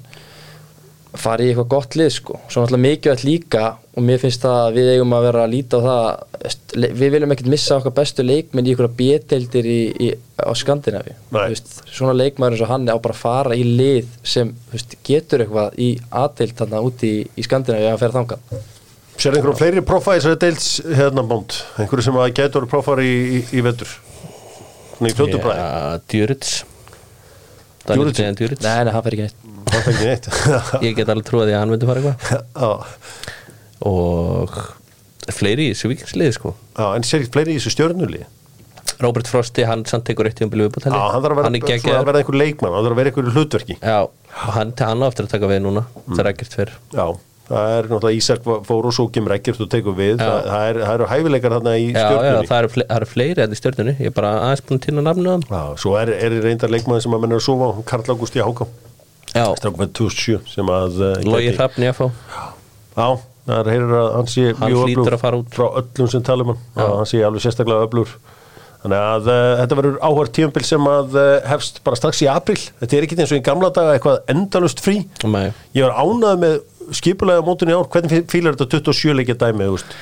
fari 1.19 1.49
í 1.49 1.53
eitthvað 1.53 1.71
gott 1.73 1.99
lið 1.99 2.11
sko. 2.15 2.39
Svo 2.47 2.63
náttúrulega 2.63 2.85
mikilvægt 2.85 3.27
líka 3.27 3.65
og 3.99 4.05
mér 4.07 4.21
finnst 4.23 4.45
það 4.45 4.57
að 4.63 4.77
við 4.79 4.89
eigum 4.93 5.15
að 5.17 5.25
vera 5.27 5.43
að 5.43 5.55
líta 5.57 5.79
á 5.79 5.83
það 5.83 6.85
við 6.87 7.15
viljum 7.17 7.33
ekkert 7.35 7.51
missa 7.51 7.79
okkar 7.81 7.95
bestu 7.97 8.25
leikmenn 8.25 8.69
í 8.69 8.75
ykkur 8.77 9.67
í, 9.67 9.79
í, 10.07 10.11
á 10.39 10.53
Skandinavi 10.55 11.15
Nei. 11.35 11.41
Veist, 11.51 11.81
svona 11.91 12.15
leikmæður 12.15 12.55
eins 12.55 12.63
og 12.63 12.71
hann 12.71 12.87
er 12.87 12.95
á 12.95 13.03
bara 13.03 13.17
að 13.17 13.23
fara 13.25 13.59
í 13.59 13.65
lið 13.67 14.13
sem 14.23 14.53
veist, 14.71 14.95
getur 15.07 15.43
eitthvað 15.43 15.79
í 15.83 15.89
A-deild 16.15 16.55
þarna 16.61 16.83
úti 16.87 17.11
í, 17.11 17.25
í 17.35 17.47
Skandinavi 17.47 17.89
að 17.91 18.03
fer 18.05 18.15
þangað. 18.15 18.61
Sér 19.19 19.35
einhverjum 19.35 19.59
fleiri 19.59 19.83
prófa 19.83 20.15
í 20.15 20.21
þessari 20.21 20.41
deils 20.45 20.69
hérna 21.01 21.27
bónd, 21.27 21.59
einhverju 21.83 22.07
sem 22.07 22.21
að 22.23 22.31
gætu 22.39 22.61
orðið 22.61 22.75
prófar 22.77 23.03
í, 23.03 23.11
í, 23.11 23.41
í 23.51 23.65
vetur? 23.67 23.97
Svona 24.93 25.11
í 25.11 25.17
fljótu 25.19 25.43
bræði 25.43 25.65
Já, 25.65 25.99
Djurits. 26.13 26.55
Djurits? 27.89 28.63
Nei, 28.63 28.85
nei, 28.87 28.95
hann 28.95 29.03
fer 29.03 29.19
ekki 29.19 29.27
neitt. 29.27 29.43
Það 29.69 29.89
fengi 29.89 30.07
neitt. 30.07 30.31
Ég 30.87 30.95
get 31.01 31.11
alveg 31.11 31.27
trúið 31.27 31.51
því 31.51 31.57
að 31.57 31.65
hann 31.65 31.75
myndi 31.75 31.91
fara 31.91 32.15
eitthvað 32.15 33.35
Og 33.87 34.57
fleiri 35.35 35.69
í 35.69 35.75
þessu 35.75 35.93
vikingsliði 35.93 36.35
sko. 36.35 36.55
Já, 36.79 36.89
en 36.97 37.07
sér 37.07 37.23
ekki 37.23 37.35
fleiri 37.37 37.55
í 37.55 37.61
þessu 37.61 37.75
stjörnulí 37.77 38.25
Robert 38.99 39.29
Frosti, 39.31 39.63
hann 39.69 39.85
samt 39.87 40.09
tekur 40.09 40.27
eitt 40.27 40.41
tíum 40.41 40.51
viðbútt 40.51 40.89
Já, 40.89 40.91
hann 40.91 41.23
þarf 41.23 41.37
að 41.37 41.39
vera, 41.39 41.69
er 41.69 42.01
að 42.01 42.09
vera 42.09 42.21
einhver 42.23 42.39
leikmann, 42.41 42.75
hann 42.75 42.87
þarf 42.87 42.95
að 42.97 42.99
vera 42.99 43.11
einhver 43.13 43.29
hlutverki. 43.37 43.77
Já, 43.79 43.99
og 44.09 44.55
hann, 44.57 44.73
hann 44.81 45.05
á 45.05 45.07
eftir 45.07 45.29
að 45.29 45.35
taka 45.37 45.51
við 45.53 45.61
núna. 45.69 45.85
Mm. 45.87 46.17
Það 46.17 46.23
er 46.25 46.31
ekkert 46.33 46.57
fyrr. 46.59 46.73
Já, 46.97 47.05
það 47.49 47.75
er 47.77 47.89
náttúrulega 47.93 48.19
Ísak 48.19 48.49
fór 48.67 48.89
og 48.91 48.97
svo 48.97 49.07
kemur 49.15 49.37
ekkert 49.37 49.63
og 49.63 49.71
tekur 49.71 49.95
við. 50.01 50.17
Já. 50.17 50.25
það, 50.25 50.49
það, 50.49 50.65
er, 50.73 50.81
það 50.83 50.97
eru 50.97 51.09
hæfileikar 51.13 51.57
þarna 51.59 51.77
í 51.79 51.87
Já, 51.87 51.95
já, 51.95 52.03
stjörnunni. 52.09 52.51
það 52.51 52.65
eru, 52.65 52.73
það 52.81 52.97
eru 52.99 53.11
fleiri 53.13 53.45
enn 53.45 53.55
í 53.55 53.61
stjörnunni. 53.61 53.97
Ég 54.03 54.11
er 54.11 54.19
bara 54.19 54.35
aðeins 54.49 54.67
búin 54.67 54.83
að 54.83 55.07
nafnu 55.07 55.31
á 55.31 55.35
þeim. 55.37 55.47
Já, 55.55 55.63
svo 55.85 55.95
er, 56.03 56.15
er 56.19 56.39
reyndar 56.43 56.75
leikmann 56.75 57.05
sem 57.07 57.15
að 57.15 57.23
menna 57.23 57.39
að 57.39 57.47
sofa 57.47 57.71
Karl 57.87 58.19
Háká, 58.19 58.69
Já, 59.37 59.45
strákum 59.61 59.83
með 59.85 59.91
2007 59.99 60.39
sem 60.55 60.71
að 60.73 61.01
Logi 61.29 61.51
gæti- 61.51 61.59
Hrafn 61.59 61.85
í 61.85 61.89
að 61.91 61.99
fá 61.99 62.07
Já, 62.99 63.09
það 63.49 63.61
er 63.63 63.71
heyrir 63.73 63.95
að 63.99 64.09
hann 64.17 64.29
sé 64.33 64.49
mjög 64.59 65.05
út. 65.05 65.55
frá 65.57 65.67
öllum 65.81 66.11
sem 66.13 66.27
talum 66.27 66.53
hann, 66.53 66.61
hann 66.77 67.09
sé 67.09 67.23
alveg 67.25 67.45
sérstaklega 67.45 67.89
öflur 67.89 68.13
þannig 68.83 68.99
að 69.03 69.31
uh, 69.33 69.53
þetta 69.63 69.79
verður 69.81 69.97
áhverð 70.07 70.35
tíumbil 70.37 70.65
sem 70.69 70.89
að 70.93 71.17
uh, 71.19 71.31
hefst 71.51 71.81
bara 71.87 71.99
strax 71.99 72.23
í 72.23 72.31
april 72.31 72.59
þetta 72.61 72.99
er 72.99 73.07
ekki 73.07 73.19
eins 73.19 73.35
og 73.35 73.41
í 73.41 73.47
gamla 73.49 73.73
daga 73.75 73.97
eitthvað 73.97 74.21
endalust 74.35 74.83
frí 74.85 75.01
Nei. 75.27 75.49
ég 75.75 75.89
var 75.89 75.97
ánað 75.99 76.45
með 76.45 76.61
skipulega 76.99 77.45
mótun 77.45 77.73
í 77.73 77.77
ár 77.77 77.91
hvernig 77.91 78.31
fílar 78.31 78.57
þetta 78.57 78.79
27 78.79 79.19
leikja 79.19 79.39
dæmi 79.41 79.67
þú 79.67 79.77
veist? 79.79 79.99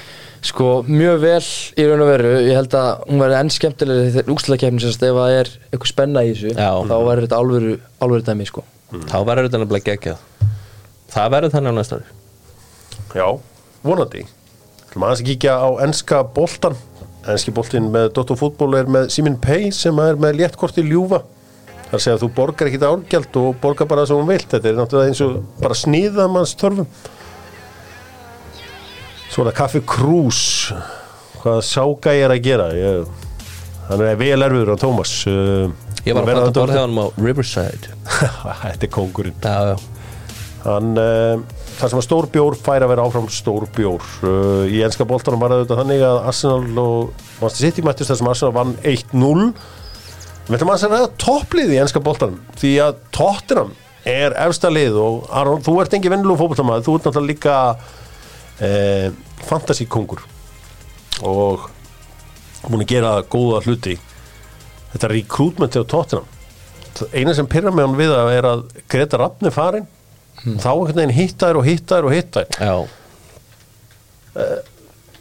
Sko, 0.47 0.67
mjög 0.87 1.17
vel 1.23 1.47
í 1.81 1.87
raun 1.89 2.03
og 2.05 2.11
veru 2.13 2.33
Ég 2.45 2.59
held 2.59 2.75
að 2.77 2.91
hún 3.09 3.23
verði 3.23 3.39
enn 3.41 3.53
skemmtilegri 3.55 4.13
þegar 4.15 4.35
úrslæðakefni 4.35 4.83
sérst 4.85 5.07
ef 5.09 5.17
það 5.17 5.39
er 5.41 5.51
eitthvað 5.71 5.91
spenna 5.91 6.23
í 6.23 6.35
þessu 6.35 6.53
Já. 6.53 6.69
þá 6.87 6.95
verður 7.09 7.25
þetta 7.25 7.41
alvöru 7.41 8.27
dæmi 8.29 8.47
sko. 8.47 8.63
Þá 8.93 9.17
verður 9.27 9.49
þetta 9.49 9.63
nefnilega 9.63 9.89
geggjað 9.89 10.53
Það 11.17 11.33
verður 11.35 11.55
þannig 11.57 11.75
á 11.75 11.79
næsta 11.81 11.99
ári 11.99 12.15
Já, 13.17 13.27
vonandi. 13.87 14.27
Þú 14.93 15.01
maður 15.01 15.17
að 15.17 15.29
kíkja 15.31 15.57
á 15.57 15.69
enska 15.87 16.21
boltan 16.37 16.77
Enski 17.27 17.51
boltin 17.51 17.89
með 17.91 18.13
Dotto 18.15 18.37
fútból 18.39 18.77
er 18.79 18.87
með 18.91 19.09
Simin 19.11 19.35
Pay 19.43 19.73
sem 19.75 19.97
er 19.99 20.19
með 20.21 20.37
léttkorti 20.39 20.85
ljúfa. 20.87 21.25
Það 21.75 21.89
er 21.89 21.97
að 21.97 22.03
segja 22.05 22.15
að 22.15 22.23
þú 22.23 22.29
borgar 22.37 22.69
ekki 22.71 22.81
árgjald 22.87 23.39
og 23.41 23.57
borgar 23.63 23.89
bara 23.91 24.05
það 24.05 24.11
sem 24.13 24.21
hún 24.21 24.31
vilt. 24.31 24.47
Þetta 24.53 24.71
er 24.71 24.79
náttúrulega 24.79 25.11
eins 25.11 25.23
og 25.27 25.33
bara 25.63 25.79
sníða 25.79 26.27
manns 26.31 26.55
törfum 26.59 26.87
Svo 29.27 29.43
er 29.43 29.51
það 29.51 29.57
Kaffi 29.59 29.83
Krús 29.91 30.43
Hvað 31.43 31.59
sáka 31.67 32.15
ég 32.15 32.29
er 32.29 32.35
að 32.37 32.47
gera? 32.47 32.69
Ég, 32.79 33.11
Hann 33.89 34.07
er 34.07 34.19
vel 34.19 34.47
erfiður 34.47 34.75
á 34.75 34.83
Tómas 34.83 35.17
Ég 36.07 36.15
var 36.15 36.31
að 36.31 36.49
að 36.63 36.71
hjá 36.71 36.85
hann 36.85 36.99
á 37.03 37.07
Riverside. 37.19 37.95
Þetta 38.63 38.87
er 38.87 38.91
kóngurinn. 38.95 39.39
Já, 39.43 39.73
já. 39.75 39.77
Hann, 40.63 40.93
þar 41.77 41.93
sem 41.93 42.01
að 42.01 42.07
stór 42.07 42.29
bjór 42.33 42.57
fær 42.59 42.85
að 42.85 42.93
vera 42.93 43.07
áfram 43.07 43.27
stór 43.33 43.67
bjór. 43.77 44.05
Uh, 44.25 44.65
í 44.73 44.83
enska 44.87 45.07
boltanum 45.09 45.43
var 45.43 45.55
þetta 45.61 45.79
þannig 45.81 46.05
að 46.07 46.21
Arsenal 46.31 46.83
og 46.83 47.25
Manchester 47.41 47.65
City 47.65 47.85
mættist 47.87 48.13
þar 48.13 48.21
sem 48.21 48.31
Arsenal 48.33 48.55
vann 48.57 48.77
1-0 48.83 49.49
við 50.47 50.57
ætlum 50.57 50.73
að 50.73 50.87
ræða 50.93 51.11
topplið 51.21 51.75
í 51.75 51.81
enska 51.83 52.03
boltanum 52.05 52.41
því 52.61 52.73
að 52.85 53.01
Tottenham 53.17 53.73
er 54.07 54.37
efsta 54.47 54.71
lið 54.71 54.99
og 55.03 55.25
Aron, 55.35 55.65
þú 55.67 55.81
ert 55.83 55.97
engi 55.99 56.13
vennilú 56.13 56.37
fótboltamaður, 56.39 56.85
þú 56.87 56.95
ert 56.97 57.09
náttúrulega 57.09 57.33
líka 57.33 57.57
uh, 58.63 59.09
fantasíkongur 59.49 60.23
og 61.27 61.67
múin 62.71 62.85
að 62.85 62.91
gera 62.91 63.19
góða 63.31 63.61
hluti. 63.67 63.99
Þetta 64.93 65.13
recruitment 65.13 65.75
til 65.75 65.85
Tottenham 65.89 66.33
Það 66.97 67.13
eina 67.13 67.35
sem 67.37 67.49
pyrra 67.51 67.73
með 67.75 67.85
hann 67.85 67.99
við 67.99 68.13
það 68.15 68.31
er 68.33 68.47
að 68.49 68.63
Greta 68.89 69.19
Rappni 69.21 69.51
farin 70.37 70.59
þá 70.63 70.69
einhvern 70.73 70.97
veginn 71.01 71.17
hittar 71.17 71.57
og 71.61 71.65
hittar 71.67 72.05
og 72.09 72.13
hittar 72.15 72.47
Já, 72.61 72.77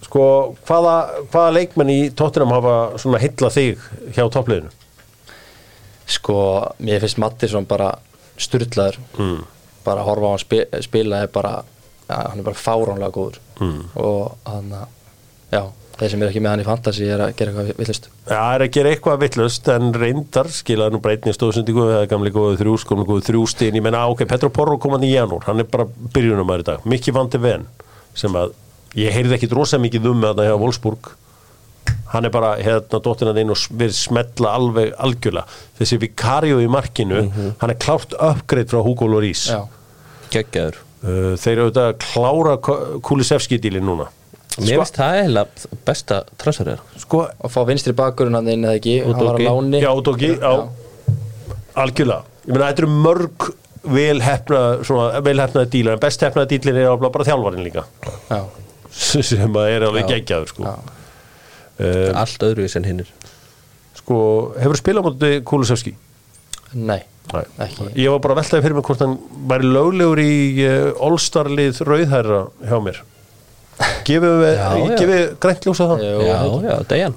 sko, 0.06 0.23
hvaða, 0.67 0.95
hvaða 1.32 1.54
leikmenn 1.56 1.91
í 1.93 1.99
Tottenham 2.17 2.51
hafa 2.56 2.73
svona 3.01 3.19
hitla 3.23 3.49
þig 3.54 3.80
hjá 4.15 4.25
toppliðinu? 4.34 4.71
Sko, 6.06 6.36
mér 6.86 7.01
finnst 7.01 7.17
Mattisson 7.21 7.65
bara 7.65 7.93
styrlaður 8.38 8.99
Mm. 9.17 9.45
bara 9.86 10.01
að 10.01 10.06
horfa 10.10 10.25
á 10.28 10.32
hann 10.36 10.39
spi, 10.43 10.60
spila 10.82 11.21
er 11.23 11.28
bara 11.28 11.63
ja, 12.10 12.19
hann 12.30 12.39
er 12.39 12.43
bara 12.43 12.56
fáránlega 12.56 13.12
góður 13.15 13.39
Mm. 13.60 13.89
og 13.95 14.38
hann 14.45 14.71
að 14.71 14.88
já, 15.56 15.63
þeir 15.96 16.13
sem 16.13 16.26
er 16.26 16.32
ekki 16.34 16.44
með 16.44 16.54
hann 16.54 16.63
í 16.63 16.68
fantasy 16.68 17.08
er 17.08 17.24
að 17.26 17.34
gera 17.39 17.54
eitthvað 17.54 17.80
villust 17.80 18.10
Já, 18.12 18.36
það 18.36 18.52
er 18.58 18.65
að 18.65 18.74
gera 18.78 18.94
eitthvað 18.94 19.24
vittlust 19.24 19.72
en 19.76 19.96
reyndar 19.96 20.52
skilaði 20.52 20.96
nú 20.96 21.02
breytni 21.06 21.36
stóðsendingu 21.36 21.88
eða 21.88 22.12
gamli 22.12 22.34
góðu 22.36 22.60
þrjú, 22.62 22.78
skomli 22.84 23.08
góðu 23.08 23.26
þrjústin 23.30 23.80
ég 23.80 23.86
menna, 23.86 24.06
ok, 24.12 24.26
Petro 24.30 24.52
Porro 24.54 24.78
kom 24.82 24.98
hann 24.98 25.08
í 25.08 25.13
janúr 25.15 25.48
hann 25.48 25.63
er 25.63 25.70
bara 25.72 25.88
byrjunum 25.88 26.52
aðri 26.56 26.70
dag, 26.74 26.88
Mikki 26.89 27.15
Vandi 27.15 27.41
Ven 27.41 27.68
sem 28.18 28.36
að, 28.39 28.56
ég 28.98 29.13
heyrði 29.15 29.38
ekkit 29.38 29.56
rosa 29.56 29.80
mikið 29.82 30.10
um 30.12 30.20
með 30.24 30.34
þetta 30.34 30.48
hjá 30.50 30.58
Wolfsburg. 30.62 31.12
Hann 32.13 32.28
er 32.28 32.32
bara, 32.34 32.54
hérna, 32.62 33.02
dóttirna 33.04 33.36
inn 33.41 33.52
og 33.54 33.60
verið 33.76 33.98
smetla 33.98 34.54
alveg 34.56 34.94
algjörlega. 35.04 35.60
Þessi 35.80 36.00
Vicario 36.02 36.62
í 36.63 36.70
markinu 36.72 37.26
hann 37.60 37.74
er 37.74 37.80
klárt 37.82 38.15
uppgreitt 38.15 38.72
frá 38.72 38.80
Hugo 38.86 39.10
Lloris. 39.12 39.48
Já, 39.52 39.65
geggjaður. 40.34 40.80
Uh, 41.06 41.34
þeir 41.38 41.52
eru 41.52 41.65
auðvitað 41.68 41.89
að 41.91 41.98
klára 42.06 42.56
Kulisevski-dílin 43.06 43.86
núna 43.86 44.08
Mér 44.56 44.80
finnst 44.80 44.96
það 45.02 45.18
eiginlega 45.20 45.70
besta 45.88 46.18
transferir 46.39 46.80
sko, 47.02 47.26
og 47.28 47.52
fá 47.52 47.60
vinstri 47.68 47.91
bakurinn 47.98 48.38
hann 48.38 48.48
inn 48.54 48.63
eða 48.63 48.78
ekki 48.80 48.94
Og 49.04 49.10
hann 49.18 49.26
var 49.28 49.39
að 49.39 49.48
láni. 49.50 49.82
Já, 49.84 49.89
Doggy, 50.08 50.30
já, 50.39 50.52
algjörlega. 51.84 52.22
Ég 52.46 52.54
meina, 52.54 52.70
þetta 52.70 52.84
eru 52.86 52.91
mörg 53.04 53.48
vel 53.96 54.22
hefna, 54.26 54.62
svona, 54.88 55.20
vel 55.26 55.36
hefnaði 55.44 55.72
dílar 55.76 55.98
en 55.98 56.04
best 56.06 56.24
hefnaði 56.26 56.56
dílin 56.56 56.80
er 56.82 56.88
alveg 56.94 57.12
bara 57.18 57.28
þjálfarinn 57.28 57.65
líka. 57.68 57.84
Já, 58.32 58.39
sem 59.32 59.60
að 59.60 59.72
er 59.74 59.86
alveg 59.89 60.08
geggjaður 60.13 60.54
sko. 60.54 60.76
Uh, 61.76 62.13
Allt 62.15 62.46
öðruvís 62.48 62.78
en 62.80 62.88
hinnir. 62.88 63.10
Sko, 64.00 64.18
hefur 64.62 64.80
spilað 64.80 65.04
á 65.04 65.08
móti 65.10 65.32
Kulisevski? 65.48 65.96
nei, 66.76 67.02
Nei. 67.34 67.44
ekki. 67.63 67.89
Ég 68.00 68.12
var 68.12 68.20
bara 68.24 68.36
að 68.36 68.39
veltaði 68.41 68.63
fyrir 68.65 68.76
mig 68.78 68.86
hvort 68.88 69.04
hann 69.04 69.13
væri 69.52 69.70
löglegur 69.72 70.22
í 70.24 70.34
uh, 70.63 71.04
All-Star-lið 71.08 71.80
rauðherra 71.88 72.41
hjá 72.68 72.80
mér 72.84 73.02
Gefum 74.06 74.36
við, 74.42 74.52
Já, 74.56 74.68
ég 74.80 74.92
já. 74.92 74.98
gefi 75.02 75.18
grænt 75.44 75.66
ljósa 75.68 75.88
það? 75.92 76.04
Já, 76.06 76.14
ekki. 76.36 76.60
já, 76.70 76.76
Dejan. 76.92 77.16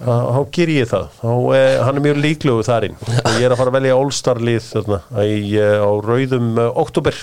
Þá 0.00 0.38
ger 0.56 0.70
ég 0.72 0.88
það. 0.88 1.08
Þá, 1.20 1.30
eh, 1.58 1.74
hann 1.84 1.98
er 2.00 2.04
mjög 2.06 2.20
líklegur 2.24 2.64
þarinn. 2.64 2.94
Og 3.04 3.34
ég 3.36 3.44
er 3.44 3.52
að 3.52 3.58
fara 3.60 3.68
að 3.72 3.76
velja 3.76 3.96
All-Star 4.00 4.38
lið 4.40 4.62
þarna, 4.70 5.00
í, 5.28 5.40
eh, 5.60 5.76
á 5.76 5.90
rauðum 6.06 6.48
uh, 6.56 6.70
oktober 6.80 7.18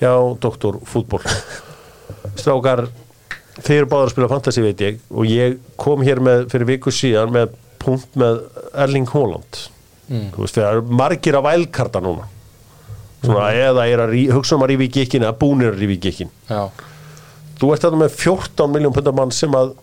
hjá 0.00 0.12
Doktor 0.40 0.78
Fútból 0.88 1.20
strákar 2.36 2.86
þeir 3.64 3.78
eru 3.82 3.88
báður 3.88 4.08
að 4.08 4.12
spila 4.14 4.28
fantasy 4.32 4.64
veit 4.64 4.82
ég 4.84 4.98
og 5.08 5.28
ég 5.28 5.54
kom 5.80 6.02
hér 6.04 6.20
með 6.24 6.42
fyrir 6.52 6.68
viku 6.68 6.92
síðan 6.92 7.32
með 7.32 7.54
punkt 7.80 8.16
með 8.18 8.42
Erling 8.74 9.08
Haaland. 9.12 9.60
Mm. 10.06 10.28
þú 10.34 10.42
veist 10.44 10.58
það 10.58 10.68
eru 10.70 10.96
margir 11.00 11.36
að 11.38 11.46
vælkarta 11.48 12.02
núna. 12.04 12.26
Svona 13.24 13.46
eða 13.58 13.86
er 13.90 14.02
að 14.04 14.12
rí, 14.12 14.24
hugsa 14.30 14.54
um 14.54 14.62
að 14.62 14.70
rífi 14.74 14.86
í 14.86 14.92
gikkin 15.00 15.24
eða 15.26 15.36
búnir 15.40 15.72
að 15.72 15.80
rífi 15.82 15.96
í 15.96 16.02
gikkin 16.04 16.28
já, 16.46 16.60
þú 17.60 17.72
ert 17.74 17.84
þarna 17.86 18.00
með 18.04 18.16
14 18.22 18.72
miljón 18.74 18.94
pundar 18.96 19.16
mann 19.16 19.34
sem 19.34 19.54
að 19.56 19.74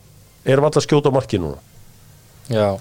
er 0.46 0.60
alltaf 0.64 0.86
skjóta 0.86 1.12
á 1.12 1.16
marki 1.16 1.40
núna. 1.42 1.60
Já. 2.52 2.74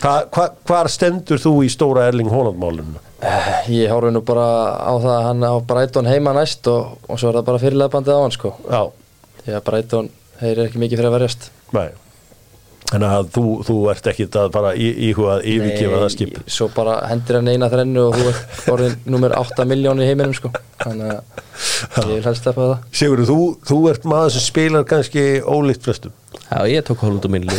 Hva, 0.00 0.14
hva, 0.32 0.44
hvar 0.64 0.88
stendur 0.88 1.40
þú 1.42 1.58
í 1.66 1.70
stóra 1.72 2.06
Erling 2.08 2.30
Haaland 2.32 2.60
málunum? 2.60 2.94
Eh, 3.20 3.48
Ég 3.74 3.92
horfi 3.92 4.12
nú 4.14 4.22
bara 4.24 4.46
á 4.80 4.92
það 4.96 5.10
að 5.16 5.26
hann 5.28 5.44
á 5.44 5.52
Brighton 5.68 6.08
heima 6.08 6.32
næst 6.36 6.68
og, 6.72 6.94
og 7.08 7.20
svo 7.20 7.30
er 7.30 7.40
það 7.40 7.48
bara 7.50 7.60
fyrirlega 7.60 7.92
bandið 7.92 8.16
á 8.16 8.20
hann 8.24 8.36
sko. 8.36 8.54
Já, 8.64 8.82
því 9.44 9.58
að 9.58 10.08
þeir 10.40 10.50
eru 10.50 10.64
ekki 10.68 10.80
mikið 10.82 10.98
fyrir 11.00 11.10
að 11.10 11.16
verjast. 11.18 11.50
Nei. 11.76 11.88
Þannig 12.84 13.12
að 13.16 13.28
þú, 13.32 13.42
þú 13.64 13.76
ert 13.90 14.08
ekki 14.10 14.26
að 14.38 14.50
bara 14.54 14.70
í, 14.76 14.88
íhuga 15.08 15.38
að 15.38 15.46
yfirgefa 15.50 16.00
það 16.02 16.10
skip 16.12 16.34
svo 16.52 16.66
bara 16.74 16.96
hendir 17.08 17.38
hann 17.38 17.48
eina 17.48 17.70
þrennu 17.72 18.02
og 18.10 18.18
þú 18.18 18.26
ert 18.30 18.66
orðin 18.74 18.96
nummer 19.14 19.34
8 19.40 19.64
miljón 19.70 20.02
í 20.04 20.08
heiminum 20.10 20.34
sko. 20.36 20.50
Þannig 20.82 21.14
að 21.14 21.40
ég 21.98 22.10
vil 22.10 22.22
helst 22.28 22.42
stefna 22.44 22.68
það. 22.70 22.84
Sigurður, 23.00 23.28
þú, 23.30 23.38
þú 23.70 23.78
ert 23.92 24.04
maður 24.10 24.34
sem 24.36 24.44
spilar 24.46 24.86
kannski 24.88 25.24
ólíkt 25.44 25.86
flestum. 25.86 26.14
Já, 26.44 26.58
ég 26.70 26.84
tók 26.86 27.00
Holland 27.04 27.24
og 27.24 27.32
minni 27.32 27.54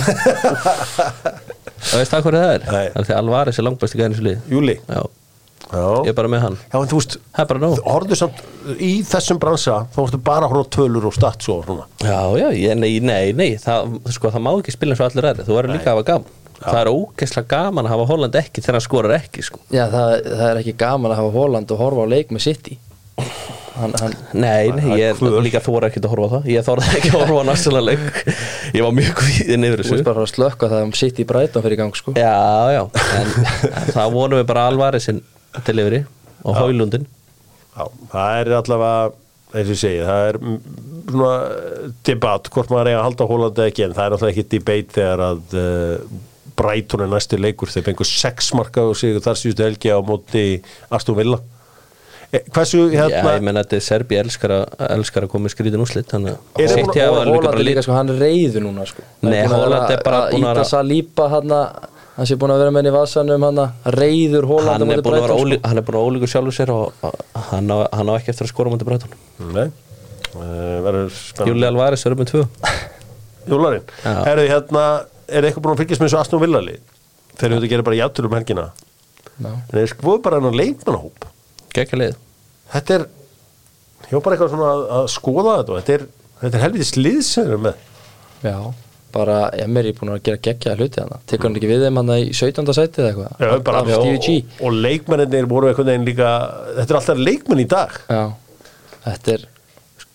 Og 1.86 2.00
veist 2.00 2.12
það 2.14 2.24
hvað 2.26 2.36
það 2.40 2.50
er? 2.56 2.64
Nei. 2.66 2.86
Það 2.94 3.00
er 3.02 3.06
því 3.10 3.16
Alvarez 3.20 3.60
er 3.62 3.66
langbæsti 3.68 4.00
gæðin 4.00 4.14
í 4.14 4.16
þessu 4.18 4.26
lið. 4.26 4.38
Júli, 4.56 4.76
Já, 4.90 5.02
Já. 5.66 5.84
ég 6.06 6.10
er 6.12 6.16
bara 6.18 6.30
með 6.32 6.42
hann. 6.46 6.56
Já, 6.72 6.78
en 6.80 6.90
þú 6.92 7.00
veist, 7.00 7.16
það 7.36 7.44
er 7.44 7.50
bara 7.52 7.62
nóg. 7.64 7.80
horfðu 7.90 8.18
samt 8.20 8.42
í 8.86 8.92
þessum 9.10 9.40
bransa, 9.42 9.76
þá 9.94 10.00
vorstu 10.02 10.20
bara 10.30 10.48
að 10.48 10.54
horfa 10.56 10.66
á 10.66 10.74
tölur 10.78 11.08
og 11.10 11.16
stats 11.18 11.50
og 11.54 11.64
svona. 11.68 11.86
Já, 12.06 12.20
já, 12.42 12.48
ég, 12.58 12.74
nei, 12.80 12.92
nei, 13.06 13.34
nei 13.38 13.52
það, 13.62 13.96
sko, 14.16 14.32
það 14.34 14.46
má 14.46 14.52
ekki 14.56 14.76
spila 14.76 14.96
eins 14.96 15.04
og 15.04 15.10
allir 15.10 15.30
aðri 15.32 15.48
þú 15.50 15.58
verður 15.60 15.76
líka 15.78 15.92
að 15.92 15.98
hafa 15.98 16.08
gaman. 16.12 16.42
Það 16.56 16.80
er 16.82 16.92
ógeðslega 16.94 17.50
gaman 17.52 17.86
að 17.90 17.94
hafa 17.96 18.08
Holland 18.14 18.38
ekki 18.40 18.62
þegar 18.64 18.78
hann 18.80 18.86
skorar 18.86 19.16
ekki 19.20 19.44
sko. 19.46 19.60
Já, 19.76 19.84
það, 19.92 20.14
það 20.32 20.46
er 20.52 20.62
ekki 20.62 20.76
gaman 20.86 21.12
að 21.14 21.20
hafa 21.22 21.34
Holland 21.36 21.74
og 21.76 21.82
horfa 21.84 22.06
á 22.06 22.14
leik 22.16 22.32
með 22.34 22.46
City 22.48 22.78
hann, 23.80 23.94
hann, 24.02 24.16
Nei, 24.34 24.70
er 24.70 24.98
ég 25.00 25.20
kvöl. 25.20 25.38
líka 25.46 25.62
þóra 25.64 25.90
ekki 25.90 26.02
að 26.04 26.10
horfa 26.14 26.30
það. 26.36 26.48
Ég 26.54 26.66
þóra 26.68 26.88
ekki 26.98 27.12
að 27.12 27.18
horfa 27.22 27.82
leik 27.86 28.20
Ég 28.76 28.86
var 28.86 28.96
mjög 28.98 29.12
kvíðin 29.20 29.68
yfir 29.70 29.82
þú 29.82 29.86
þessu. 29.86 29.96
veist 29.98 30.08
bara 30.10 30.24
að 30.26 30.32
slökka 30.34 30.70
það 30.72 30.86
um 30.88 30.94
City 31.02 31.26
Brighton 31.28 31.66
fyrir 31.66 31.78
í 31.78 31.82
gang 31.84 31.96
sko. 32.00 32.16
Já, 32.20 32.36
já, 32.76 32.82
en 33.20 33.36
það 33.98 34.16
vonum 34.16 34.40
við 34.42 34.48
bara 34.52 34.68
alvari 34.72 35.02
sinn 35.04 35.22
delivery 35.68 36.04
og 36.46 36.58
Hólundin 36.60 37.06
Já, 37.76 37.86
það 38.12 38.38
er 38.42 38.52
allavega, 38.60 39.10
eins 39.56 39.68
og 39.68 39.74
ég 39.76 39.82
segi, 39.82 40.06
það 40.08 40.28
er 40.30 40.38
svona 41.12 41.34
eh, 41.50 41.90
debatt 42.08 42.48
hvort 42.54 42.72
maður 42.72 42.92
eiga 42.92 43.02
að 43.02 43.08
halda 43.10 43.28
Hólandi 43.32 43.66
ekki, 43.66 43.84
en 43.86 43.96
það 43.98 44.06
er 44.06 44.14
náttúrulega 44.16 44.36
ekki 44.36 44.48
debate 44.56 44.96
þegar 44.96 45.24
að 45.26 45.58
uh, 45.60 46.22
Brighton 46.56 47.04
er 47.04 47.12
næsti 47.12 47.40
leikur, 47.42 47.72
þeir 47.74 47.84
fengur 47.90 48.08
sex 48.08 48.54
marka 48.56 48.86
og 48.88 48.96
sig 48.96 49.18
þar 49.24 49.36
síðustu 49.42 49.66
helgi 49.66 49.92
á 49.92 50.00
móti 50.08 50.46
Aston 50.96 51.18
Villa. 51.20 51.42
Eh, 52.34 52.42
hversu, 52.52 52.80
Já, 52.92 53.06
hérna, 53.06 53.34
ég 53.38 53.44
menn 53.46 53.56
að 53.60 53.66
þetta 53.68 53.76
er 53.78 53.84
Serbi 53.86 54.18
elskar 54.20 54.52
að, 54.56 54.64
elskar 54.98 55.24
að 55.28 55.30
koma 55.36 55.50
í 55.50 55.54
skrítin 55.54 55.82
úslit 55.84 56.08
Þannig 56.10 56.34
að 56.34 56.40
búin- 56.56 57.02
hafa 57.06 57.20
og 57.22 57.28
líka 57.30 57.44
bara 57.46 57.66
líka 57.68 57.84
sko, 57.86 57.94
hann 57.94 58.10
er 58.10 58.18
reyður 58.24 58.64
núna 58.66 58.86
sko. 58.90 59.02
Hann 59.22 59.32
Nei, 59.32 59.42
að 59.46 59.50
vera 59.50 59.80
er 59.94 60.02
bara 60.04 60.22
búinn 60.32 60.44
að 60.44 60.52
Íta 60.52 60.54
vera- 60.56 60.72
Salíba 60.72 61.30
hann 61.30 61.50
hann 62.16 62.26
sé 62.30 62.36
búin 62.40 62.52
að 62.56 62.60
vera 62.64 62.72
með 62.72 62.80
henni 62.82 62.92
í 62.92 62.96
vasanum 62.96 63.44
hann 63.46 63.62
reyður 63.94 64.46
Holland 64.48 64.82
hann 64.82 64.90
á 64.90 64.96
er 64.96 65.02
búin 65.06 65.18
að 65.18 65.26
vera 65.28 65.60
hann 65.70 65.78
er 65.78 65.84
búin 65.84 65.98
að 66.00 66.06
ólíkur 66.08 66.32
sjálfur 66.32 66.56
sér 66.56 66.70
og 66.72 66.94
hann 67.52 67.68
á, 67.68 67.78
hann 67.94 68.08
á 68.10 68.14
ekki 68.16 68.30
eftir 68.34 68.46
að 68.48 68.52
skora 68.54 68.72
mútið 68.72 68.88
Breitón 68.90 69.12
nei, 69.54 69.68
uh, 70.36 70.78
verður 70.86 71.10
spennandi. 71.12 71.52
Júli 71.52 71.68
Alvaris 71.68 72.06
er 72.06 72.16
um 72.16 72.18
með 72.24 72.32
tvö. 72.32 72.44
Júlarinn, 73.46 73.84
Já. 74.04 74.16
er 74.32 74.38
þið 74.42 74.50
hérna, 74.50 74.84
er 75.28 75.44
eitthvað 75.44 75.62
búin 75.68 75.76
að 75.76 75.82
fylgjast 75.84 76.02
með 76.02 76.10
þessu 76.10 76.20
Aston 76.24 76.42
Villa 76.42 76.62
lið? 76.64 76.80
Þeir 77.36 77.46
eru 77.52 77.56
þetta 77.60 77.68
að 77.68 77.74
gera 77.76 77.84
bara 77.84 78.00
játtur 78.00 78.26
um 78.26 78.38
helgina. 78.40 78.72
Já. 81.76 81.84
En 81.84 81.84
þeir 81.84 81.84
skoðu 81.84 81.84
bara 81.84 81.84
hennar 81.84 81.84
leikmannahóp. 81.84 81.84
Gekka 81.84 82.00
leið 82.00 82.16
þetta 82.74 82.98
er 82.98 83.06
ég 84.06 84.16
var 84.16 84.24
bara 84.26 84.36
eitthvað 84.38 84.52
svona 84.54 84.72
að, 84.72 84.84
að 84.98 85.12
skoða 85.14 85.58
þetta 85.60 85.74
og 85.76 85.80
þetta 85.80 85.96
er, 85.96 86.08
þetta 86.42 86.58
er 86.58 86.66
helviti 86.66 86.88
slið 86.92 87.22
sem 87.26 87.46
við 87.46 87.54
erum 87.54 87.66
með 87.66 87.76
Já, 88.46 88.58
bara 89.16 89.38
Emery 89.64 89.94
búin 89.98 90.14
að 90.14 90.22
gera 90.28 90.42
geggjaða 90.48 90.80
hluti 90.82 91.02
hann 91.02 91.26
tekur 91.30 91.50
hann 91.50 91.58
ekki 91.60 91.72
við 91.72 91.86
þeim 91.86 92.00
hann 92.02 92.14
í 92.16 92.28
17. 92.36 92.74
sæti 92.78 93.02
eða 93.02 93.12
eitthvað 93.12 93.44
Já, 93.46 93.50
og, 94.02 94.68
og 94.68 94.80
leikmennir 94.86 95.50
voru 95.50 95.72
einhvern 95.72 95.92
veginn 95.92 96.08
líka 96.10 96.32
þetta 96.82 96.88
er 96.88 97.00
alltaf 97.00 97.24
leikmenn 97.30 97.64
í 97.64 97.68
dag 97.72 98.00
Já, 98.12 98.24
þetta 99.08 99.38
er 99.38 99.48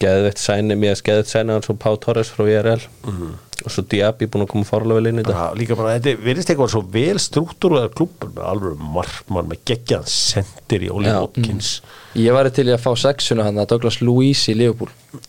Geðveitt 0.00 0.40
sæni, 0.40 0.76
mér 0.80 0.96
skeðveitt 0.96 1.28
sæni 1.28 1.52
hann 1.52 1.64
svo 1.66 1.74
Pá 1.76 1.90
Torres 2.00 2.30
frá 2.32 2.44
VRL 2.46 2.84
Mhm. 3.04 3.32
og 3.60 3.70
svo 3.74 3.82
Diaby 3.84 4.24
búin 4.32 4.46
að 4.46 4.48
koma 4.54 4.64
fárlega 4.64 4.96
vel 4.96 5.06
inn 5.10 5.18
í 5.20 5.22
þetta. 5.22 5.34
Já, 5.36 5.54
líka 5.58 5.76
bara, 5.76 5.98
þetta 5.98 6.14
virðist 6.24 6.48
eitthvað 6.54 6.70
svo 6.72 6.80
vel 6.94 7.18
struktúrulega 7.20 7.90
klubur 7.92 8.30
með 8.32 8.46
alveg 8.48 8.78
markmann 8.94 9.50
með 9.50 9.58
geggjaðan 9.68 10.08
sendir 10.08 10.86
í 10.86 10.90
Oli 10.90 11.10
Já. 11.10 11.18
Watkins 11.20 11.80
Ég 12.16 12.32
væri 12.32 12.50
til 12.56 12.66
í 12.70 12.72
að 12.72 12.80
fá 12.80 12.94
sexuna 12.96 13.44
hann 13.44 13.60
að 13.60 13.68
Douglas 13.74 14.00
Luiz 14.00 14.46
í 14.48 14.54
Liverpool. 14.56 14.88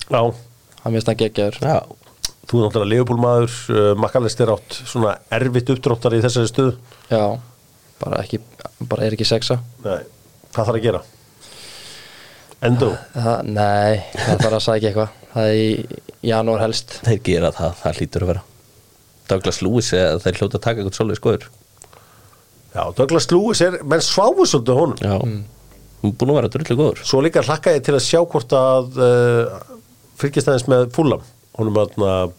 Já, 0.09 0.23
Hann 0.83 0.93
minnst 0.95 1.07
hann 1.11 1.17
geggjaður. 1.19 1.59
Já, 1.61 1.83
þú 2.47 2.57
er 2.57 2.63
náttúrulega 2.69 2.89
Leopold 2.95 3.19
maður 3.21 3.51
uh, 3.75 3.95
Makalist 3.99 4.39
er 4.41 4.47
átt 4.55 4.79
svona 4.87 5.17
erfitt 5.31 5.69
uppdráttar 5.75 6.15
í 6.15 6.21
þessari 6.23 6.49
stöðu. 6.49 6.77
Já, 7.11 7.25
bara 7.99 8.23
ekki 8.23 8.39
bara 8.87 9.03
er 9.05 9.11
ekki 9.19 9.27
sexa. 9.27 9.59
Nei, 9.83 9.99
hvað 10.55 10.65
þarf 10.71 10.79
að 10.79 10.85
gera? 10.87 11.01
Endur 12.61 12.93
það, 13.15 13.47
Nei, 13.49 14.01
það 14.13 14.43
þarf 14.43 14.57
að 14.57 14.63
sækja 14.67 14.89
eitthvað. 14.91 15.15
Það 15.31 15.47
er 15.49 15.61
í 15.61 16.01
janúar 16.29 16.61
helst. 16.61 16.97
Þeir 17.07 17.21
gera 17.25 17.51
það, 17.55 17.71
það 17.81 17.99
hlýtur 18.01 18.25
að 18.25 18.31
vera. 18.31 18.43
Douglas 19.31 19.61
Lewis, 19.63 19.89
eða 19.95 20.19
þeir 20.25 20.39
hljóta 20.41 20.59
að 20.59 20.65
taka 20.65 20.81
eitthvað 20.81 20.97
svolítið 20.99 21.21
skoður. 21.21 21.47
Já, 22.71 22.83
Douglas 22.99 23.27
Lewis 23.31 23.63
er, 23.65 23.79
menn 23.87 24.03
sváfu 24.05 24.45
svolítið 24.47 24.81
honum. 24.81 25.01
Já, 25.01 25.15
hún 26.01 26.11
er 26.11 26.17
búin 26.19 26.33
að 26.33 26.39
vera 26.41 26.51
drullu 26.53 26.77
góður. 26.81 27.01
Svo 27.07 27.23
líka 27.23 27.43
hlakka 27.47 27.73
ég 27.77 27.85
til 27.87 27.95
að 27.97 28.05
sjá 28.05 28.19
hvort 28.21 28.55
að 28.57 29.01
uh, 29.01 29.57
fylgist 30.21 30.51
aðeins 30.51 30.67
með 30.69 30.87
Fulham. 30.95 31.25
Honum 31.57 31.81
að 31.81 32.37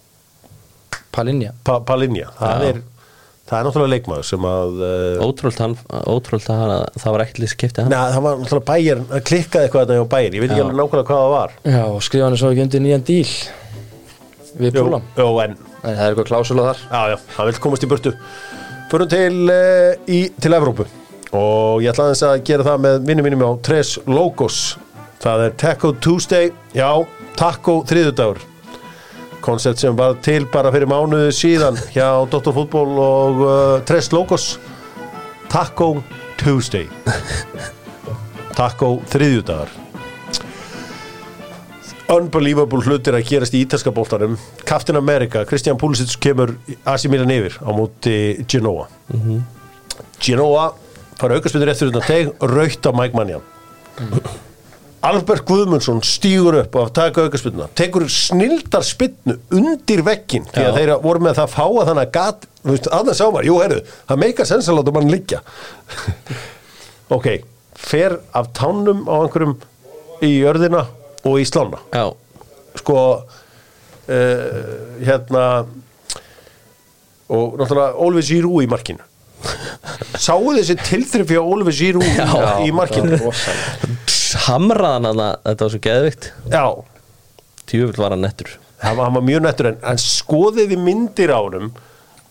Palinja. 1.12 1.52
Pa, 1.66 1.80
Palinja. 1.84 2.30
Það 2.38 2.66
er, 2.70 2.80
það 3.52 3.58
er 3.58 3.66
náttúrulega 3.68 3.92
leikmaður 3.92 4.28
sem 4.28 4.46
að 4.48 4.78
uh, 4.82 5.24
Ótrúld 5.26 5.58
hann, 5.62 5.74
ótrúld 6.08 6.46
að 6.48 6.62
hann, 6.62 7.00
það 7.02 7.16
var 7.16 7.24
ekkert 7.26 7.52
skiptið 7.52 7.82
hann. 7.84 7.92
Neða, 7.92 8.12
það 8.14 8.24
var 8.26 8.38
náttúrulega 8.40 8.68
bæjar 8.70 9.02
það 9.10 9.26
klikkaði 9.30 9.68
eitthvað 9.68 9.84
þetta 9.84 9.98
hjá 9.98 10.06
bæjar, 10.14 10.38
ég 10.38 10.44
veit 10.44 10.54
ekki 10.54 10.64
alveg 10.64 10.78
nákvæmlega 10.80 11.08
hvað 11.10 11.20
það 11.26 11.34
var. 11.36 11.58
Já, 11.68 11.82
og 11.84 12.06
skrifa 12.08 12.30
hann 12.30 12.38
svo 12.40 12.52
ekki 12.54 12.64
undir 12.66 12.84
nýjan 12.86 13.04
díl 13.12 13.28
Við 14.52 14.74
Púlam 14.76 15.06
jú, 15.16 15.28
en 15.44 15.54
En 15.82 15.96
það 15.96 16.04
er 16.04 16.12
eitthvað 16.12 16.28
klásula 16.28 16.64
þar. 16.68 16.82
Já, 16.92 17.00
já, 17.10 17.16
hann 17.36 17.48
vil 17.48 17.60
komast 17.64 17.82
í 17.82 17.88
burtu. 17.90 18.12
Förum 18.92 19.08
til, 19.10 19.38
uh, 19.50 19.96
í, 20.06 20.20
til 20.38 20.54
Evrópu. 20.54 20.86
Og 21.34 21.82
ég 21.82 21.90
ætla 21.90 22.06
aðeins 22.06 22.22
að 22.28 22.44
gera 22.46 22.66
það 22.68 22.84
með 22.84 23.08
vinnum 23.08 23.26
mínum 23.26 23.42
á 23.42 23.50
Tres 23.66 23.96
Logos 24.06 24.60
það 25.24 25.46
er 25.48 25.58
Taco 25.58 25.92
Tuesday. 26.04 26.52
Já, 26.76 26.90
Taco 27.38 27.80
þriðudagur 27.88 28.51
koncept 29.42 29.82
sem 29.82 29.96
var 29.98 30.16
til 30.24 30.46
bara 30.52 30.72
fyrir 30.74 30.88
mánuðu 30.90 31.30
síðan 31.34 31.78
hjá 31.94 32.06
Dr. 32.30 32.52
Fútból 32.54 32.96
og 33.02 33.42
uh, 33.44 33.54
Tres 33.88 34.10
Logos 34.14 34.56
Taco 35.52 35.96
Tuesday. 36.40 36.88
Taco 38.56 38.94
þriðjudagar. 39.12 39.72
Unbelievable 42.12 42.84
hlutir 42.84 43.16
að 43.16 43.26
gerast 43.28 43.54
í 43.56 43.62
ítalska 43.64 43.92
bóltarum 43.94 44.34
Captain 44.68 44.98
America, 44.98 45.46
Christian 45.48 45.78
Pulisic 45.80 46.18
kemur 46.20 46.54
AC 46.84 47.06
Milan 47.08 47.32
yfir 47.32 47.56
á 47.64 47.70
móti 47.72 48.16
Genoa. 48.48 48.88
Genoa 50.20 50.70
fara 51.20 51.38
aukarspyndur 51.38 51.72
eftir 51.72 51.92
þetta 51.92 52.06
teg 52.08 52.48
raukt 52.52 52.88
á 52.88 52.90
Mike 52.96 53.16
Mannian 53.16 53.44
Albert 55.02 55.42
Guðmundsson 55.48 55.98
stígur 56.06 56.60
upp 56.60 56.76
að 56.78 56.90
taka 56.94 57.24
aukarspynduna 57.26 57.66
tekur 57.78 58.04
snildar 58.12 58.84
spynnu 58.86 59.34
undir 59.50 60.02
vekkin 60.06 60.46
því 60.46 60.62
að 60.62 60.68
Já. 60.68 60.74
þeir 60.76 60.92
voru 61.02 61.24
með 61.26 61.40
það 61.40 61.56
að 61.64 61.80
þannig 61.88 62.02
að 62.04 62.12
gat, 62.14 62.46
þú 62.62 62.70
veist, 62.76 62.88
aðeins 62.98 63.22
á 63.22 63.26
maður, 63.26 63.48
jú, 63.48 63.56
heyrðu 63.64 63.80
það 64.12 64.20
meikar 64.22 64.50
sens 64.52 64.70
að 64.70 64.78
láta 64.78 64.94
mann 64.96 65.12
liggja. 65.12 65.42
Ok, 67.12 67.26
fer 67.76 68.14
af 68.32 68.46
tánum 68.56 69.02
á 69.04 69.20
einhverjum 69.20 69.58
í 70.24 70.30
jörðina 70.38 70.86
og 71.28 71.34
í 71.42 71.44
slána. 71.44 71.82
Já, 71.92 72.06
sko 72.78 72.94
uh, 73.20 74.60
hérna 75.02 75.42
og 77.28 77.58
náttúrulega 77.60 77.98
Oliver 78.06 78.24
Giroud 78.24 78.64
í 78.64 78.70
markinu. 78.70 79.04
Sáu 80.24 80.54
þessi 80.56 80.78
tilþrif 80.80 81.34
hjá 81.34 81.42
Oliver 81.42 81.76
Giroud 81.76 82.06
í, 82.06 82.70
í 82.70 82.72
markinu 82.72 83.18
hamraðan 84.46 85.08
hann 85.10 85.22
að 85.26 85.36
þetta 85.46 85.66
var 85.66 85.72
svo 85.74 85.82
geðvikt 85.86 86.28
já, 86.52 86.64
Tjúvill 87.70 88.00
var 88.02 88.12
hann 88.16 88.24
nettur. 88.26 88.50
Hann 88.82 88.96
var, 88.98 89.06
hann 89.06 89.14
var 89.16 89.24
mjög 89.26 89.44
nættur 89.46 89.68
en 89.70 89.78
hann 89.86 90.00
skoðiði 90.02 90.76
myndir 90.82 91.30
á 91.30 91.38
honum 91.38 91.70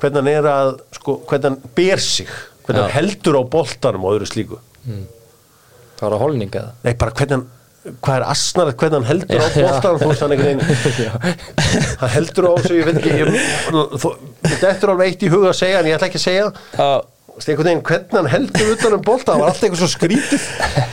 hvernig 0.01 0.20
hann 0.20 0.32
er 0.34 0.49
að 0.51 0.74
sko, 0.97 1.16
hvernig 1.30 1.47
hann 1.49 1.74
ber 1.78 2.01
sig 2.03 2.28
hvernig 2.66 2.82
Já. 2.82 2.84
hann 2.84 2.95
heldur 2.97 3.39
á 3.39 3.43
boltanum 3.55 4.05
og 4.05 4.18
öðru 4.18 4.28
slíku. 4.30 4.59
Það 4.86 6.03
var 6.07 6.16
að 6.18 6.24
holning 6.26 6.51
eða? 6.51 6.74
Nei 6.86 6.93
bara 6.99 7.16
hvernig 7.16 7.38
hann 7.39 7.47
hvað 8.01 8.16
er 8.20 8.24
asnarið 8.30 8.76
hvernig 8.78 8.97
hann 8.99 9.07
heldur 9.09 9.41
á 9.41 9.47
veist 10.03 10.22
hann 10.22 10.34
einhvern 10.36 10.59
veginn 10.62 11.16
hann 12.01 12.12
heldur 12.14 12.45
á 12.45 12.53
sig, 12.62 12.76
ég 12.78 12.86
veit 12.91 12.99
ekki 13.01 13.16
þetta 14.51 14.70
er 14.70 14.91
alveg 14.93 15.07
eitt 15.07 15.26
í 15.26 15.32
huga 15.34 15.49
að 15.49 15.57
segja 15.64 15.80
en 15.82 15.89
ég 15.89 15.97
ætla 15.97 16.09
ekki 16.12 16.22
að 16.22 16.26
segja 16.28 16.45
Já, 16.78 16.89
einhvern 17.50 17.68
veginn 17.70 17.84
hvernig 17.88 18.18
hann 18.20 18.30
heldur 18.32 18.68
utan 18.76 18.94
um 18.98 19.02
bolta 19.08 19.32
það 19.34 19.39
var 19.42 19.48
alltaf 19.52 19.64
eitthvað 19.66 19.82
svo 19.82 19.89
skrítið 19.96 20.42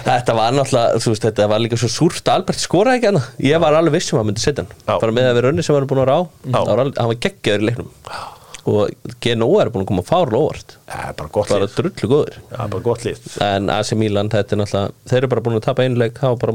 Þetta 0.08 0.32
var 0.38 0.50
náttúrulega, 0.56 0.88
þú 1.04 1.08
veist, 1.12 1.24
þetta 1.28 1.48
var 1.52 1.60
líka 1.64 1.76
svo 1.80 1.90
súrt 1.92 2.28
Albert 2.32 2.60
skoraði 2.62 2.96
ekki 3.00 3.10
hana, 3.10 3.22
ég 3.44 3.60
var 3.60 3.72
alveg 3.78 3.92
viss 3.98 4.08
um 4.12 4.16
að 4.16 4.22
hann 4.22 4.28
myndi 4.30 4.42
setja 4.44 4.62
hann, 4.64 4.72
Já. 4.86 4.94
bara 5.02 5.12
með 5.18 5.26
að 5.28 5.36
vera 5.38 5.50
önni 5.52 5.62
sem 5.66 5.74
hann 5.76 5.84
er 5.84 5.90
búin 5.92 6.02
að 6.04 6.08
rá, 6.08 6.18
Já. 6.24 6.54
það 6.56 6.64
var 6.72 6.78
alveg, 6.84 6.96
hann 7.02 7.10
var 7.12 7.18
geggjaður 7.26 7.60
í 7.60 7.68
leiknum. 7.68 7.90
Og 8.68 8.82
Genoa 9.24 9.58
er 9.62 9.70
búin 9.72 9.84
að 9.84 9.90
koma 9.92 10.04
fárlega 10.04 10.42
óvart, 10.44 10.70
það 10.88 11.04
er 11.08 11.14
bara 11.20 11.30
gott 11.36 11.48
bara 11.48 11.64
lið. 11.64 11.74
drullu 11.78 12.06
góður. 12.12 12.36
Það 12.50 12.64
er 12.64 12.72
bara 12.74 12.84
gott 12.88 13.02
lið. 13.06 13.18
En 13.48 13.62
AC 13.72 13.90
Milan, 13.96 14.28
þetta 14.32 14.50
er 14.52 14.60
náttúrulega 14.60 14.92
þeir 15.08 15.20
eru 15.22 15.30
bara 15.32 15.44
búin 15.46 15.56
að 15.60 15.66
tapa 15.68 15.80
einu 15.86 15.96
leik, 16.02 16.16
það 16.20 16.28
var 16.34 16.40
bara 16.44 16.52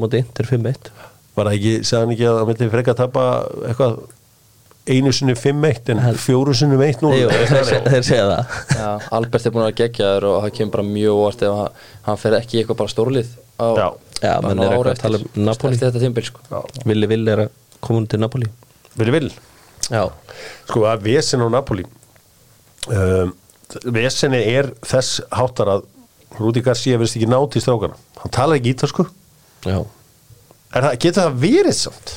einu 4.89 5.11
sinni 5.15 5.33
5-1 5.39 5.93
en 5.93 6.17
fjóru 6.19 6.53
sinni 6.57 6.75
1 6.75 7.03
nú 7.05 7.11
Jú, 7.15 7.29
þeir, 7.31 7.65
se- 7.69 7.81
þeir 7.85 8.03
segja 8.03 8.23
það. 8.27 8.57
Já, 8.75 8.87
Albert 9.15 9.45
er 9.47 9.53
búin 9.55 9.63
að 9.63 9.69
vera 9.69 9.77
geggjaður 9.79 10.25
og 10.29 10.37
það 10.43 10.55
kemur 10.57 10.73
bara 10.77 10.87
mjög 10.89 11.19
óvart 11.21 11.45
ef 11.47 11.53
hann, 11.59 11.77
hann 12.09 12.19
fer 12.23 12.35
ekki 12.39 12.57
í 12.57 12.61
eitthvað 12.63 12.79
bara 12.81 12.93
stórlið 12.95 13.29
á, 13.59 13.67
Já. 13.79 13.87
Já, 14.23 14.33
menn 14.43 14.59
er 14.59 14.65
eitthvað 14.65 14.83
ári 14.83 14.91
að 14.93 15.01
tala 15.03 15.19
um 15.23 15.45
Napoli. 15.47 15.75
eftir 15.77 15.89
þetta 15.91 16.01
tímbil 16.03 16.27
sko. 16.27 16.61
Vili 16.87 17.07
Vili 17.11 17.31
er 17.33 17.41
að 17.45 17.49
koma 17.83 18.03
til 18.07 18.19
Napoli. 18.23 18.47
Vilja 18.99 19.15
vil 19.15 19.31
Já, 19.91 20.03
sko 20.67 20.83
að 20.87 21.01
vesen 21.07 21.43
á 21.43 21.47
Napoli 21.51 21.83
um, 22.91 23.33
vesenni 23.95 24.39
er 24.53 24.69
þess 24.85 25.21
háttar 25.31 25.71
að 25.77 25.85
Rúdi 26.39 26.63
Garcia 26.65 26.97
verðist 26.97 27.15
ekki 27.19 27.27
nátt 27.29 27.55
í 27.59 27.61
strákana. 27.61 27.95
Hann 28.23 28.31
talar 28.33 28.57
ekki 28.57 28.71
ítalsku 28.73 29.05
Já, 29.67 29.79
er 30.73 30.87
það, 30.87 30.95
getur 31.03 31.19
það 31.27 31.35
verið 31.43 31.75
samt? 31.77 32.13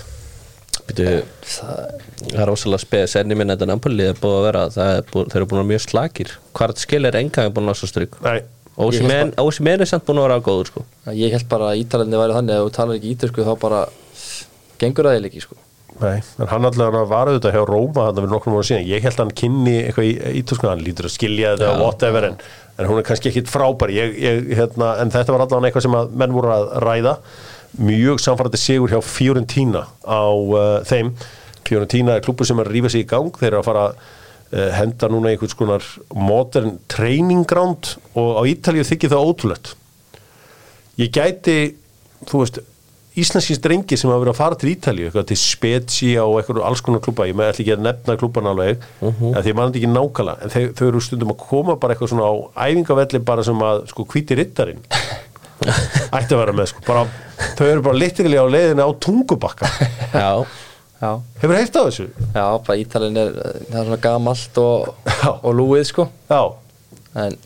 Býtu 0.88 1.06
Það 1.46 2.42
er 2.42 2.48
rosalega 2.50 2.82
spes 2.82 3.16
enni 3.20 3.36
minn 3.38 3.52
þetta 3.52 3.68
Napoli 3.70 4.06
er 4.10 4.20
búið 4.20 4.36
að 4.38 4.46
vera 4.48 4.66
það 4.74 4.92
er 4.94 5.08
búið, 5.12 5.32
þeir 5.32 5.40
eru 5.40 5.48
búin 5.50 5.58
að 5.58 5.64
vera 5.64 5.72
mjög 5.72 5.84
slakir. 5.86 6.32
Hvart 6.56 6.82
skil 6.82 7.02
er 7.04 7.18
engang 7.20 7.54
búin 7.54 7.72
að 7.72 7.82
stryk 7.90 8.16
Nei, 8.24 8.40
Ósimen 8.76 9.80
er 9.80 9.88
samt 9.88 10.04
búin 10.08 10.20
að 10.20 10.28
vera 10.28 10.42
góður 10.44 10.72
sko. 10.72 10.82
Ég 11.16 11.32
held 11.32 11.46
bara 11.48 11.70
að 11.72 11.84
ítalinni 11.84 12.18
væri 12.20 12.36
þannig 12.36 12.56
að 12.56 12.64
ef 12.64 12.66
þú 12.66 12.74
talar 12.76 12.98
ekki 12.98 13.14
ítalsku 13.14 13.46
þá 13.46 13.54
bara 13.62 13.86
gengur 14.82 15.08
það 15.08 15.28
ekki 15.30 15.44
sko. 15.46 15.56
Nei, 15.96 16.20
en 16.20 16.50
hann 16.50 16.68
allavega 16.68 17.06
var 17.08 17.30
auðvitað 17.30 17.54
hjá 17.56 17.62
Róma 17.64 18.08
þannig 18.10 18.20
að 18.20 18.26
við 18.26 18.32
nokkrum 18.34 18.56
ára 18.58 18.68
síðan, 18.68 18.88
ég 18.90 19.04
held 19.06 19.14
að 19.14 19.22
hann 19.22 19.36
kynni 19.40 19.76
eitthvað 19.78 20.08
í 20.10 20.32
ítalsku, 20.42 20.68
hann 20.68 20.82
lítur 20.84 21.08
að 21.08 21.14
skilja 21.14 21.54
þetta 21.54 21.70
og 21.72 21.84
whatever, 21.86 22.26
en, 22.28 22.36
en 22.76 22.90
hún 22.90 23.00
er 23.00 23.06
kannski 23.08 23.30
ekkit 23.30 23.48
frábær. 23.48 23.92
Ég, 23.96 24.12
ég, 24.20 24.50
hérna, 24.58 24.90
en 25.00 25.12
þetta 25.14 25.32
var 25.32 25.46
allavega 25.46 25.70
eitthvað 25.70 25.86
sem 25.86 25.96
að 25.96 26.12
menn 26.20 26.36
voru 26.36 26.52
að 26.52 26.68
ræða 26.84 27.14
mjög 27.78 28.20
samfærandi 28.22 28.60
sigur 28.60 28.92
hjá 28.92 29.00
Fiorentina 29.04 29.86
á 30.06 30.24
uh, 30.32 30.82
þeim. 30.88 31.14
Fiorentina 31.66 32.16
er 32.16 32.24
klubur 32.24 32.46
sem 32.48 32.58
er 32.62 32.70
að 32.70 32.76
rífa 32.76 32.92
sig 32.92 33.06
í 33.06 33.08
gang. 33.10 33.32
Þeir 33.32 33.50
eru 33.52 33.62
að 33.62 33.68
fara 33.70 33.88
að 33.88 33.96
uh, 33.96 34.70
henda 34.78 35.10
núna 35.12 35.32
einhvers 35.32 35.56
konar 35.58 35.88
modern 36.14 36.78
training 36.92 37.46
ground 37.48 37.96
og 38.14 38.38
á 38.38 38.42
Ítalíu 38.48 38.86
þykir 38.86 39.12
það 39.12 39.32
ótrúlegt. 39.32 39.74
Ég 40.96 41.12
gæti 41.12 41.58
þú 42.24 42.40
veist, 42.42 42.62
íslenskins 43.16 43.60
drengi 43.64 43.96
sem 43.96 44.10
hafa 44.10 44.22
verið 44.22 44.34
að 44.34 44.38
fara 44.38 44.58
til 44.60 44.70
Ítalíu, 44.74 45.08
eitthvað 45.08 45.28
til 45.30 45.38
Spezia 45.40 46.24
og 46.28 46.38
eitthvað 46.40 46.62
alls 46.68 46.82
konar 46.84 47.02
klubba, 47.04 47.28
ég 47.28 47.36
með 47.36 47.52
ætla 47.52 47.64
ekki 47.64 47.74
að 47.76 47.84
nefna 47.86 48.16
klubban 48.20 48.50
alveg, 48.50 48.82
uh 49.00 49.08
-huh. 49.08 49.36
því 49.40 49.52
ég 49.52 49.56
mann 49.56 49.72
ekki 49.72 49.92
nákvæmlega 49.92 50.42
en 50.42 50.52
þeir, 50.54 50.72
þau 50.76 50.88
eru 50.88 51.00
stundum 51.00 51.32
að 51.32 51.42
koma 51.48 51.76
bara 51.76 51.94
eitthvað 51.94 52.10
svona 52.12 52.28
á 52.28 52.34
æfingavelli 52.68 53.18
bara 53.24 53.42
sem 53.42 53.56
að 53.56 53.86
sko 53.88 54.04
hvíti 54.04 54.36
rittarinn 54.36 54.82
ætti 56.16 56.34
að 56.34 56.40
vera 56.42 56.52
með 56.52 56.66
sko, 56.66 56.80
bara, 56.86 57.06
þau 57.58 57.66
eru 57.68 57.82
bara 57.84 58.00
litrilega 58.00 58.44
á 58.44 58.48
leiðinu 58.54 58.86
á 58.86 58.90
tungubakka. 59.06 59.70
Já, 60.14 60.30
Já, 60.96 61.10
hefur 61.42 61.58
heilt 61.58 61.74
á 61.76 61.82
þessu? 61.84 62.06
já 62.32 62.44
bara 62.64 62.78
ítalinn 62.80 63.18
er, 63.20 63.34
það 63.68 63.74
er 63.82 63.84
svona 63.90 63.98
gamalt 64.00 64.60
og, 64.62 65.10
og 65.44 65.52
lúið 65.58 65.84
sko. 65.90 66.06
Já, 66.30 66.40
en 67.20 67.36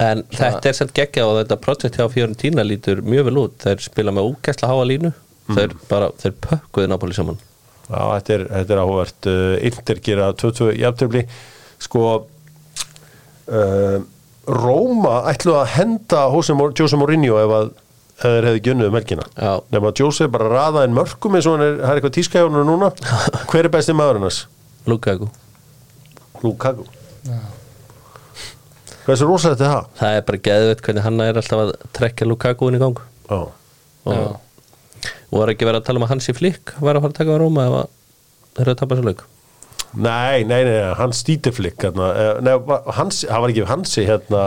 En 0.00 0.22
þetta 0.32 0.70
er 0.70 0.76
sett 0.78 0.94
geggja 0.96 1.26
og 1.28 1.34
þetta 1.42 1.56
projekt 1.60 1.98
hjá 2.00 2.06
Fiorentina 2.08 2.62
lítur 2.64 3.02
mjög 3.04 3.26
vel 3.26 3.40
út. 3.42 3.56
Þeir 3.60 3.82
spila 3.84 4.14
með 4.16 4.30
úgæsla 4.30 4.70
háa 4.70 4.86
línu. 4.88 5.10
Þeir, 5.50 5.74
bara, 5.90 6.08
þeir 6.22 6.32
pökkuðu 6.46 6.88
Napoli 6.88 7.16
saman. 7.16 7.36
Já, 7.84 8.00
þetta 8.14 8.32
er, 8.36 8.44
þetta 8.54 8.74
er 8.76 8.80
áhugavert. 8.80 9.28
Uh, 9.28 9.52
Inter 9.68 10.00
gera 10.06 10.30
22 10.40 10.70
jafntöfli 10.80 11.24
sko 11.84 12.04
uh, 12.16 13.98
Róma 14.48 15.14
ætlu 15.34 15.58
að 15.60 15.68
henda 15.76 16.24
Jose 16.32 16.96
Mourinho 16.96 17.36
ef 17.42 17.54
að 17.58 17.70
ef 18.20 18.26
þeir 18.26 18.46
hefði 18.50 18.62
gjönuð 18.68 18.90
melkina 18.94 19.24
Já. 19.32 19.52
nema 19.72 19.90
að 19.90 20.00
Jose 20.04 20.26
bara 20.32 20.48
raða 20.52 20.82
en 20.84 20.92
mörgum 20.96 21.36
eins 21.38 21.46
og 21.48 21.56
hann 21.56 21.64
er, 21.66 21.76
það 21.80 21.90
er 21.94 22.00
eitthvað 22.00 22.16
tískæðunum 22.18 22.68
núna. 22.68 22.90
Hver 23.50 23.64
er 23.68 23.72
besti 23.72 23.94
maður 23.96 24.20
hennas? 24.20 24.42
Lukaku. 24.90 25.30
Lukaku. 26.44 26.84
Hvað 29.00 29.14
er 29.14 29.18
svo 29.22 29.28
rosalegt 29.30 29.62
er 29.64 29.70
það? 29.72 29.88
Það 30.00 30.16
er 30.18 30.24
bara 30.28 30.40
geðveit 30.46 30.82
hvernig 30.84 31.04
hann 31.06 31.22
er 31.24 31.38
alltaf 31.40 31.62
að 31.64 31.72
trekja 31.96 32.28
Lukaku 32.28 32.68
inn 32.70 32.76
í 32.78 32.82
gang. 32.82 33.00
Já, 33.30 33.40
og, 34.10 34.60
og 35.30 35.40
var 35.40 35.52
ekki 35.54 35.68
verið 35.68 35.80
að 35.80 35.86
tala 35.88 36.00
um 36.02 36.06
að 36.06 36.12
Hansi 36.14 36.34
Flick 36.36 36.74
var 36.82 36.98
að 36.98 37.06
fara 37.06 37.14
að 37.14 37.18
taka 37.20 37.36
á 37.36 37.40
Róma 37.40 37.64
ef 37.70 37.76
að 37.80 37.90
þeir 38.58 38.64
eru 38.66 38.74
að 38.74 38.80
tapa 38.82 38.98
svo 39.00 39.06
leik? 39.08 39.24
Nei, 39.90 40.44
nei, 40.46 40.60
nei, 40.68 40.76
hann 41.00 41.14
stýtiflik 41.16 41.80
hérna, 41.82 42.10
eh, 42.14 42.34
nei, 42.46 42.52
var- 42.68 42.84
hans, 42.94 43.24
það 43.26 43.40
var 43.42 43.52
ekki 43.54 43.64
Hansi 43.72 44.04
hérna, 44.06 44.42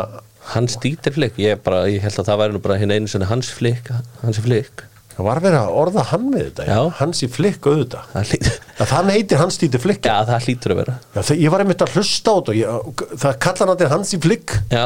Hans 0.54 0.76
Dieter 0.84 1.14
Flick, 1.16 1.38
ég, 1.41 1.62
bara, 1.64 1.86
ég 1.91 2.04
held 2.04 2.20
að 2.20 2.32
það 2.32 2.41
væri 2.44 2.56
nú 2.56 2.64
bara 2.64 2.80
hinn 2.82 2.91
einu 2.94 3.12
sinni 3.12 3.30
Hans 3.30 3.52
Flick 3.54 3.94
Hansi 4.24 4.44
Flick 4.44 4.84
það 5.14 5.28
var 5.28 5.39
verið 5.44 5.60
að 5.60 5.76
orða 5.78 6.04
hann 6.10 6.24
með 6.34 6.46
þetta 6.48 6.66
Já. 6.66 6.78
Hansi 6.98 7.28
Flick 7.30 7.68
auðvitað. 7.70 8.06
Það, 8.14 8.32
hlýt, 8.32 8.48
að 8.82 8.88
þann 8.89 9.12
heitir 9.14 9.41
Hans 9.44 9.58
stýtiflik 9.60 10.08
Já, 10.10 10.16
það 10.26 10.48
hlýtur 10.48 10.74
að 10.74 10.80
vera. 10.80 10.96
Já, 11.04 11.20
þegar 11.20 11.41
ég 11.44 11.54
var 11.54 11.64
einmitt 11.64 11.84
að 11.86 11.98
hlusta 12.00 12.34
á 12.34 12.36
þetta 12.39 12.54
og 12.54 12.58
ég, 12.58 13.04
það 13.24 13.38
kallar 13.46 13.70
hann 13.72 13.82
til 13.84 13.89
Hansi 13.91 14.20
Flick 14.24 14.56
Já, 14.74 14.82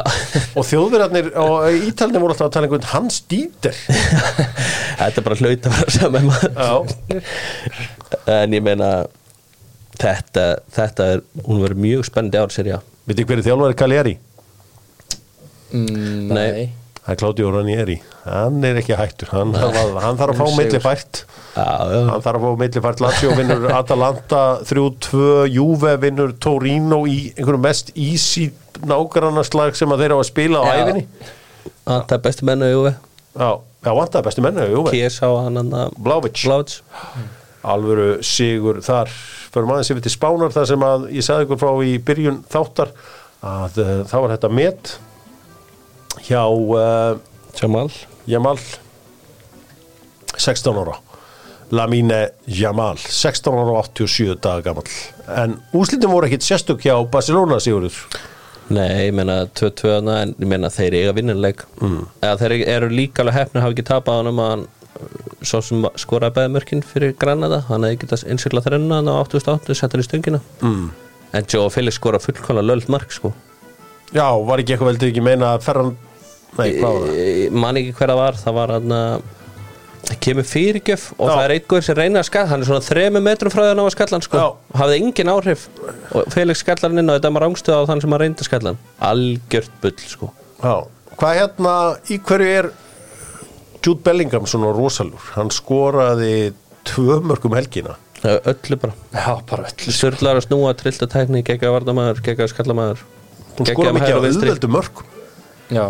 og 0.52 0.68
þjóðverðarnir 0.68 1.30
og 1.44 1.78
ítalni 1.88 2.20
voru 2.20 2.36
alltaf 2.36 2.50
að 2.50 2.54
tala 2.58 2.68
einhvern 2.68 2.90
Hans 2.92 3.22
Dieter. 3.32 3.80
Þetta 5.00 5.22
er 5.22 5.26
bara 5.30 5.40
hlaut 5.40 5.70
að 5.70 5.78
vera 5.78 5.96
saman 5.96 6.30
Já, 6.58 6.72
En 8.36 8.58
ég 8.58 8.64
meina 8.68 8.92
þetta, 9.98 10.46
þetta 10.76 11.10
er, 11.14 11.26
hún 11.46 11.64
verður 11.64 11.84
mjög 11.88 12.06
spennandi 12.08 12.40
ár 12.40 12.52
sér 12.54 12.74
já 12.74 12.78
veitir 13.08 13.24
hverju 13.24 13.46
þjálfari 13.46 13.76
Cagliari? 13.78 14.18
Mm, 15.72 16.28
Nei. 16.28 16.50
Nei, 16.52 16.68
Það 17.08 17.14
er 17.14 17.18
Claudio 17.22 17.50
Ranieri. 17.54 17.94
Hann 18.26 18.64
er 18.68 18.78
ekki 18.82 18.92
hættur, 18.98 19.30
hann, 19.32 19.54
hann 19.56 20.18
þarf 20.20 20.34
að 20.34 20.40
fá 20.42 20.58
milli 20.58 20.80
fært 20.84 21.22
Já, 21.54 21.64
já, 21.64 22.00
hann 22.10 22.24
þarf 22.26 22.36
að 22.36 22.44
fá 22.44 22.58
milli 22.60 22.82
fært 22.84 23.00
Lazio 23.00 23.30
vinnur 23.38 23.64
Atalanta 23.72 24.42
3-2, 24.68 25.22
Juve 25.54 25.94
vinnur 26.02 26.34
Torino 26.36 27.00
í 27.08 27.30
einhverju 27.32 27.62
mest 27.64 27.94
easy 27.96 28.50
nágrannaslag 28.84 29.78
sem 29.78 29.90
að 29.96 30.04
þeir 30.04 30.14
á 30.14 30.18
að 30.18 30.28
spila 30.28 30.60
á 30.60 30.68
æfinni 30.82 31.06
það 31.88 32.14
er 32.18 32.22
bestu 32.28 32.46
mennu 32.50 32.68
Júve 32.74 32.92
Já, 33.38 33.50
já, 33.56 33.90
vantaði 33.94 34.26
bestu 34.28 34.44
menni 34.44 34.68
Juve. 34.68 34.92
Kiesa 34.92 35.32
og 35.32 35.40
hann 35.46 35.60
hann 35.62 35.96
Vlahovic. 35.96 36.44
Bláts 36.44 36.82
alvöru 37.68 38.18
sigur 38.24 38.80
þar. 38.84 39.10
Fyrir 39.52 39.68
maður 39.68 39.86
sem 39.88 39.98
við 39.98 40.06
til 40.08 40.14
Spánar 40.14 40.52
þar 40.54 40.68
sem 40.70 40.84
að 40.86 41.08
ég 41.16 41.24
sagði 41.26 41.48
ykkur 41.48 41.60
frá 41.60 41.72
í 41.86 41.96
byrjun 42.04 42.40
þáttar 42.52 42.92
að 43.48 43.80
uh, 43.82 43.92
það 44.10 44.24
var 44.24 44.34
þetta 44.36 44.50
met 44.58 44.92
hjá 46.28 46.44
uh, 46.44 47.18
Jamal? 47.58 47.90
Jamal. 48.28 48.60
16 50.36 50.78
ára. 50.78 50.98
Lamine 51.70 52.30
Jamal 52.46 52.96
16 52.96 53.52
ára 53.52 53.74
og 53.76 53.90
87 53.92 54.38
daga 54.40 54.62
gammal 54.64 54.88
en 55.28 55.58
úslitum 55.76 56.14
voru 56.14 56.28
ekkit 56.28 56.46
sérstök 56.46 56.86
hjá 56.86 56.94
Barcelona 57.12 57.58
Sigurður? 57.60 57.98
Nei, 58.72 59.08
ég 59.08 59.14
meina 59.16 59.42
2-2 59.56 59.92
hana, 59.96 60.14
en 60.24 60.34
ég 60.36 60.48
meina 60.48 60.68
þeir 60.72 60.96
eiga 60.98 61.12
vinnuleik 61.16 61.64
mm. 61.80 62.00
eða 62.20 62.38
þeir 62.42 62.54
eru 62.76 62.90
líka 62.92 63.24
alveg 63.24 63.36
hefni 63.36 63.60
að 63.60 63.66
hafa 63.66 63.76
ekki 63.76 63.86
tapað 63.90 64.20
hann 64.20 64.30
um 64.32 64.42
að 64.44 64.64
uh, 64.64 65.28
svo 65.40 65.60
sem 65.64 65.84
skoraði 66.00 66.36
bæði 66.38 66.54
mörkin 66.56 66.84
fyrir 66.84 67.14
Granada 67.20 67.62
hann 67.68 67.84
hefði 67.84 68.00
getað 68.04 68.26
innsikla 68.32 68.64
þrenna 68.64 69.02
á 69.04 69.20
88 69.20 69.76
settur 69.76 70.04
í 70.04 70.08
stöngina. 70.08 70.42
Mm. 70.64 70.90
en 71.36 71.48
Joe 71.52 71.68
Felix 71.72 72.00
skoraði 72.00 72.30
fullkvæmlega 72.30 72.68
löld 72.72 72.92
mark 72.92 73.12
sko. 73.12 73.32
Já, 74.12 74.24
var 74.24 74.60
ekki 74.60 74.72
eitthvað 74.72 74.94
veldur 74.94 75.12
ekki 75.12 75.24
meina 75.24 75.54
að 75.56 75.64
ferran 75.68 75.96
Það? 76.56 77.10
Man 77.54 77.80
ekki 77.80 77.92
hver 77.98 78.12
það 78.12 78.20
var 78.22 78.38
það 78.40 78.56
var 78.58 78.72
hann 78.76 78.94
að 78.96 79.26
það 80.08 80.18
kemur 80.24 80.46
fyrirgjöf 80.48 81.06
og 81.16 81.28
Já. 81.28 81.32
það 81.32 81.42
er 81.44 81.54
einhver 81.56 81.84
sem 81.84 81.98
reyna 81.98 82.20
að 82.22 82.28
skalla 82.28 82.50
hann 82.52 82.62
er 82.62 82.68
svona 82.70 82.86
þremi 82.86 83.22
metrum 83.24 83.52
frá 83.52 83.62
því 83.62 83.70
að 83.72 83.82
að 83.82 83.94
skalla 83.94 84.16
hann 84.16 84.26
sko. 84.26 84.44
Hafði 84.80 84.98
engin 85.02 85.32
áhrif 85.32 85.64
og 86.16 86.32
Felix 86.32 86.62
skallar 86.64 86.92
hann 86.92 87.02
inn 87.02 87.12
og 87.12 87.18
þetta 87.18 87.32
var 87.34 87.44
rángstöð 87.46 87.82
á 87.82 87.88
þann 87.90 88.04
sem 88.04 88.16
að 88.16 88.22
reynda 88.24 88.44
að 88.44 88.48
skalla 88.48 88.72
hann 88.72 88.80
algjört 89.10 89.78
bull 89.82 89.96
sko. 90.04 90.30
Hvað 91.18 91.40
hérna, 91.40 91.74
í 92.08 92.18
hverju 92.22 92.50
er 92.60 92.70
Jude 93.78 94.02
Bellingham 94.04 94.46
svona 94.50 94.72
rosalur? 94.74 95.30
Hann 95.34 95.50
skoraði 95.54 96.52
tvö 96.88 97.20
mörgum 97.24 97.54
helgina. 97.56 97.96
Það 98.18 98.50
öllu 98.50 98.78
bara 98.82 98.94
já, 99.14 99.34
bara 99.46 99.68
öll 99.68 99.94
Sturlar 99.94 100.40
að 100.40 100.48
snúa, 100.48 100.72
trillta 100.78 101.06
tækni, 101.10 101.44
gegga 101.46 101.70
vardamaður 101.70 102.22
gegga 102.26 102.48
skallamæður 102.50 103.04
Hún 103.58 103.68
skoraði 103.68 103.94
mikið 103.94 104.14
á 104.14 104.18
auðveldu 104.18 104.70
mörgum. 104.74 105.12
Já, 105.70 105.84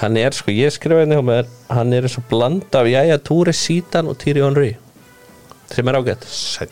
hann 0.00 0.16
er 0.16 0.32
sko, 0.36 0.52
ég 0.54 0.72
skrifa 0.74 1.02
henni 1.02 1.16
hjá 1.18 1.24
mér 1.26 1.48
hann 1.70 1.92
er 1.96 2.06
eins 2.08 2.16
og 2.20 2.26
blanda 2.30 2.80
af 2.82 2.88
Jæja 2.88 3.18
Túri 3.26 3.52
Sítan 3.56 4.08
og 4.10 4.16
Týri 4.20 4.42
Henry 4.44 4.70
sem 5.70 5.88
er 5.90 5.98
ágætt 6.00 6.24
Sæll. 6.26 6.70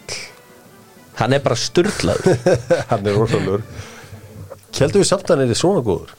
hann 1.21 1.33
er 1.37 1.43
bara 1.45 1.57
sturlaður 1.59 2.39
Hann 2.91 3.07
er 3.07 3.17
rosalur. 3.19 3.63
Kjeldu 4.75 5.01
við 5.03 5.09
samt 5.11 5.29
að 5.31 5.43
hann 5.43 5.53
er 5.53 5.59
svona 5.59 5.83
góður? 5.87 6.15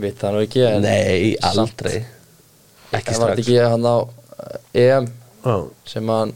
veit 0.00 0.16
það 0.20 0.32
nú 0.36 0.40
ekki 0.46 0.62
en 0.64 0.84
nei, 0.86 1.34
samt. 1.42 1.58
aldrei 1.60 1.96
ekki 2.96 3.14
Það 3.14 3.20
var 3.20 3.32
strax 3.34 3.40
ekki 3.42 3.56
hann 3.60 3.84
á 3.86 3.96
eh, 4.00 4.84
EM 4.86 5.08
Já. 5.44 5.56
sem 5.92 6.08
hann 6.14 6.32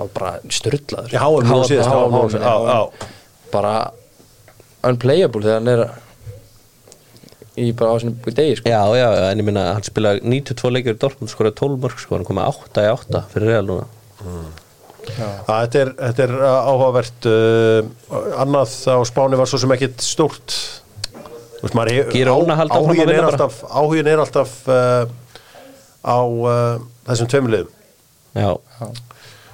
var 0.00 0.10
bara 0.14 0.32
styrlaður 0.48 1.12
Já, 1.12 1.24
nú 1.26 1.56
HM, 1.58 1.64
síðast. 1.68 1.90
HM, 1.90 2.36
já, 2.38 2.54
já. 2.70 3.08
bara 3.52 3.74
unplayable 4.88 5.42
þegar 5.44 5.58
hann 5.60 5.72
er 5.74 5.82
í 7.60 7.70
bara 7.76 7.92
á 7.92 7.96
sinni 8.02 8.34
degi 8.36 8.56
sko. 8.60 8.68
já, 8.72 8.80
já, 8.96 9.06
já, 9.16 9.26
en 9.32 9.42
ég 9.42 9.46
minna 9.46 9.64
hann 9.74 9.84
spila 9.86 10.14
92 10.20 10.72
leikir 10.74 10.96
í 10.96 11.00
Dortmund 11.02 11.32
skoraði 11.32 11.58
12 11.60 11.78
mörg 11.84 12.00
sko, 12.02 12.16
hann 12.18 12.26
kom 12.28 12.38
með 12.40 12.50
8 12.64 12.84
í 12.86 12.90
8 12.96 13.22
fyrir 13.34 13.52
Real 13.54 13.68
núna. 13.68 13.86
Já, 15.10 15.26
Þetta 15.48 15.80
er, 15.80 15.90
þetta 15.98 16.22
er 16.26 16.32
uh, 16.36 16.68
áhugavert 16.70 17.26
uh, 17.30 18.18
annað 18.42 18.74
á 18.92 18.96
Spáni 19.08 19.38
var 19.40 19.48
svo 19.50 19.58
sem 19.62 19.72
ekkit 19.74 20.02
stórt. 20.04 20.54
Þú 21.56 21.62
veist, 21.64 21.76
maður 21.76 21.92
er- 21.94 22.10
Girona 22.14 22.56
halda 22.60 22.76
áfram 22.76 22.84
að 22.84 22.90
áhugin 22.90 23.08
er 23.08 23.14
vinna 23.14 23.30
bara. 23.30 23.36
alltaf, 23.36 23.62
áhugin 23.80 24.10
er 24.12 24.22
alltaf 24.22 24.52
uh, 24.68 25.04
á 26.04 26.18
uh, 26.20 26.84
þessum 27.08 27.30
tveimliðum 27.32 27.72
já, 28.40 28.50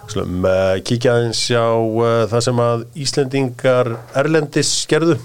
Slum, 0.07 0.44
uh, 0.46 0.76
kíkja 0.86 1.14
aðeins 1.16 1.40
á 1.50 1.66
uh, 1.74 2.26
það 2.30 2.44
sem 2.46 2.61
að 2.62 2.84
Íslendingar 3.07 3.88
Erlendis 4.22 4.70
gerðu 4.90 5.16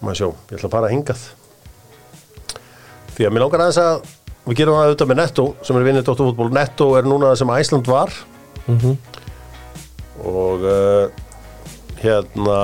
maður 0.00 0.18
sjá, 0.20 0.28
ég 0.50 0.56
ætla 0.58 0.68
að 0.68 0.74
fara 0.76 0.90
hingað. 0.92 1.26
Því 3.16 3.26
að 3.26 3.34
mér 3.34 3.44
langar 3.44 3.64
aðeins 3.64 3.80
að 3.82 3.96
við 4.46 4.60
gerum 4.60 4.76
það 4.78 4.86
auðvitað 4.88 5.10
með 5.10 5.18
Netto 5.20 5.46
sem 5.66 5.76
er 5.76 5.86
vinnið 5.86 6.06
Dóttarfútból 6.06 6.50
Netto 6.56 6.86
er 6.98 7.08
núna 7.08 7.30
það 7.30 7.40
sem 7.42 7.54
Æsland 7.56 7.90
var. 7.90 8.14
Og 10.20 10.64
uh, 10.64 11.10
hérna 12.00 12.60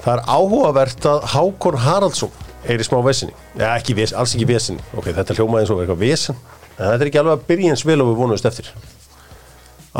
það 0.00 0.14
er 0.14 0.22
áhugavert 0.28 1.08
að 1.10 1.26
Hákon 1.34 1.78
Haraldsson 1.84 2.32
er 2.64 2.80
í 2.80 2.84
smá 2.84 2.98
vesinni, 3.04 3.32
ja, 3.56 3.74
ekki 3.76 3.94
ves, 3.96 4.12
alls 4.16 4.34
ekki 4.36 4.48
vesinni. 4.48 4.82
Ok, 4.96 5.10
þetta 5.16 5.36
hljómaði 5.36 5.64
eins 5.64 5.72
og 5.74 5.80
eitthvað 5.82 6.02
vesen 6.04 6.36
en 6.78 6.86
þetta 6.86 7.02
er 7.02 7.08
ekki 7.10 7.20
alveg 7.20 7.36
að 7.36 7.46
byrja 7.48 7.72
eins 7.74 7.84
vel 7.88 8.00
og 8.00 8.10
við 8.10 8.20
vonumst 8.20 8.48
eftir. 8.48 8.68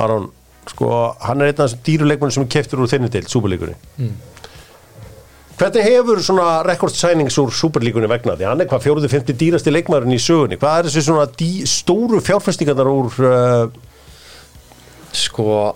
Aron, 0.01 0.31
sko 0.71 0.91
hann 1.21 1.41
er 1.41 1.51
einn 1.51 1.59
af 1.59 1.67
þessum 1.67 1.85
dýruleikmennu 1.89 2.37
sem 2.37 2.49
keftur 2.49 2.81
úr 2.85 2.89
þinni 2.93 3.11
deild, 3.13 3.29
súperleikunni 3.33 3.77
Hvernig 5.61 5.85
hefur 5.85 6.23
svona 6.25 6.63
record 6.65 6.95
signings 6.97 7.37
úr 7.43 7.51
Superlíkunni 7.53 8.09
vegna? 8.09 8.33
Því 8.39 8.47
hann 8.49 8.63
er 8.65 8.69
hvað 8.71 8.87
fjóruði, 8.87 9.11
fymti 9.13 9.35
dýrasti 9.37 9.75
leikmaðurinn 9.75 10.17
í 10.17 10.23
sögunni. 10.23 10.57
Hvað 10.61 10.79
er 10.79 10.89
þessi 10.89 11.03
svona 11.05 11.27
dý, 11.37 11.51
stóru 11.69 12.23
fjárfestingarnar 12.25 12.89
úr 12.89 13.19
uh, 13.29 13.91
Sko 15.13 15.75